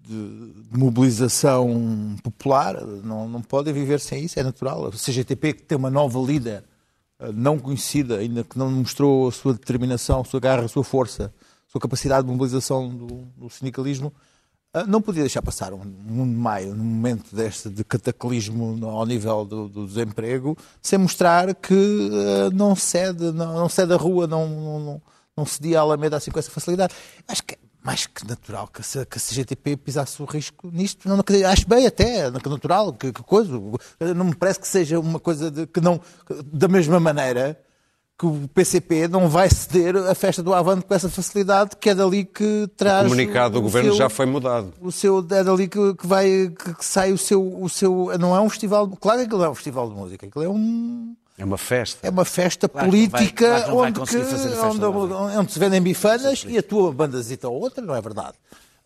de- 0.00 0.52
mobilização 0.76 2.16
popular. 2.22 2.80
Não, 2.84 3.28
não 3.28 3.42
podem 3.42 3.72
viver 3.72 4.00
sem 4.00 4.24
isso, 4.24 4.38
é 4.38 4.42
natural. 4.42 4.86
A 4.86 4.90
CGTP 4.90 5.52
que 5.54 5.62
tem 5.62 5.78
uma 5.78 5.90
nova 5.90 6.18
líder 6.20 6.64
eh, 7.18 7.32
não 7.32 7.58
conhecida, 7.58 8.18
ainda 8.18 8.42
que 8.44 8.58
não 8.58 8.70
mostrou 8.70 9.28
a 9.28 9.32
sua 9.32 9.52
determinação, 9.52 10.20
a 10.20 10.24
sua 10.24 10.40
garra, 10.40 10.64
a 10.64 10.68
sua 10.68 10.84
força, 10.84 11.32
a 11.68 11.70
sua 11.72 11.80
capacidade 11.80 12.26
de 12.26 12.32
mobilização 12.32 12.88
do, 12.88 13.06
do 13.36 13.48
sindicalismo, 13.50 14.12
não 14.86 15.02
podia 15.02 15.22
deixar 15.22 15.42
passar 15.42 15.72
um 15.72 15.80
1 15.80 15.82
de 15.82 16.36
maio, 16.36 16.74
num 16.74 16.84
momento 16.84 17.34
deste 17.34 17.68
de 17.68 17.82
cataclismo 17.82 18.78
ao 18.86 19.04
nível 19.04 19.44
do, 19.44 19.68
do 19.68 19.86
desemprego, 19.86 20.56
sem 20.80 20.98
mostrar 20.98 21.54
que 21.54 22.10
ah, 22.12 22.50
não 22.54 22.76
cede, 22.76 23.32
não, 23.32 23.54
não 23.54 23.68
cede 23.68 23.92
a 23.92 23.96
rua, 23.96 24.28
não, 24.28 24.48
não, 24.48 25.02
não, 25.36 25.46
cedia 25.46 25.78
a 25.78 25.82
Alameda 25.82 26.16
assim 26.16 26.30
com 26.30 26.38
essa 26.38 26.50
facilidade. 26.50 26.94
Acho 27.26 27.42
que 27.42 27.54
é 27.54 27.58
mais 27.82 28.06
que 28.06 28.24
natural 28.26 28.68
que 28.68 28.80
a, 28.80 29.04
que 29.04 29.18
a 29.18 29.20
CGTP 29.20 29.76
pisasse 29.76 30.22
o 30.22 30.24
risco 30.24 30.70
nisto. 30.72 31.08
Não, 31.08 31.18
acho 31.50 31.68
bem 31.68 31.86
até, 31.86 32.30
que 32.30 32.48
natural, 32.48 32.92
que, 32.92 33.12
que 33.12 33.22
coisa. 33.24 33.52
Não 34.14 34.26
me 34.26 34.36
parece 34.36 34.60
que 34.60 34.68
seja 34.68 35.00
uma 35.00 35.18
coisa 35.18 35.50
de, 35.50 35.66
que 35.66 35.80
não, 35.80 36.00
da 36.44 36.68
mesma 36.68 37.00
maneira 37.00 37.58
que 38.20 38.26
o 38.26 38.46
PCP 38.52 39.08
não 39.08 39.30
vai 39.30 39.48
ceder 39.48 39.96
a 39.96 40.14
festa 40.14 40.42
do 40.42 40.52
Avante 40.52 40.84
com 40.84 40.92
essa 40.94 41.08
facilidade, 41.08 41.70
que 41.80 41.88
é 41.88 41.94
dali 41.94 42.26
que 42.26 42.68
traz. 42.76 43.06
O 43.06 43.08
comunicado 43.08 43.54
do 43.54 43.60
o 43.60 43.62
governo 43.62 43.88
seu- 43.92 43.96
já 43.98 44.10
foi 44.10 44.26
mudado. 44.26 44.74
o 44.78 44.92
seu 44.92 45.20
é 45.30 45.42
dali 45.42 45.66
que, 45.66 45.94
que 45.94 46.06
vai 46.06 46.52
que, 46.56 46.74
que 46.74 46.84
sai 46.84 47.12
o 47.12 47.16
seu 47.18 47.40
o 47.42 47.66
seu 47.70 48.12
não 48.20 48.36
é 48.36 48.40
um 48.42 48.50
festival 48.50 48.86
claro 48.88 49.20
que 49.20 49.24
aquilo 49.24 49.38
não 49.38 49.46
é 49.46 49.50
um 49.50 49.54
festival 49.54 49.88
de 49.88 49.94
música 49.96 50.26
aquilo 50.26 50.44
é 50.44 50.48
um 50.50 51.14
É 51.38 51.44
uma 51.46 51.56
festa. 51.56 52.06
É 52.06 52.10
uma 52.10 52.26
festa 52.26 52.68
Claro 52.68 52.88
política 52.88 53.48
vai 53.48 53.72
onde, 53.72 54.00
que- 54.02 54.16
onde, 54.18 54.78
Nova 54.80 55.14
onde 55.38 55.52
se 55.52 55.58
vendem 55.58 55.80
bifanas 55.80 56.44
e 56.46 56.58
a 56.58 56.62
tua 56.62 56.92
bandazita 56.92 57.48
ou 57.48 57.58
outra, 57.58 57.82
não 57.82 57.94
é 57.96 58.02
verdade? 58.02 58.34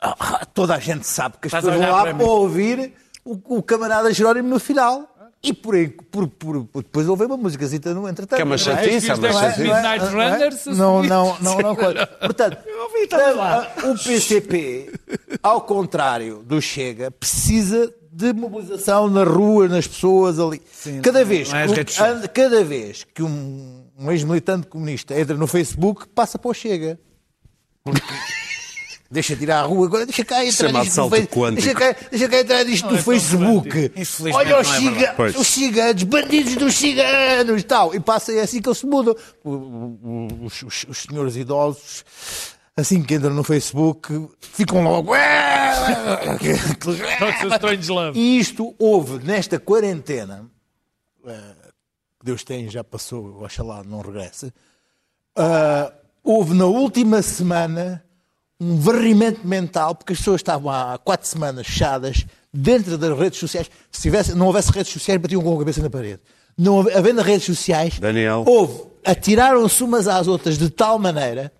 Ah, 0.01 0.15
ah, 0.21 0.47
toda 0.47 0.77
a 0.77 0.79
gente 0.79 1.07
sabe 1.09 1.35
que 1.41 1.49
as 1.49 1.53
Estás 1.55 1.65
pessoas 1.65 1.81
vão 1.85 1.91
lá 1.97 2.15
para 2.15 2.25
ouvir 2.25 2.93
o, 3.25 3.57
o 3.59 3.63
camarada 3.63 4.13
Jerónimo 4.13 4.49
no 4.49 4.61
final. 4.61 5.09
E 5.45 5.53
por, 5.53 5.75
aí- 5.75 5.89
por, 5.89 6.27
por, 6.29 6.65
por- 6.65 6.83
depois 6.83 7.09
ouvir 7.09 7.27
uma 7.27 7.37
musicazita 7.37 7.93
no 7.93 8.09
entretanto. 8.09 8.37
Que 8.37 8.43
é 8.43 8.45
uma 8.45 8.53
não 8.53 8.59
chatice, 8.59 9.11
é 9.11 9.15
uma 9.15 9.29
Não 9.29 9.39
é? 9.39 9.43
chatice. 9.43 9.63
Não 9.65 9.77
é? 9.77 9.83
Midnight 9.83 10.13
Não 10.15 10.23
é? 10.23 10.31
Runners, 10.33 10.67
Não, 10.67 10.99
assim. 11.01 11.09
não, 11.09 11.39
não, 11.41 11.59
não. 11.59 11.77
coisa. 11.77 12.07
Portanto, 12.07 12.59
a- 13.41 13.69
o 13.91 13.99
PCP, 13.99 14.91
ao 15.43 15.61
contrário 15.61 16.43
do 16.43 16.61
Chega, 16.63 17.11
precisa 17.11 17.93
de 18.11 18.33
mobilização 18.33 19.09
na 19.11 19.25
rua, 19.25 19.69
nas 19.69 19.87
pessoas 19.87 20.39
ali. 20.39 20.63
cada, 21.03 21.25
vez, 21.25 21.51
não 21.53 21.59
é 21.59 21.67
que- 21.67 21.75
redes 21.75 21.95
sociais. 21.95 22.27
cada 22.33 22.65
vez 22.65 23.05
que 23.13 23.23
um, 23.23 23.85
um 23.99 24.11
ex-militante 24.13 24.67
comunista 24.69 25.19
entra 25.19 25.37
no 25.37 25.47
Facebook, 25.47 26.07
passa 26.09 26.39
para 26.39 26.51
o 26.51 26.55
Chega. 26.55 26.99
Porque 27.83 28.01
Deixa 29.15 29.37
tirar 29.37 29.61
a 29.61 29.63
rua 29.63 29.87
agora, 29.87 30.05
deixa 30.05 30.25
cá 30.25 30.45
entrar 30.45 30.67
Chamado 30.67 30.83
nisto 30.85 30.91
no 30.91 30.95
salto 30.97 31.11
Face- 31.17 31.27
quântico. 31.29 31.63
deixa 31.63 31.75
cá, 31.79 31.97
deixa 32.11 32.29
cá 32.29 32.41
entrar 32.41 32.65
nisto 32.65 32.91
no 32.91 32.99
Facebook. 32.99 33.93
Infelizmente 33.95 34.35
Olha 34.35 34.61
os, 34.61 34.69
é 34.69 34.77
ciga-. 34.79 35.15
Pois. 35.17 35.37
os 35.37 35.47
ciganos, 35.47 36.03
bandidos 36.03 36.57
dos 36.57 36.75
ciganos 36.75 37.61
e 37.61 37.65
tal. 37.65 37.95
E 37.95 38.01
passa 38.01 38.33
é 38.33 38.41
assim 38.41 38.61
que 38.61 38.69
eles 38.69 38.79
se 38.79 38.87
mudam. 38.87 39.15
Os, 39.45 40.63
os- 40.63 40.85
os 40.89 40.99
senhores 40.99 41.37
idosos, 41.37 42.05
assim 42.77 43.03
que 43.05 43.15
entram 43.15 43.33
no 43.33 43.45
Facebook, 43.45 44.29
ficam 44.41 44.83
logo. 44.83 45.13
Love. 45.15 46.55
E 48.19 48.39
isto 48.39 48.75
houve 48.79 49.25
nesta 49.25 49.59
quarentena, 49.59 50.47
eh, 51.27 51.41
que 52.21 52.25
Deus 52.27 52.45
tem, 52.45 52.69
já 52.69 52.83
passou, 52.85 53.43
oxalá 53.43 53.83
não 53.85 54.01
regresse, 54.01 54.53
ah, 55.37 55.93
houve 56.23 56.55
na 56.55 56.67
última 56.67 57.23
semana 57.23 58.04
um 58.61 58.77
varrimento 58.77 59.47
mental, 59.47 59.95
porque 59.95 60.13
as 60.13 60.19
pessoas 60.19 60.41
estavam 60.41 60.71
há 60.71 60.99
quatro 60.99 61.29
semanas 61.29 61.67
fechadas 61.67 62.25
dentro 62.53 62.97
das 62.97 63.19
redes 63.19 63.39
sociais. 63.39 63.71
Se 63.91 64.03
tivesse, 64.03 64.35
não 64.35 64.47
houvesse 64.47 64.71
redes 64.71 64.93
sociais, 64.93 65.21
batiam 65.21 65.43
com 65.43 65.55
a 65.55 65.59
cabeça 65.59 65.83
na 65.83 65.91
parede. 65.91 66.21
Não 66.57 66.81
havendo 66.81 67.21
redes 67.21 67.47
sociais, 67.47 67.99
Daniel. 67.99 68.45
houve, 68.47 68.85
atiraram-se 69.05 69.83
umas 69.83 70.07
às 70.07 70.29
outras 70.29 70.57
de 70.57 70.71
tal 70.71 70.99
maneira 70.99 71.53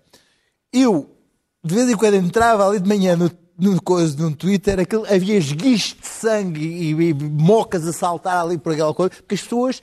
eu, 0.75 1.09
de 1.63 1.73
vez 1.73 1.89
em 1.89 1.95
quando, 1.95 2.15
entrava 2.15 2.67
ali 2.67 2.79
de 2.79 2.87
manhã 2.87 3.15
no, 3.15 3.31
no, 3.57 3.81
coisa, 3.81 4.21
no 4.21 4.35
Twitter, 4.35 4.79
aquele, 4.79 5.07
havia 5.07 5.37
esguichos 5.37 5.95
de 6.01 6.07
sangue 6.07 6.65
e, 6.65 6.89
e 6.91 7.13
mocas 7.13 7.87
a 7.87 7.93
saltar 7.93 8.41
ali 8.41 8.57
por 8.57 8.73
aquela 8.73 8.93
coisa, 8.93 9.09
porque 9.09 9.35
as 9.35 9.41
pessoas 9.41 9.81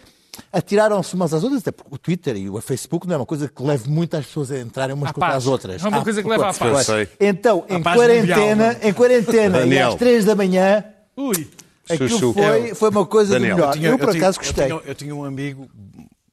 atiraram-se 0.52 1.14
umas 1.14 1.32
às 1.34 1.42
outras, 1.42 1.60
até 1.62 1.70
porque 1.72 1.94
o 1.94 1.98
Twitter 1.98 2.36
e 2.36 2.48
o 2.48 2.60
Facebook 2.60 3.06
não 3.06 3.14
é 3.14 3.18
uma 3.18 3.26
coisa 3.26 3.48
que 3.48 3.62
leve 3.62 3.88
muito 3.88 4.16
as 4.16 4.26
pessoas 4.26 4.50
a 4.50 4.58
entrarem 4.60 4.94
umas 4.94 5.10
À 5.10 5.12
contra 5.12 5.28
paz. 5.30 5.42
as 5.42 5.46
outras. 5.46 5.84
É 5.84 5.88
uma 5.88 5.98
Ah, 5.98 6.02
coisa 6.04 6.22
que 6.22 6.28
leva 6.28 6.48
à 6.50 6.54
paz. 6.54 6.88
Eu 6.88 6.94
sei. 6.96 7.08
Então, 7.20 7.64
em 7.68 7.82
paz 7.82 7.96
quarentena, 7.96 8.66
mundial, 8.72 8.88
em 8.90 8.92
quarentena, 8.92 9.66
e 9.66 9.78
às 9.78 9.94
três 9.96 10.24
da 10.24 10.34
manhã, 10.34 10.84
Ui. 11.16 11.48
aquilo 11.88 12.08
Chuchu. 12.08 12.32
foi, 12.34 12.74
foi 12.74 12.88
uma 12.90 13.06
coisa 13.06 13.34
Daniel. 13.34 13.56
do 13.56 13.60
melhor. 13.60 13.72
tinha- 13.74 13.88
eu, 13.90 13.98
por 13.98 14.10
tinha- 14.10 14.22
acaso, 14.22 14.38
gostei. 14.38 14.64
Eu 14.64 14.78
tinha, 14.80 14.90
eu 14.90 14.94
tinha 14.94 15.14
um 15.14 15.24
amigo, 15.24 15.68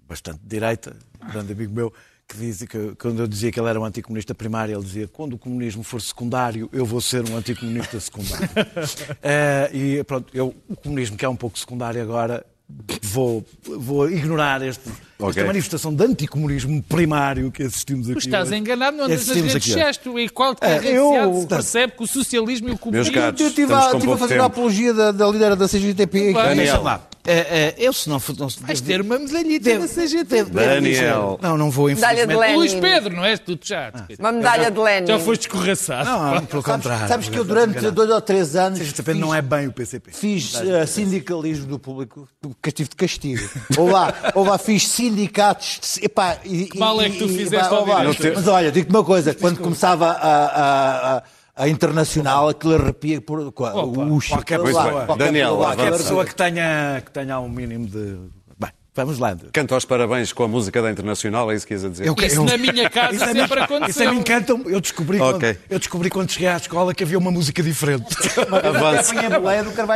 bastante 0.07 0.39
de 0.41 0.47
direita, 0.47 0.95
um 1.23 1.31
grande 1.31 1.51
amigo 1.53 1.73
meu, 1.73 1.93
que 2.27 2.37
dizia 2.37 2.67
que 2.67 2.95
quando 2.95 3.19
eu 3.21 3.27
dizia 3.27 3.51
que 3.51 3.59
ele 3.59 3.67
era 3.69 3.79
um 3.79 3.83
anticomunista 3.83 4.35
primário, 4.35 4.75
ele 4.75 4.83
dizia 4.83 5.07
quando 5.07 5.33
o 5.33 5.37
comunismo 5.37 5.81
for 5.83 5.99
secundário, 5.99 6.69
eu 6.71 6.85
vou 6.85 7.01
ser 7.01 7.27
um 7.29 7.35
anticomunista 7.35 7.99
secundário. 7.99 8.47
Eh, 9.21 9.69
e 9.73 10.03
pronto, 10.03 10.27
eu, 10.33 10.55
o 10.69 10.75
comunismo 10.75 11.17
que 11.17 11.25
é 11.25 11.29
um 11.29 11.35
pouco 11.35 11.57
secundário 11.57 12.01
agora, 12.01 12.45
vou, 13.03 13.45
vou 13.63 14.09
ignorar 14.09 14.61
este, 14.61 14.89
Ok. 15.17 15.29
esta 15.31 15.45
manifestação 15.45 15.93
de 15.93 16.03
anticomunismo 16.03 16.81
primário 16.83 17.51
que 17.51 17.63
assistimos 17.63 18.07
aqui. 18.09 18.19
Tu 18.19 18.25
estás 18.25 18.51
enganado, 18.51 18.97
não 18.97 19.05
andas 19.05 19.27
nas 19.27 19.35
redes 19.35 19.55
aqui 19.55 19.69
sociais. 19.69 19.97
Tu, 19.97 20.17
em 20.19 20.29
qualquer 20.29 20.85
É, 20.85 20.97
eu- 20.97 21.45
percebe 21.47 21.93
que 21.93 22.03
o 22.03 22.07
socialismo 22.07 22.67
e 22.67 22.69
o 22.69 22.71
Meus 22.71 22.79
comunismo... 22.79 23.13
caros, 23.13 23.41
Eu 23.41 23.47
estive 23.47 23.73
a, 23.73 23.77
a 23.91 24.17
fazer 24.17 24.39
a 24.39 24.45
apologia 24.45 24.93
da, 24.93 25.11
da 25.11 25.27
líder 25.27 25.55
da 25.55 25.67
CGTP. 25.67 26.33
Vai. 26.33 26.49
Daniel. 26.49 26.55
Deixa 26.65 26.79
lá. 26.79 27.08
Eh, 27.31 27.47
eh, 27.49 27.75
eu 27.77 27.93
se 27.93 28.09
não 28.09 28.19
se- 28.19 28.33
Vais 28.61 28.81
ter 28.81 29.01
uma 29.01 29.19
medalhita 29.19 29.65
Devo- 29.65 29.81
da 29.81 29.87
CGT. 29.87 30.45
Daniel. 30.45 31.39
Não, 31.39 31.55
não 31.55 31.69
vou, 31.69 31.87
de 31.87 31.93
infelizmente. 31.93 32.55
Luís 32.55 32.73
Pedro, 32.73 33.15
não 33.15 33.23
és? 33.23 33.39
Tu 33.39 33.57
já. 33.61 33.91
Uma 34.17 34.31
medalha 34.31 34.71
de 34.71 34.79
Lenin. 34.79 35.05
Já 35.07 35.19
foste 35.19 35.41
escorraçado. 35.41 36.09
Não, 36.09 36.45
pelo 36.47 36.63
contrário. 36.63 37.07
Sabes 37.07 37.29
que 37.29 37.37
eu 37.37 37.43
durante 37.43 37.91
dois 37.91 38.09
ou 38.09 38.19
três 38.19 38.55
anos 38.55 38.79
CGTP 38.79 39.13
não 39.13 39.33
é 39.33 39.41
bem 39.43 39.67
o 39.67 39.71
PCP. 39.71 40.11
fiz 40.11 40.55
eh, 40.55 40.85
sindicalismo 40.87 41.67
do 41.67 41.77
público, 41.77 42.27
estive 42.65 42.89
de 42.89 42.95
castigo. 42.95 43.47
Ou 43.77 43.91
lá, 43.91 44.11
ou 44.33 44.43
lá 44.43 44.57
fiz 44.57 44.87
sindicatos. 44.87 45.79
de- 45.99 46.05
Epá, 46.05 46.37
e, 46.43 46.69
mal 46.77 46.99
é 46.99 47.09
que 47.09 47.17
tu 47.19 47.25
e- 47.25 47.37
fizeste 47.37 47.71
ao? 47.73 47.85
Mas 47.85 48.47
olha, 48.47 48.71
digo-te 48.71 48.89
uma 48.89 49.03
coisa: 49.03 49.35
quando 49.35 49.59
começava 49.59 50.09
a, 50.11 51.23
a, 51.59 51.67
internacional, 51.69 52.49
aquilo 52.49 52.75
arrepia 52.75 53.21
por. 53.21 53.39
Opa, 53.39 53.73
o 53.73 54.19
qualquer 54.29 54.57
lá, 54.59 54.63
pessoa. 54.65 55.05
qualquer 55.05 55.25
Daniel, 55.25 55.49
pessoa 55.49 55.67
lá. 55.67 55.75
Qualquer 55.75 55.91
pessoa 55.97 56.25
que 56.25 56.35
tenha, 56.35 57.01
que 57.05 57.11
tenha 57.11 57.39
um 57.39 57.49
mínimo 57.49 57.85
de. 57.85 58.17
Bem, 58.57 58.71
vamos 58.95 59.19
lá. 59.19 59.35
Canta 59.53 59.75
os 59.77 59.85
parabéns 59.85 60.31
com 60.33 60.43
a 60.43 60.47
música 60.47 60.81
da 60.81 60.89
Internacional, 60.91 61.51
é 61.51 61.55
isso 61.55 61.67
que 61.67 61.73
ias 61.73 61.85
a 61.85 61.89
dizer? 61.89 62.07
Eu- 62.07 62.15
Isso 62.21 62.43
na 62.43 62.57
minha 62.57 62.89
casa 62.89 63.13
Isso 63.15 63.25
sempre 63.25 63.55
mim- 63.55 63.61
aconteceu. 63.61 63.89
Isso 63.89 64.03
a 64.03 64.11
mim 64.11 64.19
encanta 64.19 64.53
Eu 64.65 64.81
descobri, 64.81 65.19
Ok. 65.19 65.53
quando, 65.53 65.57
eu 65.69 65.79
descobri 65.79 66.09
quando 66.09 66.31
cheguei 66.31 66.47
à 66.47 66.57
escola 66.57 66.93
que 66.93 67.03
havia 67.03 67.17
uma 67.17 67.31
música 67.31 67.61
diferente. 67.63 68.15
Avança. 68.63 69.13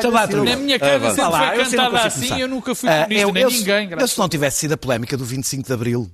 Lá. 0.09 0.27
Na 0.27 0.55
minha 0.57 0.79
casa 0.79 1.07
Ah, 1.07 1.09
sempre 1.15 1.23
lá, 1.31 1.39
foi 1.53 1.59
eu 1.59 1.69
cantada 1.69 1.97
assim 2.07 2.15
começar. 2.19 2.39
eu 2.39 2.47
nunca 2.47 2.75
fui 2.75 2.89
Ah, 2.89 3.03
comunista, 3.03 3.21
eu- 3.27 3.33
nem 3.33 3.43
eu- 3.43 3.49
ninguém. 3.49 3.89
Eu, 3.99 4.07
se 4.07 4.19
não 4.19 4.29
tivesse 4.29 4.59
sido 4.59 4.73
a 4.73 4.77
polémica 4.77 5.17
do 5.17 5.25
25 5.25 5.63
de 5.67 5.73
Abril, 5.73 6.09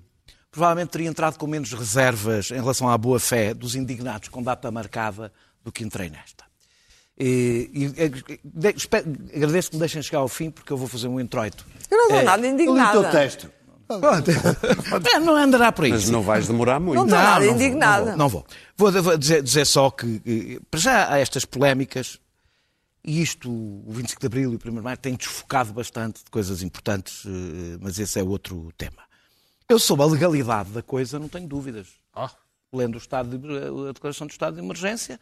provavelmente 0.52 0.90
teria 0.90 1.08
entrado 1.10 1.38
com 1.38 1.46
menos 1.48 1.72
reservas 1.74 2.52
em 2.52 2.56
relação 2.56 2.90
à 2.90 2.98
boa-fé 2.98 3.54
dos 3.54 3.76
indignados 3.76 4.30
com 4.30 4.42
data 4.42 4.70
marcada 4.72 5.32
do 5.64 5.72
que 5.72 5.84
entrei 5.84 6.10
nesta. 6.10 6.44
E, 7.18 7.70
e, 7.74 7.86
e, 8.34 8.40
de- 8.44 8.74
espero- 8.78 9.06
agradeço 9.36 9.70
que 9.72 9.76
me 9.76 9.80
deixem 9.82 10.02
chegar 10.02 10.20
ao 10.20 10.28
fim, 10.30 10.50
porque 10.50 10.72
eu 10.72 10.78
vou 10.78 10.88
fazer 10.88 11.08
um 11.08 11.20
introito. 11.20 11.66
Eu 11.92 11.98
não 11.98 12.04
estou 12.06 12.20
É, 12.20 12.24
nada 12.24 12.48
Eu 12.48 12.56
li 12.56 12.64
o 12.64 12.66
teu 12.66 12.74
indignada. 12.76 13.12
texto. 13.12 13.52
É, 15.14 15.20
não 15.20 15.36
andará 15.36 15.72
por 15.72 15.86
aí. 15.86 15.92
Mas 15.92 16.10
não 16.10 16.22
vais 16.22 16.48
demorar 16.48 16.80
muito. 16.80 16.96
Não 16.98 17.06
estou 17.06 17.20
nada 17.20 17.46
vou, 17.46 17.54
indignada. 17.56 18.16
Não 18.16 18.30
vou. 18.30 18.46
Não 18.78 18.88
vou. 18.88 18.92
Vou, 18.92 19.04
vou 19.04 19.18
dizer, 19.18 19.42
dizer 19.44 19.66
só 19.66 19.90
que, 19.90 20.22
eh, 20.26 20.60
para 20.70 20.80
já 20.80 21.12
há 21.14 21.18
estas 21.20 21.44
polémicas, 21.44 22.20
e 23.04 23.22
isto, 23.22 23.50
o 23.52 23.86
25 23.92 24.22
de 24.22 24.28
Abril 24.28 24.54
e 24.54 24.56
o 24.56 24.60
1 24.64 24.76
de 24.76 24.82
Maio, 24.82 24.98
têm 24.98 25.16
desfocado 25.16 25.74
bastante 25.74 26.24
de 26.24 26.30
coisas 26.30 26.62
importantes, 26.62 27.24
eh, 27.26 27.78
mas 27.82 27.98
esse 27.98 28.20
é 28.20 28.24
outro 28.24 28.72
tema. 28.78 29.09
Eu 29.70 29.78
sobre 29.78 30.04
a 30.04 30.08
legalidade 30.08 30.72
da 30.72 30.82
coisa 30.82 31.20
não 31.20 31.30
tenho 31.30 31.48
dúvidas. 31.48 31.88
Lendo 32.74 32.96
o 32.96 32.98
estado 32.98 33.38
de, 33.38 33.48
a 33.88 33.92
declaração 33.94 34.26
do 34.26 34.32
estado 34.32 34.56
de 34.56 34.62
emergência, 34.62 35.20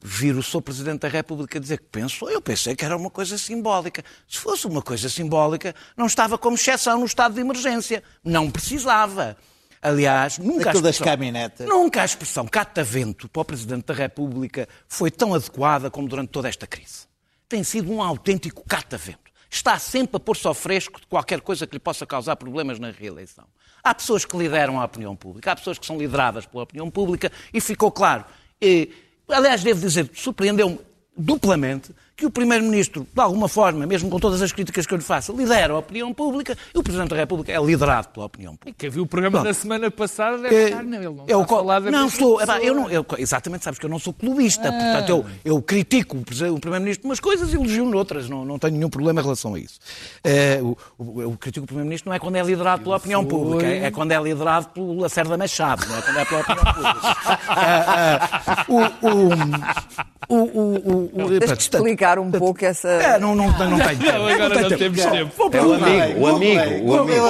vir 0.00 0.36
o 0.36 0.42
Sr. 0.44 0.62
Presidente 0.62 1.00
da 1.00 1.08
República 1.08 1.58
dizer 1.58 1.78
que 1.78 1.86
pensou, 1.86 2.30
eu 2.30 2.40
pensei 2.40 2.76
que 2.76 2.84
era 2.84 2.96
uma 2.96 3.10
coisa 3.10 3.36
simbólica. 3.36 4.04
Se 4.28 4.38
fosse 4.38 4.68
uma 4.68 4.80
coisa 4.80 5.08
simbólica, 5.08 5.74
não 5.96 6.06
estava 6.06 6.38
como 6.38 6.54
exceção 6.54 7.00
no 7.00 7.04
estado 7.04 7.34
de 7.34 7.40
emergência. 7.40 8.00
Não 8.22 8.48
precisava. 8.48 9.36
Aliás, 9.82 10.38
nunca 10.38 10.70
a 10.70 10.72
das 10.74 10.76
expressão- 10.76 11.04
caminhonetas. 11.06 11.66
Nunca 11.68 12.02
a 12.02 12.04
expressão 12.04 12.46
catavento 12.46 13.28
para 13.28 13.42
o 13.42 13.44
Presidente 13.44 13.86
da 13.86 13.94
República 13.94 14.68
foi 14.86 15.10
tão 15.10 15.34
adequada 15.34 15.90
como 15.90 16.06
durante 16.06 16.28
toda 16.28 16.48
esta 16.48 16.66
crise. 16.66 17.08
Tem 17.48 17.64
sido 17.64 17.90
um 17.90 18.00
autêntico 18.00 18.62
catavento. 18.68 19.29
Está 19.50 19.78
sempre 19.78 20.16
a 20.16 20.20
pôr-se 20.20 20.46
ao 20.46 20.54
fresco 20.54 21.00
de 21.00 21.06
qualquer 21.06 21.40
coisa 21.40 21.66
que 21.66 21.74
lhe 21.74 21.80
possa 21.80 22.06
causar 22.06 22.36
problemas 22.36 22.78
na 22.78 22.90
reeleição. 22.90 23.44
Há 23.82 23.94
pessoas 23.94 24.24
que 24.24 24.36
lideram 24.36 24.80
a 24.80 24.84
opinião 24.84 25.16
pública, 25.16 25.50
há 25.50 25.56
pessoas 25.56 25.78
que 25.78 25.86
são 25.86 25.98
lideradas 25.98 26.46
pela 26.46 26.62
opinião 26.62 26.88
pública 26.90 27.32
e 27.52 27.60
ficou 27.60 27.90
claro. 27.90 28.24
E, 28.62 28.92
aliás, 29.28 29.62
devo 29.62 29.80
dizer, 29.80 30.10
surpreendeu-me 30.14 30.78
duplamente 31.16 31.92
que 32.20 32.26
o 32.26 32.30
Primeiro-Ministro, 32.30 33.06
de 33.12 33.20
alguma 33.20 33.48
forma, 33.48 33.86
mesmo 33.86 34.10
com 34.10 34.18
todas 34.20 34.42
as 34.42 34.52
críticas 34.52 34.86
que 34.86 34.92
eu 34.94 34.98
lhe 34.98 35.02
faço, 35.04 35.32
lidera 35.34 35.72
a 35.72 35.78
opinião 35.78 36.12
pública 36.12 36.56
e 36.74 36.78
o 36.78 36.82
Presidente 36.82 37.08
da 37.10 37.16
República 37.16 37.50
é 37.50 37.58
liderado 37.60 38.08
pela 38.08 38.26
opinião 38.26 38.54
pública. 38.54 38.76
Quem 38.78 38.90
viu 38.90 39.02
o 39.04 39.06
programa 39.06 39.38
Pronto. 39.38 39.46
da 39.48 39.54
semana 39.54 39.90
passada 39.90 40.36
deve 40.38 40.54
É, 40.54 40.64
estar, 40.68 40.82
não, 40.84 40.96
ele 40.98 41.04
não 41.08 41.24
eu 41.26 41.44
falar 41.46 41.80
da 41.80 41.90
não 41.90 42.06
epá, 42.06 42.10
pessoa. 42.12 42.44
eu 42.62 42.74
não, 42.74 42.90
eu- 42.90 43.06
exatamente, 43.18 43.64
sabes 43.64 43.78
que 43.78 43.86
eu 43.86 43.90
não 43.90 43.98
sou 43.98 44.12
clubista, 44.12 44.68
Ah. 44.68 44.72
portanto 44.72 45.08
eu, 45.08 45.26
eu 45.44 45.62
critico 45.62 46.16
o, 46.16 46.20
o 46.20 46.60
Primeiro-Ministro 46.60 47.08
umas 47.08 47.20
coisas 47.20 47.52
e 47.52 47.56
elogio 47.56 47.86
noutras, 47.86 48.28
não, 48.28 48.44
não 48.44 48.58
tenho 48.58 48.74
nenhum 48.74 48.90
problema 48.90 49.20
em 49.20 49.24
relação 49.24 49.54
a 49.54 49.58
isso. 49.58 49.80
Eh, 50.22 50.60
o, 50.62 50.76
o- 50.98 51.22
eu 51.22 51.30
critico 51.40 51.64
o 51.64 51.66
Primeiro-Ministro 51.66 52.10
não 52.10 52.14
é 52.16 52.18
quando 52.18 52.36
é 52.36 52.42
liderado 52.42 52.82
pela 52.82 52.96
opinião 52.96 53.24
pública, 53.24 53.66
é, 53.66 53.86
é 53.86 53.90
quando 53.90 54.12
é 54.12 54.20
liderado 54.22 54.68
pelo 54.68 55.00
Lacerda 55.00 55.36
Machado, 55.38 55.86
não 55.88 55.96
é 55.96 56.02
quando 56.02 56.18
é 56.18 56.24
pela 56.26 56.40
opinião 56.42 56.64
pública. 56.74 57.16
Ah, 57.52 58.28
ah, 58.46 58.64
o, 58.68 58.76
o, 58.78 59.28
o, 60.28 60.36
o, 60.36 60.42
o, 60.42 61.04
o, 61.04 61.38
portanto, 61.38 61.60
explicar 62.10 62.18
um 62.18 62.30
pouco 62.30 62.64
essa. 62.64 62.88
é, 62.88 63.18
não, 63.18 63.34
não, 63.34 63.50
não, 63.52 63.70
não 63.70 63.78
tenho 63.78 63.98
tempo. 63.98 64.12
Não, 64.12 64.28
agora 64.28 64.48
não 64.48 64.68
tempo. 64.68 64.78
temos 64.78 65.04
tempo. 65.04 65.32
Vou 65.36 65.50
É 65.52 65.62
o 65.62 65.72
amigo, 65.74 66.20
o 66.20 66.26
amigo, 66.26 66.90
o 66.90 67.00
amigo. 67.00 67.26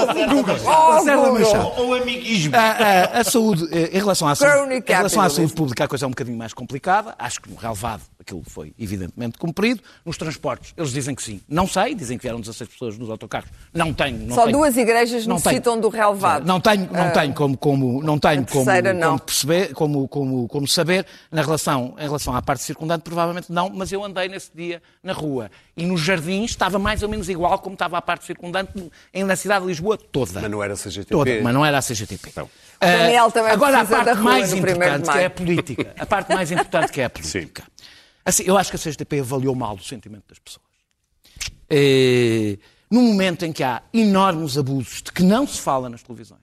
Ou 1.76 1.94
amiguismo. 1.94 2.56
A, 2.56 2.60
a- 2.60 3.20
a 3.20 3.24
saúde, 3.24 3.68
eh, 3.72 3.90
em 3.92 3.98
relação 3.98 4.28
à 4.28 4.34
saúde, 4.34 4.74
em 4.74 4.82
relação 4.86 5.22
à 5.22 5.28
saúde 5.28 5.52
pública, 5.52 5.84
a 5.84 5.88
coisa 5.88 6.04
é 6.04 6.08
um 6.08 6.10
bocadinho 6.10 6.36
mais 6.38 6.52
complicada. 6.52 7.14
Acho 7.18 7.40
que 7.40 7.50
no 7.50 7.56
relevado, 7.56 8.02
aquilo 8.30 8.42
foi 8.46 8.72
evidentemente 8.78 9.36
cumprido. 9.38 9.82
Nos 10.04 10.16
transportes, 10.16 10.72
eles 10.76 10.92
dizem 10.92 11.14
que 11.14 11.22
sim. 11.22 11.40
Não 11.48 11.66
sei, 11.66 11.94
dizem 11.94 12.16
que 12.16 12.22
vieram 12.22 12.40
16 12.40 12.70
pessoas 12.70 12.96
nos 12.98 13.10
autocarros. 13.10 13.50
Não 13.74 13.92
tenho. 13.92 14.18
Não 14.18 14.34
Só 14.34 14.44
tenho. 14.44 14.56
duas 14.56 14.76
igrejas 14.76 15.26
Não 15.26 15.36
necessitam 15.36 15.74
tenho. 15.74 15.82
do 15.82 15.88
relevado. 15.88 16.46
Não 16.46 16.60
tenho, 16.60 16.88
não 16.92 17.00
Ah, 17.06 17.10
tenho 17.10 17.34
como, 17.34 17.56
como, 17.56 18.02
não 18.02 18.18
tenho 18.18 18.46
como, 18.46 18.64
não. 18.94 19.08
como 19.10 19.20
perceber, 19.20 19.72
como, 19.74 20.08
como, 20.08 20.48
como 20.48 20.68
saber, 20.68 21.04
na 21.30 21.42
relação, 21.42 21.94
em 21.98 22.02
relação 22.04 22.34
à 22.34 22.40
parte 22.42 22.62
circundante, 22.62 23.02
provavelmente 23.02 23.50
não, 23.52 23.68
mas 23.70 23.90
eu 23.92 24.04
andei 24.04 24.28
nesse 24.28 24.50
dia 24.54 24.80
na 25.02 25.12
rua. 25.12 25.50
E 25.76 25.84
nos 25.84 26.00
jardins 26.00 26.50
estava 26.50 26.78
mais 26.78 27.02
ou 27.02 27.08
menos 27.08 27.28
igual 27.28 27.58
como 27.58 27.74
estava 27.74 27.98
a 27.98 28.02
parte 28.02 28.24
circundante 28.24 28.72
em- 29.12 29.24
na 29.24 29.34
cidade 29.36 29.62
de 29.62 29.68
Lisboa 29.68 29.96
toda. 29.96 30.40
Mas 30.40 30.50
não 30.50 30.62
era 30.62 30.76
CGTP. 30.76 31.10
Toda, 31.10 31.30
mas 31.42 31.54
não 31.54 31.64
era 31.64 31.78
a 31.78 31.82
CGTP. 31.82 32.32
Não. 32.36 32.48
Ah, 32.80 32.86
Daniel 32.86 33.30
também 33.30 33.50
Agora 33.52 33.80
a 33.80 33.84
parte 33.84 34.14
mais 34.20 34.52
importante, 34.52 35.10
que 35.10 35.18
é 35.18 35.24
a 35.26 35.30
política. 35.30 35.94
A 35.98 36.06
parte 36.06 36.32
mais 36.34 36.50
importante 36.50 36.92
que 36.92 37.00
é 37.00 37.04
a 37.04 37.10
política. 37.10 37.62
Assim, 38.24 38.42
eu 38.46 38.56
acho 38.56 38.70
que 38.70 38.76
a 38.76 38.78
CGTP 38.78 39.20
avaliou 39.20 39.54
mal 39.54 39.74
o 39.76 39.82
sentimento 39.82 40.24
das 40.28 40.38
pessoas. 40.38 40.66
Eh, 41.68 42.58
num 42.90 43.02
momento 43.02 43.44
em 43.44 43.52
que 43.52 43.62
há 43.62 43.82
enormes 43.92 44.58
abusos 44.58 45.02
de 45.02 45.12
que 45.12 45.22
não 45.22 45.46
se 45.46 45.60
fala 45.60 45.88
nas 45.88 46.02
televisões, 46.02 46.40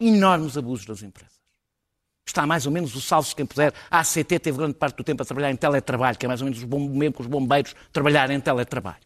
enormes 0.00 0.56
abusos 0.56 0.86
das 0.86 1.02
empresas. 1.02 1.38
Está 2.26 2.46
mais 2.46 2.64
ou 2.66 2.72
menos 2.72 2.94
o 2.94 3.00
salve-se 3.00 3.34
quem 3.34 3.44
puder. 3.46 3.72
A 3.90 4.00
ACT 4.00 4.38
teve 4.38 4.56
grande 4.56 4.74
parte 4.74 4.96
do 4.96 5.04
tempo 5.04 5.22
a 5.22 5.26
trabalhar 5.26 5.50
em 5.50 5.56
teletrabalho, 5.56 6.16
que 6.16 6.24
é 6.26 6.28
mais 6.28 6.40
ou 6.40 6.44
menos 6.46 6.58
os 6.60 6.64
bom- 6.64 6.88
mesmo 6.88 7.14
que 7.14 7.20
os 7.22 7.26
bombeiros 7.26 7.74
trabalharem 7.92 8.36
em 8.36 8.40
teletrabalho. 8.40 8.98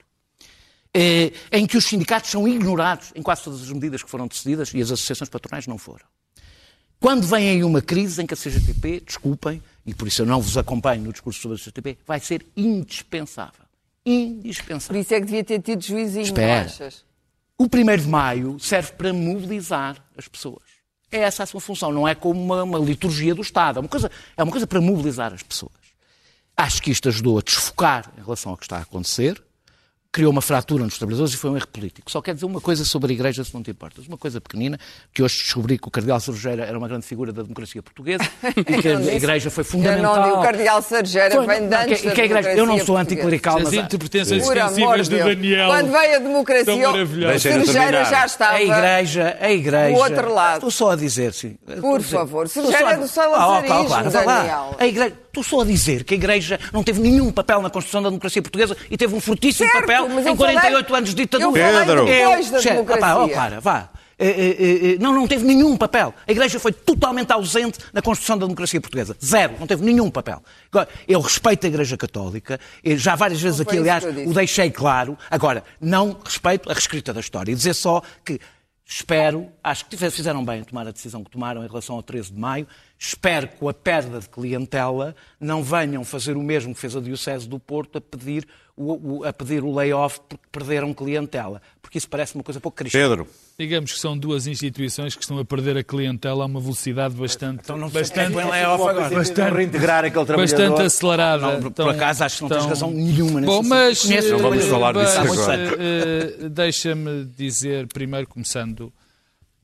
Eh, 0.93 1.33
em 1.51 1.67
que 1.67 1.77
os 1.77 1.85
sindicatos 1.87 2.31
são 2.31 2.47
ignorados 2.47 3.13
em 3.17 3.23
quase 3.23 3.43
todas 3.43 3.63
as 3.63 3.71
medidas 3.73 4.03
que 4.03 4.11
foram 4.11 4.27
decididas 4.29 4.73
e 4.75 4.81
as 4.81 4.91
associações 4.93 5.29
patronais 5.29 5.67
não 5.67 5.79
foram. 5.79 6.05
Quando 7.01 7.27
vem 7.27 7.49
aí 7.51 7.65
uma 7.65 7.83
crise 7.83 8.23
em 8.23 8.27
que 8.27 8.35
a 8.35 8.37
CGTP, 8.37 9.01
desculpem, 9.01 9.61
e 9.87 9.95
por 9.95 10.09
isso 10.09 10.23
eu 10.23 10.27
não 10.27 10.41
vos 10.41 10.57
acompanho 10.57 11.03
no 11.03 11.13
discurso 11.13 11.41
sobre 11.41 11.57
a 11.57 11.61
CGTP, 11.61 11.99
vai 12.07 12.21
ser 12.21 12.47
indispensável. 12.57 13.65
Por 14.05 14.11
Indispensável. 14.11 15.01
isso 15.01 15.15
é 15.15 15.21
que 15.21 15.27
devia 15.27 15.45
ter 15.45 15.61
tido 15.63 15.83
juizinho, 15.83 16.25
Espera. 16.25 16.67
achas? 16.67 17.05
O 17.57 17.65
1 17.65 17.97
de 18.03 18.09
maio 18.09 18.59
serve 18.59 18.93
para 18.93 19.13
mobilizar 19.13 19.97
as 20.17 20.29
pessoas. 20.29 20.63
É 21.11 21.19
essa 21.19 21.45
a 21.45 21.47
sua 21.47 21.61
função, 21.61 21.93
não 21.93 22.07
é 22.07 22.15
como 22.15 22.43
uma, 22.43 22.65
uma 22.65 22.79
liturgia 22.79 23.35
do 23.35 23.43
Estado. 23.43 23.79
É 23.79 23.81
uma, 23.81 23.89
coisa, 23.89 24.11
é 24.37 24.43
uma 24.43 24.51
coisa 24.51 24.67
para 24.67 24.81
mobilizar 24.81 25.33
as 25.33 25.43
pessoas. 25.43 25.73
Acho 26.57 26.83
que 26.83 26.91
isto 26.91 27.09
ajudou 27.09 27.39
a 27.39 27.43
desfocar 27.43 28.13
em 28.19 28.23
relação 28.23 28.51
ao 28.53 28.59
que 28.59 28.65
está 28.65 28.79
a 28.79 28.83
acontecer, 28.83 29.43
criou 30.15 30.31
uma 30.31 30.41
fratura 30.41 30.85
nos 30.85 30.97
trabalhadores 30.97 31.35
e 31.35 31.37
foi 31.37 31.51
um 31.51 31.57
erro 31.57 31.67
político. 31.67 32.09
Só 32.09 32.23
quero 32.23 32.37
dizer 32.37 32.47
uma 32.47 32.61
coisa 32.61 32.85
sobre 32.85 33.11
a 33.13 33.15
Igreja, 33.15 33.43
se 33.43 33.53
não 33.53 33.65
te 33.65 33.73
importas. 33.73 34.07
Uma 34.07 34.17
coisa 34.17 34.41
pequenina, 34.41 34.79
que 35.13 35.21
hoje 35.25 35.39
descobri 35.43 35.77
que 35.77 35.89
o 35.89 35.91
Cardeal 35.91 36.21
Cerugeira 36.21 36.65
era 36.65 36.79
uma 36.79 36.87
grande 36.87 37.05
figura 37.05 37.33
da 37.33 37.43
democracia 37.43 37.83
portuguesa 37.83 38.23
e 38.57 38.63
que 38.63 38.87
Eu 38.89 38.99
a. 38.99 39.03
Igreja 39.13 39.51
foi 39.51 39.63
Eu 39.63 39.67
fundamental. 39.67 40.15
não 40.17 40.23
digo 40.23 40.37
o 40.37 40.43
Cardeal 40.43 40.81
Sargeira, 40.83 41.35
Foi- 41.35 41.47
vem 41.47 41.63
de 41.63 41.67
não, 41.69 41.79
antes 41.81 42.01
que- 42.01 42.07
da 42.07 42.15
que 42.15 42.21
a 42.21 42.25
Igreja- 42.27 42.53
Eu 42.55 42.65
não 42.65 42.79
sou 42.79 42.97
anticlerical, 42.97 43.57
As 43.59 43.65
mas... 43.65 43.73
interpretações 43.75 44.45
Por 44.45 44.57
amor 44.57 44.71
defensivas 44.99 45.09
de. 45.09 45.19
Daniel. 45.19 45.67
Quando 45.69 45.91
veio 45.91 46.15
a 46.15 46.19
democracia, 46.21 46.65
Cerugeira 47.41 47.73
terminar. 47.73 48.05
já 48.11 48.27
estava... 48.27 48.55
A 48.55 48.63
igreja, 48.63 49.37
a 49.41 49.51
igreja. 49.51 49.95
Do 49.97 50.01
outro 50.01 50.33
lado. 50.33 50.55
Estou 50.59 50.71
só 50.71 50.91
a 50.93 50.97
dizer, 50.97 51.33
sim. 51.33 51.57
Por 51.81 52.01
favor, 52.03 52.49
Cerugeira 52.49 52.93
é 52.93 52.97
do 52.99 53.09
salazarismo, 53.09 53.89
salazarismo, 53.89 54.11
Daniel. 54.25 54.77
A 54.79 54.87
igreja, 54.87 55.15
estou 55.27 55.43
só 55.43 55.61
a 55.63 55.65
dizer 55.65 56.05
que 56.05 56.15
a 56.15 56.17
igreja 56.17 56.61
não 56.73 56.85
teve 56.85 57.01
nenhum 57.01 57.33
papel 57.33 57.61
na 57.61 57.69
construção 57.71 58.01
da 58.03 58.09
democracia 58.09 58.41
portuguesa 58.41 58.77
e 58.91 58.97
teve 58.97 59.15
um 59.15 59.21
fortíssimo 59.21 59.69
Certo, 59.69 59.85
papel 60.09 60.15
mas 60.17 60.27
em 60.27 60.37
48 60.37 60.87
falei- 60.87 60.99
anos 60.99 61.11
de 61.11 61.17
ditadura. 61.17 61.61
eu 61.61 61.73
falei 61.73 61.87
Pedro. 61.87 62.05
depois 62.05 62.51
da 62.51 62.61
democracia. 62.61 62.97
opá, 62.97 63.15
ó, 63.17 63.29
para, 63.29 63.61
vá. 63.61 63.91
Eh, 64.19 64.29
eh, 64.29 64.93
eh, 64.93 64.97
Não, 65.01 65.13
não 65.13 65.27
teve 65.27 65.45
nenhum 65.45 65.77
papel. 65.77 66.15
A 66.27 66.31
Igreja 66.31 66.59
foi 66.61 66.73
totalmente 66.73 67.33
ausente 67.33 67.79
na 67.93 68.01
construção 68.01 68.39
da 68.39 68.47
democracia 68.47 68.81
portuguesa. 68.81 69.17
Zero. 69.23 69.55
Não 69.59 69.67
teve 69.67 69.85
nenhum 69.85 70.11
papel. 70.11 70.43
Agora, 70.71 70.89
eu 71.09 71.21
respeito 71.21 71.67
a 71.67 71.69
Igreja 71.69 71.97
Católica. 71.97 72.61
Já 72.85 73.17
várias 73.17 73.41
vezes 73.41 73.59
Não 73.59 73.67
aqui, 73.67 73.79
aliás, 73.79 74.05
o 74.05 74.33
deixei 74.33 74.71
claro. 74.71 75.19
Agora, 75.31 75.65
não 75.81 76.17
respeito 76.25 76.71
a 76.71 76.73
reescrita 76.73 77.13
da 77.13 77.21
história. 77.21 77.51
E 77.51 77.55
dizer 77.55 77.75
só 77.75 78.03
que 78.25 78.39
espero, 78.87 79.49
acho 79.63 79.87
que 79.87 79.97
fizeram 79.97 80.45
bem 80.45 80.61
em 80.61 80.65
tomar 80.65 80.87
a 80.87 80.93
decisão 80.93 81.25
que 81.25 81.31
tomaram 81.31 81.65
em 81.65 81.67
relação 81.67 81.97
ao 81.97 82.03
13 82.03 82.33
de 82.33 82.39
maio. 82.39 82.69
Espero 82.99 83.49
que 83.49 83.57
com 83.57 83.69
a 83.69 83.75
perda 83.75 84.21
de 84.21 84.29
clientela 84.29 85.17
não 85.41 85.63
venham 85.63 86.05
fazer 86.05 86.37
o 86.37 86.43
mesmo 86.43 86.73
que 86.75 86.81
fez 86.81 86.95
a 86.95 87.01
Diocese 87.01 87.49
do 87.49 87.59
Porto 87.59 87.99
a 87.99 88.01
pedir 88.01 88.47
o, 88.77 89.19
o- 89.19 89.25
a 89.25 89.33
pedir 89.33 89.63
o 89.63 89.73
layoff 89.75 90.21
porque 90.29 90.45
perderam 90.51 90.93
clientela. 90.93 91.63
Porque 91.81 91.99
isso 91.99 92.09
parece 92.09 92.35
uma 92.35 92.43
coisa 92.43 92.61
pouco 92.61 92.77
cristã. 92.77 92.99
Pedro, 92.99 93.27
Digamos 93.57 93.93
que 93.93 94.01
são 94.01 94.19
duas 94.19 94.49
instituições 94.49 95.15
que 95.15 95.23
estão 95.23 95.39
a 95.39 95.45
perder 95.45 95.77
a 95.77 95.85
clientela 95.85 96.43
a 96.43 96.47
uma 96.47 96.59
velocidade 96.61 97.15
bastante, 97.15 97.61
Então 97.63 97.77
não 97.77 97.89
bastante, 97.89 98.33
põe 98.33 98.45
layoff 98.45 98.83
agora. 98.89 99.11
bastante, 99.15 99.55
reintegrar 99.55 100.05
aquele 100.05 100.25
bastante 100.25 100.55
trabalhador. 100.57 100.85
acelerada. 100.87 101.43
Não, 101.53 101.61
por 101.63 101.69
Então- 101.69 101.89
acaso 101.89 102.25
acho 102.25 102.37
que 102.37 102.43
não 102.43 102.49
tens 102.49 102.57
então- 102.59 102.69
razão 102.69 102.91
nenhuma 102.91 103.41
nesse 103.41 103.53
Bom, 103.53 103.63
mas, 103.63 104.03
Conheço 104.03 104.31
Não 104.33 104.39
vamos 104.41 104.65
falar 104.65 104.93
disso 104.95 105.19
agora. 105.21 105.57
eh, 105.79 106.49
Deixa-me 106.49 107.25
dizer, 107.27 107.87
primeiro, 107.87 108.27
começando 108.27 108.93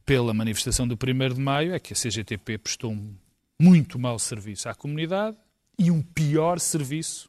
pela 0.07 0.33
manifestação 0.35 0.87
do 0.87 0.97
1 0.97 1.35
de 1.35 1.41
maio, 1.41 1.75
é 1.75 1.79
que 1.81 1.93
a 1.93 1.97
CGTP 1.97 2.59
prestou 2.59 2.91
um 2.93 3.15
muito 3.61 3.99
mau 3.99 4.19
serviço 4.19 4.69
à 4.69 4.75
comunidade 4.75 5.37
e 5.79 5.91
um 5.91 6.01
pior 6.03 6.59
serviço 6.61 7.29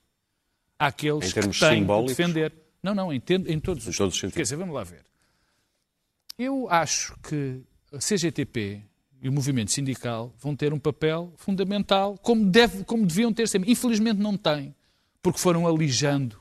àqueles 0.87 1.31
que 1.33 1.39
têm 1.41 1.49
de 1.49 1.57
simbólicos? 1.57 2.15
defender. 2.17 2.53
Não, 2.83 2.95
não, 2.95 3.13
em, 3.13 3.21
em 3.47 3.59
todos 3.59 3.87
os, 3.87 3.93
Em 3.95 3.97
todos 3.97 4.15
os 4.15 4.21
Quer 4.21 4.27
sentidos. 4.27 4.47
dizer, 4.49 4.55
vamos 4.55 4.73
lá 4.75 4.83
ver. 4.83 5.03
Eu 6.37 6.67
acho 6.69 7.15
que 7.21 7.61
a 7.93 7.97
CGTP 7.99 8.81
e 9.21 9.29
o 9.29 9.31
movimento 9.31 9.71
sindical 9.71 10.33
vão 10.39 10.55
ter 10.55 10.73
um 10.73 10.79
papel 10.79 11.31
fundamental, 11.37 12.17
como, 12.23 12.43
deve, 12.45 12.83
como 12.83 13.05
deviam 13.05 13.31
ter 13.31 13.47
sempre. 13.47 13.71
Infelizmente 13.71 14.17
não 14.17 14.35
têm, 14.35 14.73
porque 15.21 15.37
foram 15.37 15.67
alijando 15.67 16.39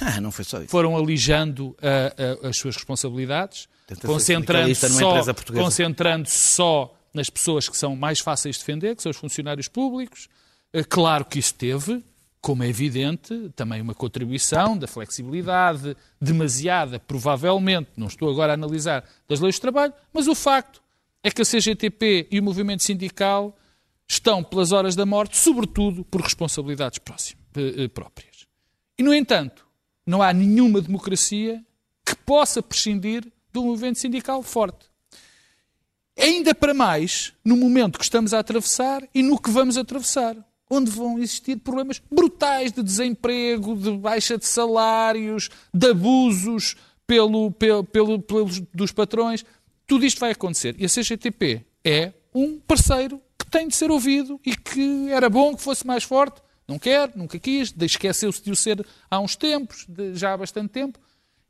Ah, 0.00 0.20
não 0.20 0.32
foi 0.32 0.44
só 0.44 0.58
isso. 0.58 0.68
foram 0.68 0.96
alijando 0.96 1.76
ah, 1.80 2.12
ah, 2.42 2.48
as 2.48 2.56
suas 2.58 2.74
responsabilidades, 2.74 3.68
concentrando-se 4.04 4.88
só, 4.90 5.22
concentrando 5.54 6.28
só 6.28 6.92
nas 7.14 7.30
pessoas 7.30 7.68
que 7.68 7.76
são 7.76 7.94
mais 7.94 8.18
fáceis 8.18 8.56
de 8.56 8.62
defender, 8.62 8.96
que 8.96 9.02
são 9.02 9.10
os 9.10 9.16
funcionários 9.16 9.68
públicos. 9.68 10.28
Ah, 10.74 10.82
Claro 10.88 11.24
que 11.24 11.38
isso 11.38 11.54
teve, 11.54 12.04
como 12.46 12.62
é 12.62 12.68
evidente, 12.68 13.50
também 13.56 13.80
uma 13.80 13.92
contribuição 13.92 14.78
da 14.78 14.86
flexibilidade, 14.86 15.96
demasiada, 16.20 17.00
provavelmente, 17.00 17.90
não 17.96 18.06
estou 18.06 18.30
agora 18.30 18.52
a 18.52 18.54
analisar, 18.54 19.04
das 19.28 19.40
leis 19.40 19.56
de 19.56 19.62
trabalho, 19.62 19.92
mas 20.12 20.28
o 20.28 20.34
facto 20.34 20.80
é 21.24 21.30
que 21.32 21.42
a 21.42 21.44
CGTP 21.44 22.28
e 22.30 22.38
o 22.38 22.42
movimento 22.44 22.84
sindical 22.84 23.58
estão 24.08 24.44
pelas 24.44 24.70
horas 24.70 24.94
da 24.94 25.04
morte, 25.04 25.36
sobretudo 25.36 26.04
por 26.04 26.20
responsabilidades 26.20 27.00
eh, 27.56 27.82
eh, 27.82 27.88
próprias. 27.88 28.46
E, 28.96 29.02
no 29.02 29.12
entanto, 29.12 29.66
não 30.06 30.22
há 30.22 30.32
nenhuma 30.32 30.80
democracia 30.80 31.60
que 32.04 32.14
possa 32.14 32.62
prescindir 32.62 33.24
de 33.52 33.58
um 33.58 33.64
movimento 33.64 33.98
sindical 33.98 34.40
forte. 34.40 34.86
Ainda 36.16 36.54
para 36.54 36.72
mais 36.72 37.32
no 37.44 37.56
momento 37.56 37.98
que 37.98 38.04
estamos 38.04 38.32
a 38.32 38.38
atravessar 38.38 39.02
e 39.12 39.20
no 39.20 39.36
que 39.36 39.50
vamos 39.50 39.76
atravessar, 39.76 40.36
onde 40.70 40.90
vão 40.90 41.18
existir 41.18 41.56
problemas 41.56 42.02
brutais 42.10 42.72
de 42.72 42.82
desemprego, 42.82 43.76
de 43.76 43.92
baixa 43.96 44.36
de 44.36 44.46
salários, 44.46 45.48
de 45.72 45.90
abusos 45.90 46.74
pelo, 47.06 47.50
pelo, 47.52 47.84
pelo- 47.84 48.20
pelos, 48.22 48.60
dos 48.74 48.92
patrões. 48.92 49.44
Tudo 49.86 50.04
isto 50.04 50.18
vai 50.18 50.32
acontecer. 50.32 50.74
E 50.78 50.84
a 50.84 50.88
CGTP 50.88 51.64
é 51.84 52.12
um 52.34 52.58
parceiro 52.58 53.20
que 53.38 53.46
tem 53.50 53.68
de 53.68 53.76
ser 53.76 53.90
ouvido 53.90 54.40
e 54.44 54.56
que 54.56 55.08
era 55.10 55.30
bom 55.30 55.54
que 55.54 55.62
fosse 55.62 55.86
mais 55.86 56.02
forte. 56.02 56.42
Não 56.66 56.78
quer, 56.80 57.12
nunca 57.16 57.38
quis, 57.38 57.72
esqueceu-se 57.80 58.42
de 58.42 58.50
o 58.50 58.56
ser 58.56 58.84
há 59.08 59.20
uns 59.20 59.36
tempos, 59.36 59.86
de- 59.88 60.16
já 60.16 60.32
há 60.32 60.36
bastante 60.36 60.70
tempo. 60.70 60.98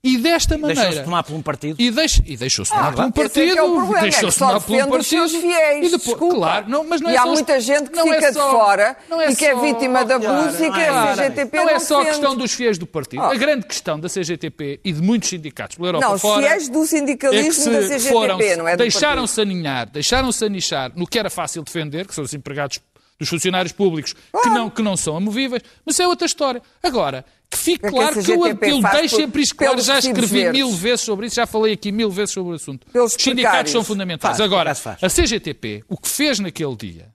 E 0.04 0.18
desta 0.18 0.56
maneira. 0.56 0.80
Deixou-se 0.82 1.04
tomar 1.04 1.22
por 1.24 1.34
um 1.34 1.42
partido. 1.42 1.76
E, 1.82 1.90
deixa, 1.90 2.22
e 2.24 2.36
deixou-se 2.36 2.70
tomar 2.70 2.92
por 2.92 3.00
um 3.00 3.08
esse 3.08 3.18
é 3.18 3.22
partido. 3.22 3.52
é 3.52 3.56
problema, 3.56 3.98
é 3.98 4.02
deixou-se 4.02 4.38
tomar 4.38 4.60
por 4.60 4.72
um 4.72 4.76
defende 4.76 4.96
os 4.98 5.06
seus 5.08 5.32
partido. 5.32 5.52
fiéis, 5.52 5.76
E 5.78 5.80
depois, 5.90 6.02
desculpa. 6.04 6.34
claro, 6.36 6.68
não, 6.68 6.84
mas 6.84 7.00
não 7.00 7.10
é 7.10 7.12
E 7.14 7.16
há 7.16 7.22
só 7.22 7.28
muita 7.32 7.60
gente 7.60 7.90
que 7.90 7.96
não 7.96 8.12
é 8.12 8.14
fica 8.16 8.28
de 8.28 8.34
só- 8.38 8.50
fora 8.52 8.96
não 9.10 9.20
é 9.20 9.30
e 9.32 9.36
que 9.36 9.44
é 9.46 9.54
só- 9.54 9.60
vítima 9.60 10.04
de 10.04 10.12
abuso 10.12 10.64
e 10.64 10.70
que 10.70 10.80
a. 10.80 11.16
CGTP 11.16 11.56
não 11.56 11.64
não 11.64 11.70
é 11.72 11.78
só 11.80 12.02
a 12.02 12.04
questão 12.04 12.36
dos 12.36 12.52
fiéis 12.52 12.78
do 12.78 12.86
partido. 12.86 13.22
Oh. 13.22 13.26
A 13.26 13.34
grande 13.34 13.66
questão 13.66 13.98
da 13.98 14.08
CGTP 14.08 14.80
e 14.84 14.92
de 14.92 15.02
muitos 15.02 15.28
sindicatos 15.28 15.76
pela 15.76 15.88
Europa 15.88 16.06
Não, 16.08 16.18
fora 16.18 16.42
fiéis 16.46 16.68
do 16.68 16.86
sindicalismo 16.86 17.46
é 17.46 17.48
que 17.48 17.54
se 17.56 17.70
da 17.70 17.80
CGTP, 17.80 18.08
foram, 18.12 18.38
não 18.58 18.68
é 18.68 18.76
deixaram-se 18.76 19.40
aninhar, 19.40 19.90
deixaram-se 19.90 20.44
anichar 20.44 20.92
no 20.94 21.04
que 21.06 21.18
era 21.18 21.30
fácil 21.30 21.64
defender, 21.64 22.06
que 22.06 22.14
são 22.14 22.22
os 22.22 22.32
empregados 22.32 22.78
dos 23.18 23.28
funcionários 23.30 23.72
públicos 23.72 24.14
que, 24.42 24.48
não, 24.50 24.68
que 24.68 24.82
não 24.82 24.94
são 24.94 25.16
amovíveis, 25.16 25.62
mas 25.86 25.98
é 25.98 26.06
outra 26.06 26.26
história. 26.26 26.60
Agora, 26.82 27.24
que 27.50 27.56
fique 27.58 27.78
O 27.78 27.80
que 27.80 27.86
é 27.86 27.90
que 27.90 27.96
a 27.96 27.98
claro 28.00 28.12
que 28.24 28.32
eu, 28.32 28.40
CGTP 28.42 28.70
eu 28.72 28.80
faz 28.82 28.96
deixo 28.98 29.14
por- 29.16 29.22
sempre 29.22 29.42
isto 29.42 29.54
claro, 29.56 29.80
já 29.80 29.98
escrevi 29.98 30.26
verdes? 30.42 30.52
mil 30.52 30.70
vezes 30.72 31.00
sobre 31.02 31.26
isso, 31.26 31.36
já 31.36 31.46
falei 31.46 31.72
aqui 31.74 31.92
mil 31.92 32.10
vezes 32.10 32.32
sobre 32.34 32.52
o 32.52 32.54
assunto. 32.54 32.86
Pelos 32.92 33.14
Os 33.14 33.22
sindicatos 33.22 33.42
precários. 33.42 33.72
são 33.72 33.84
fundamentais. 33.84 34.36
Faz, 34.36 34.40
Agora, 34.40 34.74
faz, 34.74 34.98
faz. 35.00 35.18
a 35.18 35.22
CGTP, 35.22 35.84
o 35.88 35.96
que 35.96 36.08
fez 36.08 36.38
naquele 36.40 36.74
dia 36.76 37.14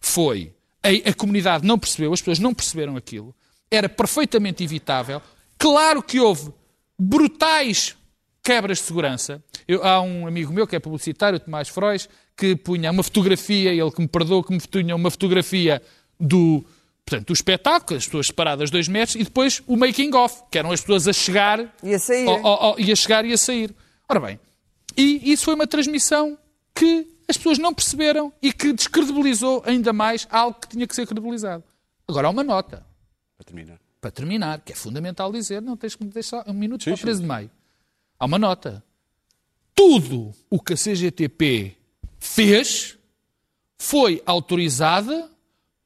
foi 0.00 0.54
a, 0.82 1.10
a 1.10 1.14
comunidade 1.14 1.66
não 1.66 1.78
percebeu, 1.78 2.12
as 2.12 2.20
pessoas 2.20 2.38
não 2.38 2.54
perceberam 2.54 2.96
aquilo, 2.96 3.34
era 3.70 3.88
perfeitamente 3.88 4.62
evitável. 4.64 5.20
Claro 5.58 6.02
que 6.02 6.18
houve 6.20 6.50
brutais 6.98 7.96
quebras 8.42 8.78
de 8.78 8.84
segurança. 8.84 9.42
Eu- 9.66 9.84
há 9.84 10.00
um 10.00 10.26
amigo 10.26 10.52
meu 10.52 10.66
que 10.66 10.74
é 10.76 10.78
publicitário, 10.80 11.36
o 11.36 11.40
Tomás 11.40 11.68
Frois, 11.68 12.08
que 12.36 12.56
punha 12.56 12.90
uma 12.90 13.02
fotografia, 13.02 13.72
ele 13.72 13.90
que 13.90 14.00
me 14.00 14.08
perdoou, 14.08 14.42
que 14.42 14.52
me 14.52 14.60
punha 14.60 14.94
uma 14.96 15.10
fotografia 15.10 15.82
do 16.18 16.64
Portanto, 17.08 17.30
o 17.30 17.32
espetáculo, 17.32 17.96
as 17.96 18.04
pessoas 18.04 18.26
separadas 18.26 18.70
dois 18.70 18.86
metros, 18.86 19.14
e 19.16 19.24
depois 19.24 19.62
o 19.66 19.76
making 19.78 20.14
of, 20.14 20.42
que 20.50 20.58
eram 20.58 20.70
as 20.70 20.80
pessoas 20.82 21.08
a 21.08 21.12
chegar 21.14 21.74
E 21.82 21.94
a 21.94 21.98
sair. 21.98 22.28
ao- 22.28 22.46
ao- 22.46 22.62
ao- 22.64 22.80
e 22.80 22.92
a 22.92 22.96
chegar 22.96 23.24
e 23.24 23.32
a 23.32 23.38
sair. 23.38 23.74
Ora 24.06 24.20
bem, 24.20 24.38
e 24.94 25.32
isso 25.32 25.44
foi 25.46 25.54
uma 25.54 25.66
transmissão 25.66 26.36
que 26.74 27.08
as 27.26 27.36
pessoas 27.38 27.56
não 27.58 27.72
perceberam 27.72 28.30
e 28.42 28.52
que 28.52 28.74
descredibilizou 28.74 29.62
ainda 29.64 29.90
mais 29.90 30.28
algo 30.30 30.60
que 30.60 30.68
tinha 30.68 30.86
que 30.86 30.94
ser 30.94 31.06
credibilizado. 31.06 31.64
Agora 32.06 32.26
há 32.26 32.30
uma 32.30 32.44
nota, 32.44 32.84
Para 33.38 33.44
terminar. 33.46 33.78
para 34.02 34.10
terminar, 34.10 34.60
que 34.60 34.72
é 34.72 34.76
fundamental 34.76 35.32
dizer, 35.32 35.62
não 35.62 35.78
tens 35.78 35.94
que 35.94 36.04
me 36.04 36.10
deixar 36.10 36.44
um 36.46 36.52
minuto 36.52 36.84
para 36.84 36.92
o 36.92 36.98
13 36.98 37.20
de 37.22 37.26
maio. 37.26 37.50
Há 38.18 38.26
uma 38.26 38.38
nota. 38.38 38.84
Tudo 39.74 40.32
o 40.50 40.60
que 40.60 40.74
a 40.74 40.76
CGTP 40.76 41.74
fez 42.18 42.98
foi 43.78 44.22
autorizada 44.26 45.30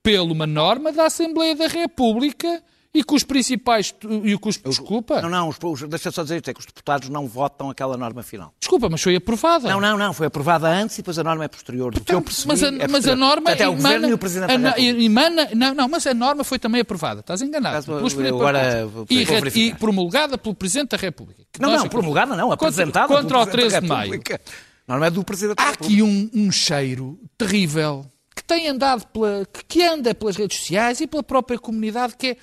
por 0.03 0.13
uma 0.31 0.47
norma 0.47 0.93
da 0.93 1.07
Assembleia 1.07 1.55
da 1.55 1.69
República 1.69 2.63
e 2.95 3.03
que 3.03 3.15
os 3.15 3.23
principais... 3.25 3.95
E 4.25 4.37
que 4.37 4.49
os, 4.49 4.59
desculpa, 4.59 5.23
Não, 5.23 5.31
não, 5.31 5.49
os, 5.49 5.59
deixa 5.89 6.11
só 6.11 6.23
dizer 6.23 6.37
isto, 6.37 6.51
é 6.51 6.53
que 6.53 6.61
os 6.61 6.67
deputados 6.67 7.09
não 7.09 7.27
votam 7.27 7.71
aquela 7.71 7.97
norma 7.97 8.23
final. 8.23 8.53
desculpa, 8.61 8.91
mas 8.91 9.01
foi 9.01 9.17
aprovada. 9.17 9.71
Não, 9.71 9.81
não, 9.81 9.97
não, 9.97 10.13
foi 10.13 10.27
aprovada 10.27 10.69
antes 10.69 10.99
e 10.99 11.03
depois 11.03 11.19
a 11.19 11.25
norma 11.25 11.45
é 11.45 11.49
posterior. 11.49 11.95
Do 11.95 12.03
que 12.03 12.13
eu 12.13 12.21
percebi, 12.21 12.49
mas, 12.49 12.63
a, 12.63 12.67
é 12.67 12.89
mas 12.89 13.09
a 13.09 13.17
norma 13.17 13.43
Portanto, 13.51 13.61
é 13.63 13.69
o 13.69 13.75
Governo 13.77 14.09
e 14.09 14.13
o 14.13 14.19
Presidente 14.19 14.59
da 14.59 14.79
emana- 14.79 15.49
não, 15.55 15.75
não, 15.75 15.89
mas 15.89 16.07
a 16.07 16.13
norma 16.13 16.45
foi 16.45 16.59
também 16.59 16.83
aprovada. 16.83 17.21
Estás 17.21 17.41
enganado. 17.41 17.77
Caso- 17.77 17.93
eu 18.21 18.35
agora 18.37 18.83
e, 19.09 19.25
vou 19.25 19.47
e 19.55 19.75
promulgada 19.75 20.37
pelo 20.37 20.55
Presidente 20.55 20.91
da 20.91 20.97
República. 20.99 21.43
Não, 21.59 21.71
não, 21.75 21.89
promulgada 21.89 22.37
não, 22.37 22.49
Contra- 22.51 22.67
apresentada 22.69 23.09
Contra 23.09 23.29
pelo 23.29 23.43
o 23.43 23.47
Presidente 23.47 23.71
13 23.71 23.75
da 23.75 23.81
de 23.81 23.89
maio. 23.89 24.23
A 24.87 24.93
norma 24.93 25.07
é 25.07 25.11
do 25.11 25.25
Presidente 25.25 25.59
Há 25.59 25.65
da 25.65 25.71
República. 25.71 25.95
aqui 25.95 26.03
um, 26.03 26.31
um 26.35 26.53
cheiro 26.53 27.19
terrível 27.39 28.05
que 28.35 28.43
tem 28.45 28.69
andado 28.69 29.07
pela, 29.09 29.47
que- 29.69 29.83
anda 29.83 30.15
pelas 30.15 30.37
redes 30.37 30.59
sociais 30.59 31.01
e 31.01 31.07
pela 31.07 31.23
própria 31.23 31.59
comunidade, 31.59 32.17
que 32.17 32.29
é 32.29 32.37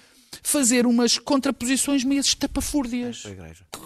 fazer 0.43 0.85
umas 0.85 1.17
contraposições 1.17 2.03
meio 2.03 2.21
estapafúrdias. 2.21 3.23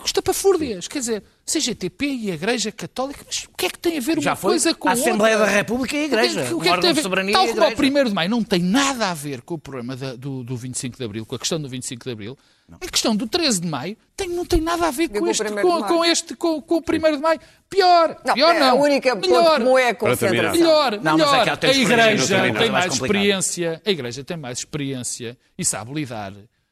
Estapafúrdias. 0.05 0.87
Quer 0.87 0.99
dizer, 0.99 1.23
CGTP 1.45 2.05
e 2.05 2.31
a 2.31 2.35
Igreja 2.35 2.71
Católica, 2.71 3.21
mas 3.25 3.43
o 3.43 3.49
que 3.57 3.65
é 3.65 3.69
que 3.69 3.77
tem 3.77 3.97
a 3.97 4.01
ver 4.01 4.21
Já 4.21 4.31
uma 4.31 4.35
foi 4.37 4.51
coisa 4.51 4.73
com 4.73 4.87
a 4.87 4.91
outra? 4.93 5.09
Assembleia 5.09 5.37
da 5.37 5.45
República 5.45 5.95
e 5.97 5.99
a 5.99 6.05
Igreja, 6.05 6.39
O 6.39 6.43
que 6.43 6.43
é 6.43 6.47
que, 6.47 6.53
o 6.53 6.73
é 6.77 6.79
tem 6.81 6.89
a 6.89 6.93
ver? 6.93 7.01
soberania 7.01 7.33
Tal 7.33 7.47
como 7.49 7.63
Igreja. 7.65 8.01
1 8.05 8.09
de 8.09 8.13
maio 8.13 8.29
não 8.29 8.43
tem 8.43 8.59
nada 8.61 9.09
a 9.09 9.13
ver 9.13 9.41
com 9.41 9.55
o 9.55 9.59
problema 9.59 9.95
da- 9.97 10.15
do, 10.15 10.41
do 10.41 10.55
25 10.55 10.97
de 10.97 11.03
Abril, 11.03 11.25
com 11.25 11.35
a 11.35 11.39
questão 11.39 11.61
do 11.61 11.67
25 11.67 12.05
de 12.05 12.11
Abril, 12.11 12.37
a 12.79 12.87
questão 12.87 13.13
do 13.13 13.27
13 13.27 13.59
de 13.59 13.67
maio 13.67 13.97
tem, 14.15 14.29
não 14.29 14.45
tem 14.45 14.61
nada 14.61 14.87
a 14.87 14.91
ver 14.91 15.09
com 15.09 15.19
com, 15.19 15.25
o 15.25 15.29
este, 15.29 15.43
1º 15.43 15.55
de 15.55 15.61
com, 15.61 15.79
maio. 15.79 15.85
com 15.93 16.05
este, 16.05 16.35
com, 16.35 16.61
com 16.61 16.75
o 16.75 16.79
1 16.79 16.81
de 17.17 17.21
maio. 17.21 17.39
Pior, 17.69 18.17
Não, 18.25 18.33
pior 18.35 18.55
é 18.55 18.59
não. 18.59 18.69
a 18.69 18.73
única 18.75 19.13
melhor, 19.15 19.59
comum 19.59 19.77
é 19.77 19.89
a 19.89 19.95
concentração. 19.95 20.51
melhor, 20.53 20.91
Não, 21.01 21.17
mas 21.17 21.27
é 21.27 21.31
melhor. 21.31 21.43
que 21.57 21.65
há 21.65 21.69
a 21.69 21.73
Igreja 21.75 22.37
não 22.37 22.53
tem 22.53 22.67
é 22.67 22.71
mais 22.71 22.85
mais 22.85 22.93
experiência, 22.93 23.81
a 23.85 23.91
Igreja 23.91 24.23
tem 24.23 24.37
mais 24.37 24.59
experiência 24.59 25.37
e 25.57 25.65
sabe 25.65 25.93
lidar 25.93 26.31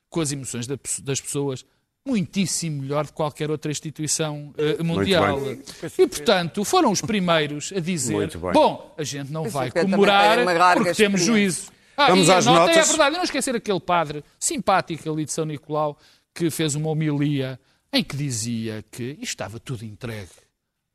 com 0.10 0.22
as 0.22 0.32
emoções 0.32 0.66
das 0.66 1.20
pessoas 1.20 1.66
muitíssimo 2.06 2.82
melhor 2.82 3.06
de 3.06 3.14
qualquer 3.14 3.52
outra 3.52 3.72
instituição 3.72 4.54
eh, 4.58 4.82
mundial. 4.82 5.40
E, 5.98 6.08
portanto, 6.08 6.66
foram 6.66 6.92
os 6.92 7.02
primeiros 7.02 7.72
a 7.76 7.80
dizer 7.80 8.38
bom, 8.54 8.94
a 8.98 9.04
gente 9.04 9.32
não 9.32 9.50
vai 9.50 9.70
comemorar 9.72 10.76
porque 10.76 10.94
temos 10.94 11.22
juízo. 11.22 11.72
Ah, 11.96 12.08
Vamos 12.08 12.28
e 12.28 12.32
às 12.32 12.46
nota 12.46 12.60
notas. 12.60 12.78
É 12.78 12.84
verdade, 12.84 13.16
e 13.16 13.18
não 13.18 13.24
esquecer 13.24 13.56
aquele 13.56 13.80
padre 13.80 14.24
simpático 14.40 15.12
ali 15.12 15.26
de 15.26 15.32
São 15.32 15.46
Nicolau 15.46 15.98
que 16.34 16.50
fez 16.50 16.74
uma 16.74 16.90
homilia 16.90 17.60
em 17.94 18.04
que 18.04 18.16
dizia 18.16 18.84
que 18.90 19.18
isto 19.20 19.24
estava 19.24 19.60
tudo 19.60 19.84
entregue 19.84 20.30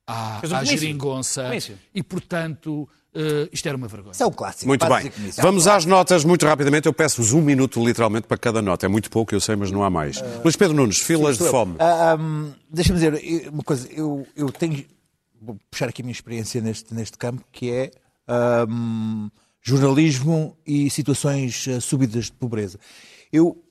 à, 0.06 0.40
à 0.40 0.64
geringonça 0.64 1.50
e, 1.94 2.02
portanto, 2.02 2.88
eh, 3.16 3.48
isto 3.50 3.66
era 3.66 3.76
uma 3.76 3.88
vergonha. 3.88 4.12
Isso 4.12 4.22
é 4.22 4.26
um 4.26 4.30
clássico. 4.30 4.66
Muito 4.66 4.86
bem. 4.86 5.10
comícios. 5.10 5.42
Vamos 5.42 5.66
às 5.66 5.86
notas 5.86 6.22
muito 6.22 6.44
rapidamente. 6.46 6.86
Eu 6.86 6.92
peço-vos 6.92 7.32
um 7.32 7.40
minuto, 7.40 7.82
literalmente, 7.82 8.26
para 8.26 8.36
cada 8.36 8.60
nota. 8.60 8.84
É 8.84 8.88
muito 8.88 9.10
pouco, 9.10 9.34
eu 9.34 9.40
sei, 9.40 9.56
mas 9.56 9.70
não 9.70 9.82
há 9.82 9.88
mais. 9.88 10.22
Luís 10.44 10.54
Pedro 10.54 10.76
Nunes, 10.76 10.98
filas 10.98 11.38
de 11.38 11.48
fome. 11.48 11.76
Ah, 11.78 12.16
hum, 12.20 12.52
Deixa-me 12.68 12.98
dizer 12.98 13.48
uma 13.48 13.62
coisa. 13.62 13.88
Eu, 13.90 14.26
eu 14.36 14.52
tenho. 14.52 14.84
Vou 15.40 15.56
puxar 15.70 15.88
aqui 15.88 16.02
a 16.02 16.04
minha 16.04 16.12
experiência 16.12 16.60
neste, 16.60 16.92
neste 16.92 17.16
campo, 17.16 17.42
que 17.50 17.70
é 17.70 17.90
hum, 18.68 19.30
jornalismo 19.62 20.56
e 20.66 20.90
situações 20.90 21.66
ah, 21.68 21.80
súbitas 21.80 22.26
de 22.26 22.32
pobreza. 22.32 22.78
Eu 23.32 23.62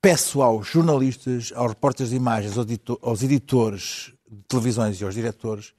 peço 0.00 0.42
aos 0.42 0.66
jornalistas, 0.66 1.52
aos 1.54 1.70
repórteres 1.70 2.10
de 2.10 2.16
imagens, 2.16 2.58
aos 3.02 3.22
editores 3.22 4.12
de 4.28 4.42
televisões 4.48 5.00
e 5.00 5.04
aos 5.04 5.14
diretores 5.14 5.72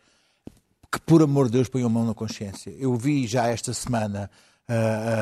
que, 0.93 1.01
por 1.01 1.21
amor 1.23 1.45
de 1.47 1.53
Deus, 1.53 1.67
ponham 1.69 1.87
a 1.87 1.89
mão 1.89 2.05
na 2.05 2.13
consciência. 2.13 2.69
Eu 2.77 2.95
vi 2.95 3.25
já 3.25 3.47
esta 3.47 3.73
semana 3.73 4.29
ah, 4.67 4.73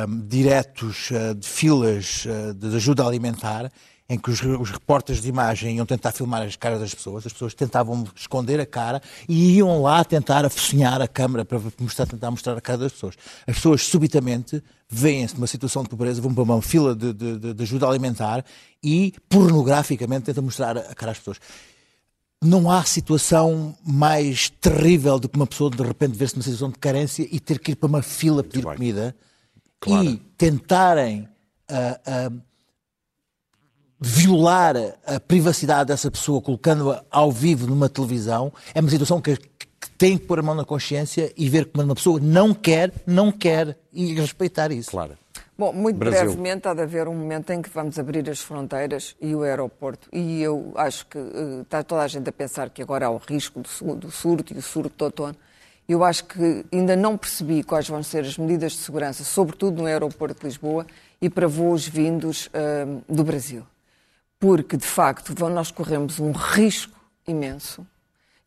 ah, 0.04 0.06
diretos 0.28 1.10
ah, 1.14 1.34
de 1.34 1.48
filas 1.48 2.26
ah, 2.28 2.54
de 2.54 2.76
ajuda 2.76 3.06
alimentar 3.06 3.72
em 4.10 4.20
que 4.20 4.30
os, 4.30 4.42
os 4.42 4.70
repórteres 4.70 5.22
de 5.22 5.30
imagem 5.30 5.78
iam 5.78 5.86
tentar 5.86 6.12
filmar 6.12 6.42
as 6.42 6.58
caras 6.58 6.82
das 6.82 6.94
pessoas, 6.94 7.26
as 7.26 7.32
pessoas 7.32 7.54
tentavam 7.54 8.04
esconder 8.14 8.60
a 8.60 8.66
cara 8.66 9.02
e 9.30 9.56
iam 9.56 9.82
lá 9.82 10.04
tentar 10.04 10.44
afocinhar 10.46 11.02
a 11.02 11.08
câmara 11.08 11.46
para 11.46 11.58
mostrar, 11.80 12.06
tentar 12.06 12.30
mostrar 12.30 12.58
a 12.58 12.60
cara 12.62 12.78
das 12.80 12.92
pessoas. 12.92 13.16
As 13.48 13.56
pessoas 13.56 13.84
subitamente 13.84 14.62
veem-se 14.90 15.36
numa 15.36 15.48
situação 15.48 15.84
de 15.84 15.88
pobreza, 15.90 16.22
vão 16.22 16.34
para 16.34 16.44
uma 16.44 16.62
fila 16.62 16.94
de- 16.94 17.14
de- 17.14 17.54
de 17.54 17.64
ajuda 17.64 17.88
alimentar 17.88 18.44
e 18.84 19.14
pornograficamente 19.30 20.26
tentam 20.26 20.44
mostrar 20.44 20.78
a 20.78 20.94
cara 20.94 21.14
às 21.14 21.18
pessoas 21.20 21.38
não 22.44 22.72
há 22.72 22.84
situação 22.84 23.76
mais 23.86 24.50
terrível 24.50 25.20
do 25.20 25.30
que 25.30 25.36
uma 25.38 25.46
pessoa 25.46 25.70
de 25.70 25.84
repente 25.84 26.18
ver-se 26.18 26.36
numa 26.36 26.44
situação 26.44 26.70
de 26.72 26.80
carência 26.80 27.28
e 27.32 27.40
ter 27.40 27.60
que 27.60 27.74
ir 27.74 27.76
para 27.76 27.88
uma 27.88 28.02
fila 28.02 28.44
pedir 28.44 28.64
comida 28.64 29.16
Claro. 29.80 30.06
e 30.06 30.18
tentarem 30.38 31.28
ah, 31.70 32.00
ah, 32.06 32.32
violar 34.00 34.76
a 35.06 35.20
privacidade 35.20 35.90
dessa 35.90 36.10
pessoa 36.10 36.42
colocando-a 36.42 37.04
ao 37.12 37.32
vivo 37.32 37.68
numa 37.68 37.88
televisão 37.88 38.52
é 38.74 38.80
uma 38.80 38.90
situação 38.90 39.22
que, 39.22 39.38
que 39.38 39.90
tem 39.98 40.18
que 40.18 40.26
pôr 40.26 40.40
a 40.40 40.42
mão 40.42 40.56
na 40.56 40.66
consciência 40.66 41.32
e 41.38 41.48
ver 41.48 41.66
como 41.66 41.84
uma 41.84 41.96
pessoa 41.96 42.20
não 42.20 42.54
quer, 42.54 42.92
não 43.06 43.32
quer 43.32 43.78
e 43.94 44.16
respeitar 44.16 44.72
isso. 44.72 44.90
Claro. 44.92 45.16
Bom, 45.62 45.72
muito 45.72 45.98
Brasil. 45.98 46.26
brevemente 46.26 46.68
há 46.68 46.74
de 46.74 46.82
haver 46.82 47.08
um 47.08 47.14
momento 47.14 47.52
em 47.52 47.62
que 47.62 47.70
vamos 47.70 48.00
abrir 48.00 48.28
as 48.28 48.40
fronteiras 48.40 49.16
e 49.22 49.36
o 49.36 49.44
aeroporto. 49.44 50.10
E 50.12 50.42
eu 50.42 50.74
acho 50.74 51.06
que 51.06 51.20
eh, 51.20 51.62
está 51.62 51.84
toda 51.84 52.02
a 52.02 52.08
gente 52.08 52.28
a 52.28 52.32
pensar 52.32 52.72
que 52.72 52.82
agora 52.82 53.06
há 53.06 53.12
o 53.12 53.18
risco 53.18 53.62
do, 53.62 53.96
do 53.96 54.10
surto 54.10 54.56
e 54.56 54.58
o 54.58 54.62
surto 54.64 54.98
de 54.98 55.04
outono. 55.04 55.36
Eu 55.88 56.04
acho 56.04 56.26
que 56.26 56.66
ainda 56.74 56.96
não 56.96 57.16
percebi 57.16 57.62
quais 57.62 57.88
vão 57.88 58.02
ser 58.02 58.26
as 58.26 58.40
medidas 58.40 58.72
de 58.72 58.80
segurança, 58.80 59.24
sobretudo 59.24 59.84
no 59.84 59.86
aeroporto 59.86 60.40
de 60.40 60.48
Lisboa 60.48 60.88
e 61.22 61.30
para 61.30 61.48
voos 61.48 61.88
vindos 61.88 62.50
eh, 62.54 62.88
do 63.08 63.24
Brasil. 63.24 63.62
Porque, 64.40 64.76
de 64.76 64.88
facto, 64.88 65.32
nós 65.48 65.70
corremos 65.70 66.20
um 66.20 66.32
risco 66.32 67.00
imenso 67.28 67.86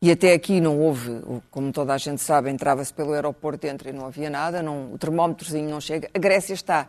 e 0.05 0.11
até 0.11 0.33
aqui 0.33 0.61
não 0.61 0.79
houve, 0.79 1.19
como 1.49 1.71
toda 1.71 1.91
a 1.91 1.97
gente 1.97 2.21
sabe, 2.21 2.51
entrava-se 2.51 2.93
pelo 2.93 3.13
aeroporto, 3.13 3.65
entra 3.65 3.89
e 3.89 3.91
não 3.91 4.05
havia 4.05 4.29
nada, 4.29 4.61
não, 4.61 4.93
o 4.93 4.99
termómetrozinho 4.99 5.67
não 5.67 5.81
chega. 5.81 6.11
A 6.13 6.19
Grécia 6.19 6.53
está 6.53 6.87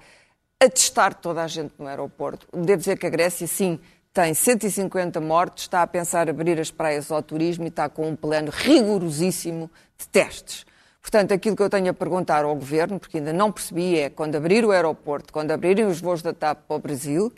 a 0.62 0.68
testar 0.68 1.14
toda 1.14 1.42
a 1.42 1.46
gente 1.46 1.72
no 1.78 1.86
aeroporto. 1.86 2.46
Devo 2.52 2.76
dizer 2.76 2.98
que 2.98 3.06
a 3.06 3.08
Grécia, 3.08 3.46
sim, 3.46 3.80
tem 4.12 4.34
150 4.34 5.18
mortos, 5.18 5.62
está 5.62 5.80
a 5.80 5.86
pensar 5.86 6.28
abrir 6.28 6.60
as 6.60 6.70
praias 6.70 7.10
ao 7.10 7.22
turismo 7.22 7.64
e 7.64 7.68
está 7.68 7.88
com 7.88 8.06
um 8.06 8.14
plano 8.14 8.50
rigorosíssimo 8.52 9.70
de 9.96 10.06
testes. 10.08 10.66
Portanto, 11.00 11.32
aquilo 11.32 11.56
que 11.56 11.62
eu 11.62 11.70
tenho 11.70 11.88
a 11.88 11.94
perguntar 11.94 12.44
ao 12.44 12.54
Governo, 12.54 13.00
porque 13.00 13.16
ainda 13.16 13.32
não 13.32 13.50
percebi, 13.50 13.98
é 13.98 14.10
quando 14.10 14.36
abrir 14.36 14.62
o 14.62 14.72
aeroporto, 14.72 15.32
quando 15.32 15.52
abrirem 15.52 15.86
os 15.86 16.02
voos 16.02 16.20
da 16.20 16.34
TAP 16.34 16.66
para 16.68 16.76
o 16.76 16.78
Brasil, 16.78 17.32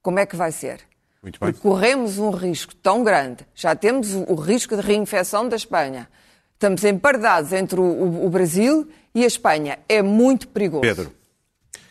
como 0.00 0.20
é 0.20 0.26
que 0.26 0.36
vai 0.36 0.52
ser? 0.52 0.86
Muito 1.24 1.40
bem. 1.40 1.52
Porque 1.52 1.66
corremos 1.68 2.18
um 2.18 2.30
risco 2.30 2.74
tão 2.76 3.02
grande. 3.02 3.44
Já 3.54 3.74
temos 3.74 4.14
o, 4.14 4.34
risco 4.34 4.76
de 4.76 4.82
reinfecção 4.82 5.48
da 5.48 5.56
Espanha. 5.56 6.08
Estamos 6.52 6.84
empardados 6.84 7.52
entre 7.52 7.80
o, 7.80 7.82
o- 7.82 8.26
o 8.26 8.30
Brasil 8.30 8.88
e 9.14 9.24
a 9.24 9.26
Espanha. 9.26 9.78
É 9.88 10.00
muito 10.02 10.46
perigoso. 10.48 10.82
Pedro, 10.82 11.12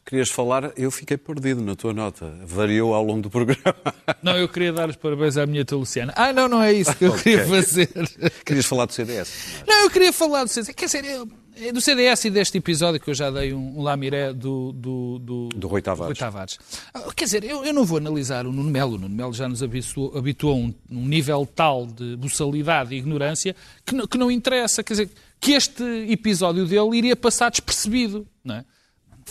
querias 0.06 0.30
falar? 0.30 0.72
Eu 0.78 0.90
fiquei 0.92 1.18
perdido 1.18 1.62
na 1.62 1.76
tua 1.76 1.94
nota. 1.94 2.32
Variou 2.46 2.94
ao 2.94 3.04
longo 3.04 3.22
do 3.24 3.30
programa. 3.30 3.76
Não, 4.24 4.38
eu 4.38 4.48
queria 4.48 4.72
dar 4.72 4.88
os 4.90 4.96
parabéns 4.96 5.36
à 5.36 5.46
minha 5.46 5.66
tia 5.66 5.78
Luciana. 5.78 6.14
Ah, 6.16 6.32
não, 6.32 6.48
não 6.48 6.62
é 6.62 6.72
isso 6.72 6.96
que 6.96 7.04
eu 7.06 7.12
Ok. 7.18 7.24
queria 7.24 7.46
fazer. 7.46 7.90
Querias 8.46 8.66
falar 8.66 8.86
do 8.86 8.94
CDS? 8.94 9.64
Não, 9.68 9.84
eu 9.84 9.90
queria 9.90 10.14
falar 10.14 10.44
do 10.46 10.50
CDS. 10.50 10.74
Quer 10.76 10.86
dizer, 10.86 11.06
eu- 11.06 11.28
do 11.74 11.82
CDS 11.82 12.26
e 12.26 12.30
deste 12.30 12.58
episódio 12.58 13.00
que 13.00 13.10
eu 13.10 13.14
já 13.14 13.30
dei 13.30 13.54
um, 13.54 13.80
um 13.80 13.82
lamiré 13.84 14.34
do, 14.34 14.72
do, 14.74 15.20
do, 15.20 15.50
Do 15.50 15.68
Rui 15.68 15.82
Tavares. 15.82 16.18
Tavares. 16.18 16.60
Ah, 16.94 17.12
Quer 17.16 17.26
dizer, 17.26 17.44
eu, 17.44 17.64
eu 17.64 17.74
não 17.74 17.86
vou 17.86 17.98
analisar 17.98 18.46
o 18.46 18.52
Nuno 18.52 18.70
Melo. 18.70 18.96
O 18.96 18.98
Nuno 18.98 19.16
Melo 19.16 19.34
já 19.34 19.48
nos 19.48 19.62
habituou, 19.62 20.18
habituou 20.18 20.54
a 20.54 20.58
um, 20.58 20.74
um 20.90 21.08
nível 21.08 21.46
tal 21.46 21.86
de 21.86 22.16
buçalidade 22.16 22.94
e 22.96 22.98
ignorância 22.98 23.56
que 23.86 24.08
que 24.08 24.18
não 24.18 24.32
interessa. 24.32 24.84
Quer 24.84 24.94
dizer, 24.94 25.10
que 25.44 25.52
este 25.52 25.84
episódio 26.10 26.66
dele 26.66 26.98
iria 26.98 27.18
passar 27.18 27.52
despercebido, 27.52 28.26
não 28.44 28.56
é? 28.56 28.66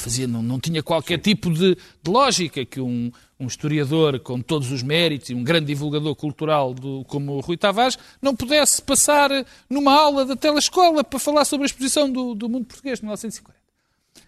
Fazia, 0.03 0.27
não, 0.27 0.43
não 0.43 0.59
tinha 0.59 0.83
qualquer 0.83 1.19
tipo 1.19 1.51
de, 1.53 1.75
de 2.03 2.11
lógica 2.11 2.65
que 2.65 2.81
um, 2.81 3.11
um 3.39 3.47
historiador 3.47 4.19
com 4.21 4.41
todos 4.41 4.71
os 4.73 4.83
méritos 4.83 5.31
e 5.31 5.35
um 5.35 5.45
grande 5.45 5.67
divulgador 5.67 6.15
cultural 6.17 6.75
do, 6.75 7.05
como 7.07 7.33
o 7.37 7.41
Rui 7.41 7.57
Tavares 7.57 7.97
não 8.21 8.35
pudesse 8.35 8.83
passar 8.83 9.31
numa 9.71 9.93
aula 9.95 10.25
da 10.25 10.35
telescola 10.37 11.05
para 11.05 11.19
falar 11.19 11.45
sobre 11.45 11.65
a 11.65 11.67
exposição 11.67 12.11
do, 12.11 12.35
do 12.35 12.49
mundo 12.49 12.67
português 12.67 12.99
de 12.99 13.05
1940. 13.05 13.63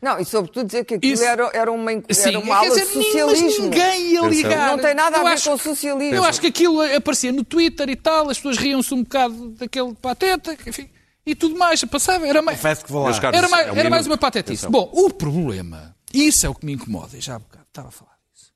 Não, 0.00 0.18
e 0.18 0.24
sobretudo 0.24 0.66
dizer 0.66 0.84
que 0.84 0.94
aquilo 0.94 1.12
Isso- 1.14 1.22
era, 1.24 1.50
era 1.54 1.70
uma, 1.72 1.90
era 1.92 2.02
Sim, 2.12 2.36
uma 2.36 2.56
ala 2.56 2.64
quer 2.66 2.74
de 2.74 2.80
dizer, 2.86 2.94
nem- 2.98 3.04
socialismo. 3.04 3.46
Mas 3.48 3.58
ninguém 3.58 4.12
ia 4.12 4.20
ligar. 4.28 4.70
Não 4.76 4.78
tem 4.82 4.94
nada 4.94 5.16
a 5.16 5.20
Eu 5.20 5.24
ver 5.24 5.30
acho- 5.32 5.50
com 5.50 5.58
socialismo. 5.58 6.14
Eu 6.14 6.24
acho 6.24 6.40
que 6.40 6.46
aquilo 6.46 6.80
aparecia 6.96 7.32
no 7.32 7.42
Twitter 7.44 7.88
e 7.88 7.96
tal, 7.96 8.28
as 8.30 8.36
pessoas 8.38 8.56
riam-se 8.58 8.92
um 8.94 9.02
bocado 9.02 9.50
daquele 9.50 9.94
pateta, 9.94 10.56
enfim, 10.66 10.88
e 11.26 11.34
tudo 11.34 11.56
mais. 11.56 11.82
Passava, 11.84 12.26
era 12.26 12.42
mais, 12.42 12.58
Confesso 12.58 12.84
que 12.84 12.92
vou 12.92 13.02
lá. 13.02 13.08
Meus 13.08 13.18
caros, 13.18 13.38
era 13.38 13.48
mais, 13.48 13.68
é 13.68 13.72
um 13.72 13.76
era 13.76 13.90
mais 13.90 14.06
uma 14.06 14.18
patetice. 14.18 14.66
Atenção. 14.66 14.70
Bom, 14.70 14.90
o 14.92 15.10
problema, 15.12 15.96
e 16.12 16.26
isso 16.26 16.46
é 16.46 16.48
o 16.48 16.54
que 16.54 16.66
me 16.66 16.72
incomoda, 16.72 17.16
e 17.16 17.20
já 17.20 17.36
há 17.36 17.38
bocado 17.38 17.64
estava 17.68 17.88
a 17.88 17.92
falar 17.92 18.16
disso, 18.32 18.52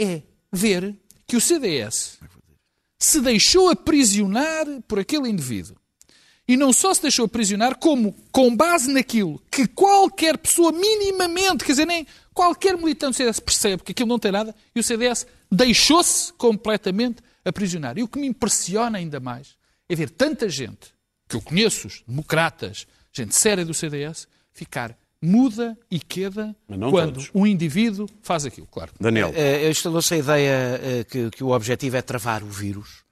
é 0.00 0.22
ver 0.52 0.96
que 1.26 1.36
o 1.36 1.40
CDS 1.40 2.18
se 2.98 3.20
deixou 3.20 3.70
aprisionar 3.70 4.66
por 4.86 4.98
aquele 4.98 5.28
indivíduo. 5.28 5.76
E 6.46 6.56
não 6.56 6.72
só 6.72 6.94
se 6.94 7.02
deixou 7.02 7.26
aprisionar, 7.26 7.76
como 7.76 8.16
com 8.32 8.56
base 8.56 8.90
naquilo 8.90 9.40
que 9.50 9.66
qualquer 9.66 10.38
pessoa 10.38 10.72
minimamente, 10.72 11.62
quer 11.62 11.72
dizer, 11.72 11.86
nem 11.86 12.06
qualquer 12.32 12.76
militante 12.76 13.12
do 13.12 13.16
CDS 13.16 13.38
percebe 13.38 13.82
que 13.82 13.92
aquilo 13.92 14.08
não 14.08 14.18
tem 14.18 14.32
nada, 14.32 14.54
e 14.74 14.80
o 14.80 14.82
CDS 14.82 15.26
deixou-se 15.52 16.32
completamente 16.32 17.22
aprisionar. 17.44 17.98
E 17.98 18.02
o 18.02 18.08
que 18.08 18.18
me 18.18 18.26
impressiona 18.26 18.96
ainda 18.96 19.20
mais 19.20 19.56
é 19.88 19.94
ver 19.94 20.08
tanta 20.08 20.48
gente, 20.48 20.94
que 21.28 21.36
eu 21.36 21.40
conheço, 21.40 21.86
os 21.86 22.02
democratas, 22.06 22.86
gente 23.12 23.34
séria 23.34 23.64
do 23.64 23.74
CDS, 23.74 24.26
ficar 24.52 24.96
muda 25.20 25.76
e 25.90 25.98
queda 25.98 26.54
quando 26.90 27.14
todos. 27.14 27.30
um 27.34 27.46
indivíduo 27.46 28.08
faz 28.22 28.44
aquilo, 28.46 28.66
claro. 28.68 28.92
Daniel. 29.00 29.32
Eh, 29.34 29.68
Instalou-se 29.68 30.14
a 30.14 30.16
ideia 30.16 30.80
eh, 30.82 31.04
que, 31.04 31.30
que 31.30 31.42
o 31.44 31.50
objetivo 31.50 31.96
é 31.96 32.02
travar 32.02 32.42
o 32.42 32.48
vírus. 32.48 33.02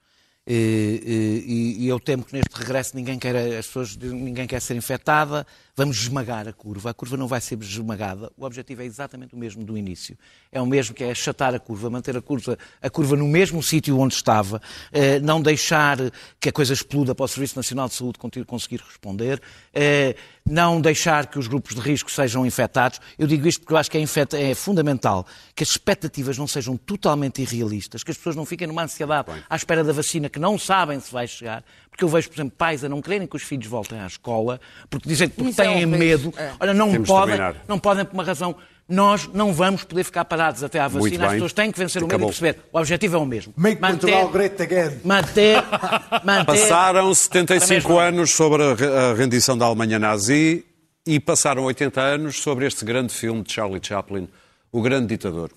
E, 0.49 1.77
e 1.81 1.89
eu 1.89 1.99
temo 1.99 2.25
que 2.25 2.33
neste 2.33 2.55
regresso 2.55 2.95
ninguém 2.95 3.19
quer, 3.19 3.35
as 3.59 3.67
pessoas, 3.67 3.97
ninguém 3.97 4.47
quer 4.47 4.61
ser 4.61 4.77
infectada. 4.77 5.45
Vamos 5.75 5.97
esmagar 5.99 6.47
a 6.47 6.53
curva. 6.53 6.91
A 6.91 6.95
curva 6.95 7.17
não 7.17 7.27
vai 7.27 7.41
ser 7.41 7.59
esmagada. 7.61 8.31
O 8.37 8.45
objetivo 8.45 8.83
é 8.83 8.85
exatamente 8.85 9.35
o 9.35 9.39
mesmo 9.39 9.65
do 9.65 9.77
início. 9.77 10.17
É 10.53 10.61
o 10.61 10.67
mesmo 10.67 10.95
que 10.95 11.03
é 11.03 11.11
achatar 11.11 11.55
a 11.55 11.59
curva, 11.59 11.91
manter 11.91 12.17
a 12.17 12.23
curva, 12.23 12.57
a 12.81 12.89
curva 12.89 13.17
no 13.17 13.27
mesmo 13.27 13.63
sítio 13.63 13.99
onde 13.99 14.15
estava, 14.15 14.63
eh, 14.93 15.19
não 15.19 15.43
deixar 15.43 15.99
que 16.39 16.49
a 16.49 16.53
coisa 16.53 16.73
exploda 16.73 17.15
para 17.15 17.25
o 17.25 17.29
Serviço 17.29 17.57
Nacional 17.57 17.89
de 17.89 17.95
Saúde 17.95 18.19
conseguir 18.47 18.81
responder, 18.81 19.43
eh, 19.75 20.15
não 20.47 20.81
deixar 20.81 21.27
que 21.27 21.39
os 21.39 21.49
grupos 21.49 21.75
de 21.75 21.81
risco 21.81 22.11
sejam 22.11 22.47
infectados. 22.47 23.01
Eu 23.19 23.27
digo 23.27 23.47
isto 23.49 23.61
porque 23.61 23.73
eu 23.75 23.77
acho 23.79 23.91
que 23.91 23.99
é, 23.99 24.01
infeta- 24.01 24.39
é 24.39 24.55
fundamental 24.55 25.27
que 25.55 25.63
as 25.65 25.71
expectativas 25.71 26.39
não 26.39 26.47
sejam 26.47 26.77
totalmente 26.77 27.43
irrealistas, 27.43 28.03
que 28.05 28.11
as 28.13 28.17
pessoas 28.17 28.37
não 28.37 28.47
fiquem 28.47 28.67
numa 28.67 28.85
ansiedade 28.85 29.29
à 29.51 29.57
espera 29.57 29.83
da 29.83 29.93
vacina 29.93 30.29
que 30.29 30.39
não 30.39 30.57
sabem 30.59 31.01
se 31.01 31.13
vai 31.13 31.27
chegar. 31.27 31.65
Porque 31.91 32.05
eu 32.05 32.09
vejo, 32.09 32.29
por 32.29 32.37
exemplo, 32.37 32.55
pais 32.57 32.85
a 32.85 32.89
não 32.89 33.01
quererem 33.03 33.27
que 33.27 33.35
os 33.37 33.43
filhos 33.43 33.67
voltem 33.67 33.99
à 33.99 34.07
escola, 34.07 34.61
porque 34.91 35.09
dizem 35.09 35.29
que 35.29 35.35
porque 35.37 35.51
Isso 35.51 35.63
é 35.63 35.65
têm 35.65 35.85
um 35.87 35.89
medo. 35.89 36.33
é. 36.37 36.53
Olha, 36.61 36.75
não 36.75 36.91
Temos 36.93 37.09
podem, 37.09 37.39
não 37.67 37.79
podem 37.79 38.05
por 38.05 38.15
uma 38.15 38.23
razão. 38.25 38.55
Nós 38.89 39.27
não 39.27 39.53
vamos 39.53 39.83
poder 39.83 40.05
ficar 40.05 40.25
parados 40.25 40.63
até 40.63 40.79
à 40.79 40.87
vacina. 40.87 41.27
As 41.27 41.33
pessoas 41.33 41.53
têm 41.53 41.73
que 41.73 41.79
vencer 41.79 42.01
o 42.03 42.07
medo 42.07 42.15
Acabou. 42.15 42.29
e 42.29 42.33
perceber. 42.33 42.61
O 42.73 42.79
objetivo 42.79 43.17
é 43.17 43.19
o 43.19 43.27
mesmo. 43.27 43.53
Make 43.57 43.81
Portugal 43.81 44.29
great 44.29 44.63
again. 44.63 45.01
manter, 45.05 45.57
manter 46.25 46.45
Passaram 46.47 47.05
Para 47.07 47.15
75 47.15 47.69
mesmo. 47.75 47.99
anos 47.99 48.31
sobre 48.31 48.63
a 48.63 48.75
re- 48.75 48.87
a 48.87 49.15
rendição 49.15 49.59
da 49.59 49.67
Alemanha 49.67 49.99
nazi 49.99 50.65
e 51.05 51.19
passaram 51.19 51.65
80 51.65 52.01
anos 52.01 52.41
sobre 52.41 52.65
este 52.65 52.85
grande 52.85 53.13
filme 53.13 53.43
de 53.43 53.53
Charlie 53.53 53.81
Chaplin, 53.83 54.29
O 54.71 54.81
Grande 54.81 55.09
Ditador. 55.09 55.51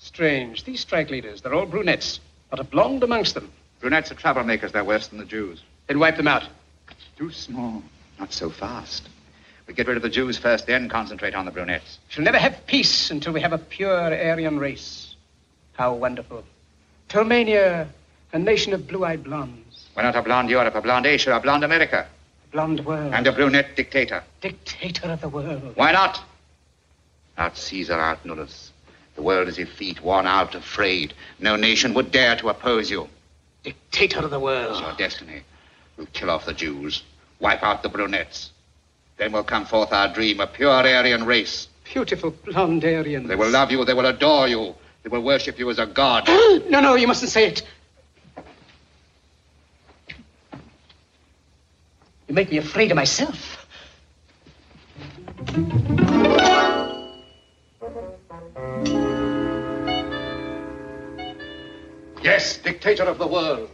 Strange. 0.00 0.62
These 0.64 0.80
strike 0.82 1.10
leaders, 1.10 1.40
they're 1.40 1.54
all 1.58 1.66
brunettes. 1.66 2.20
Not 2.52 2.60
a 2.60 2.64
blonde 2.64 3.02
amongst 3.04 3.34
them. 3.34 3.48
Brunettes 3.80 4.10
are 4.12 4.14
troublemakers. 4.16 4.70
They're 4.72 4.84
worse 4.84 5.08
than 5.08 5.18
the 5.18 5.24
Jews. 5.26 5.62
Then 5.88 5.98
wipe 5.98 6.16
them 6.16 6.28
out. 6.28 6.44
Too 7.18 7.30
small. 7.32 7.82
Not 8.18 8.32
so 8.32 8.50
fast. 8.50 9.08
We 9.68 9.74
get 9.74 9.86
rid 9.86 9.96
of 9.98 10.02
the 10.02 10.08
Jews 10.08 10.38
first, 10.38 10.66
then 10.66 10.88
concentrate 10.88 11.34
on 11.34 11.44
the 11.44 11.50
brunettes. 11.50 11.98
She'll 12.08 12.24
never 12.24 12.38
have 12.38 12.66
peace 12.66 13.10
until 13.10 13.32
we 13.34 13.40
have 13.42 13.52
a 13.52 13.58
pure 13.58 13.92
Aryan 14.14 14.58
race. 14.58 15.14
How 15.74 15.92
wonderful. 15.92 16.42
Tulmania, 17.10 17.86
a 18.32 18.38
nation 18.38 18.72
of 18.72 18.88
blue-eyed 18.88 19.22
blondes. 19.22 19.86
We're 19.94 20.02
not 20.04 20.16
a 20.16 20.22
blonde 20.22 20.48
Europe, 20.50 20.74
a 20.74 20.80
blonde 20.80 21.06
Asia, 21.06 21.36
a 21.36 21.40
blonde 21.40 21.64
America, 21.64 22.06
A 22.48 22.50
blonde 22.52 22.84
world. 22.84 23.12
and 23.12 23.26
a 23.26 23.32
brunette 23.32 23.76
dictator. 23.76 24.22
dictator 24.40 25.10
of 25.10 25.20
the 25.20 25.28
world. 25.28 25.72
Why 25.76 25.92
not? 25.92 26.22
Out 27.36 27.56
Caesar, 27.56 27.94
out 28.00 28.24
Nullus. 28.24 28.72
The 29.16 29.22
world 29.22 29.48
is 29.48 29.58
effete, 29.58 30.02
worn 30.02 30.26
out, 30.26 30.54
afraid. 30.54 31.12
No 31.40 31.56
nation 31.56 31.92
would 31.94 32.10
dare 32.10 32.36
to 32.36 32.48
oppose 32.48 32.90
you. 32.90 33.08
Dictator 33.64 34.20
of 34.20 34.30
the 34.30 34.40
world. 34.40 34.72
It's 34.72 34.80
your 34.80 34.94
destiny. 34.96 35.42
We'll 35.96 36.06
kill 36.12 36.30
off 36.30 36.46
the 36.46 36.54
Jews, 36.54 37.02
wipe 37.40 37.62
out 37.62 37.82
the 37.82 37.88
brunettes. 37.88 38.50
Then 39.18 39.32
will 39.32 39.44
come 39.44 39.66
forth 39.66 39.92
our 39.92 40.12
dream, 40.12 40.40
a 40.40 40.46
pure 40.46 40.70
Aryan 40.70 41.24
race. 41.26 41.68
Beautiful 41.92 42.30
blonde 42.30 42.84
Aryans. 42.84 43.28
They 43.28 43.34
will 43.34 43.50
love 43.50 43.72
you, 43.72 43.84
they 43.84 43.94
will 43.94 44.06
adore 44.06 44.46
you, 44.46 44.74
they 45.02 45.08
will 45.08 45.22
worship 45.22 45.58
you 45.58 45.68
as 45.70 45.78
a 45.78 45.86
god. 45.86 46.28
no, 46.70 46.80
no, 46.80 46.94
you 46.94 47.06
mustn't 47.08 47.30
say 47.30 47.48
it. 47.48 47.62
You 52.28 52.34
make 52.34 52.50
me 52.50 52.58
afraid 52.58 52.90
of 52.92 52.96
myself. 52.96 53.66
Yes, 62.22 62.58
dictator 62.58 63.04
of 63.04 63.18
the 63.18 63.26
world. 63.26 63.70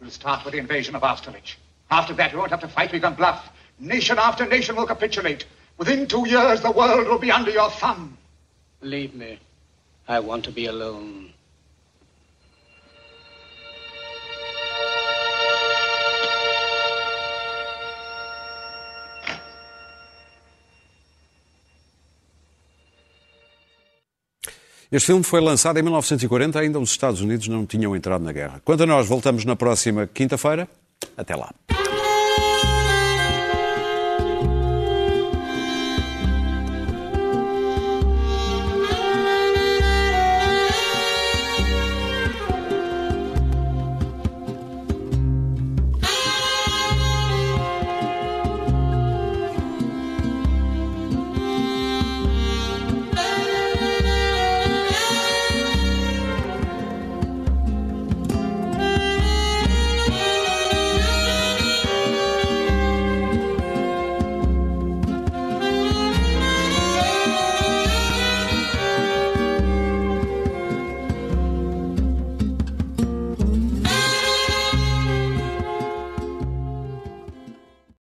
We'll 0.00 0.10
start 0.10 0.44
with 0.44 0.52
the 0.52 0.58
invasion 0.58 0.94
of 0.94 1.04
Austerlitz. 1.04 1.56
After 1.90 2.12
that, 2.14 2.32
we 2.32 2.38
won't 2.38 2.50
have 2.50 2.60
to 2.60 2.68
fight, 2.68 2.92
we 2.92 3.00
can 3.00 3.14
bluff. 3.14 3.48
Nation 3.78 4.18
after 4.18 4.46
nation 4.46 4.76
will 4.76 4.86
capitulate. 4.86 5.44
Within 5.78 6.06
two 6.06 6.26
years, 6.28 6.60
the 6.60 6.70
world 6.70 7.08
will 7.08 7.18
be 7.18 7.30
under 7.30 7.50
your 7.50 7.70
thumb. 7.70 8.16
Leave 8.80 9.14
me. 9.14 9.38
I 10.06 10.20
want 10.20 10.44
to 10.44 10.52
be 10.52 10.66
alone. 10.66 11.32
Este 24.92 25.06
filme 25.06 25.24
foi 25.24 25.40
lançado 25.40 25.76
em 25.76 25.82
1940, 25.82 26.60
ainda 26.60 26.78
os 26.78 26.90
Estados 26.90 27.20
Unidos 27.20 27.48
não 27.48 27.66
tinham 27.66 27.96
entrado 27.96 28.22
na 28.22 28.30
guerra. 28.30 28.62
Quanto 28.64 28.84
a 28.84 28.86
nós, 28.86 29.08
voltamos 29.08 29.44
na 29.44 29.56
próxima 29.56 30.06
quinta-feira. 30.06 30.68
Até 31.16 31.34
lá. 31.34 31.52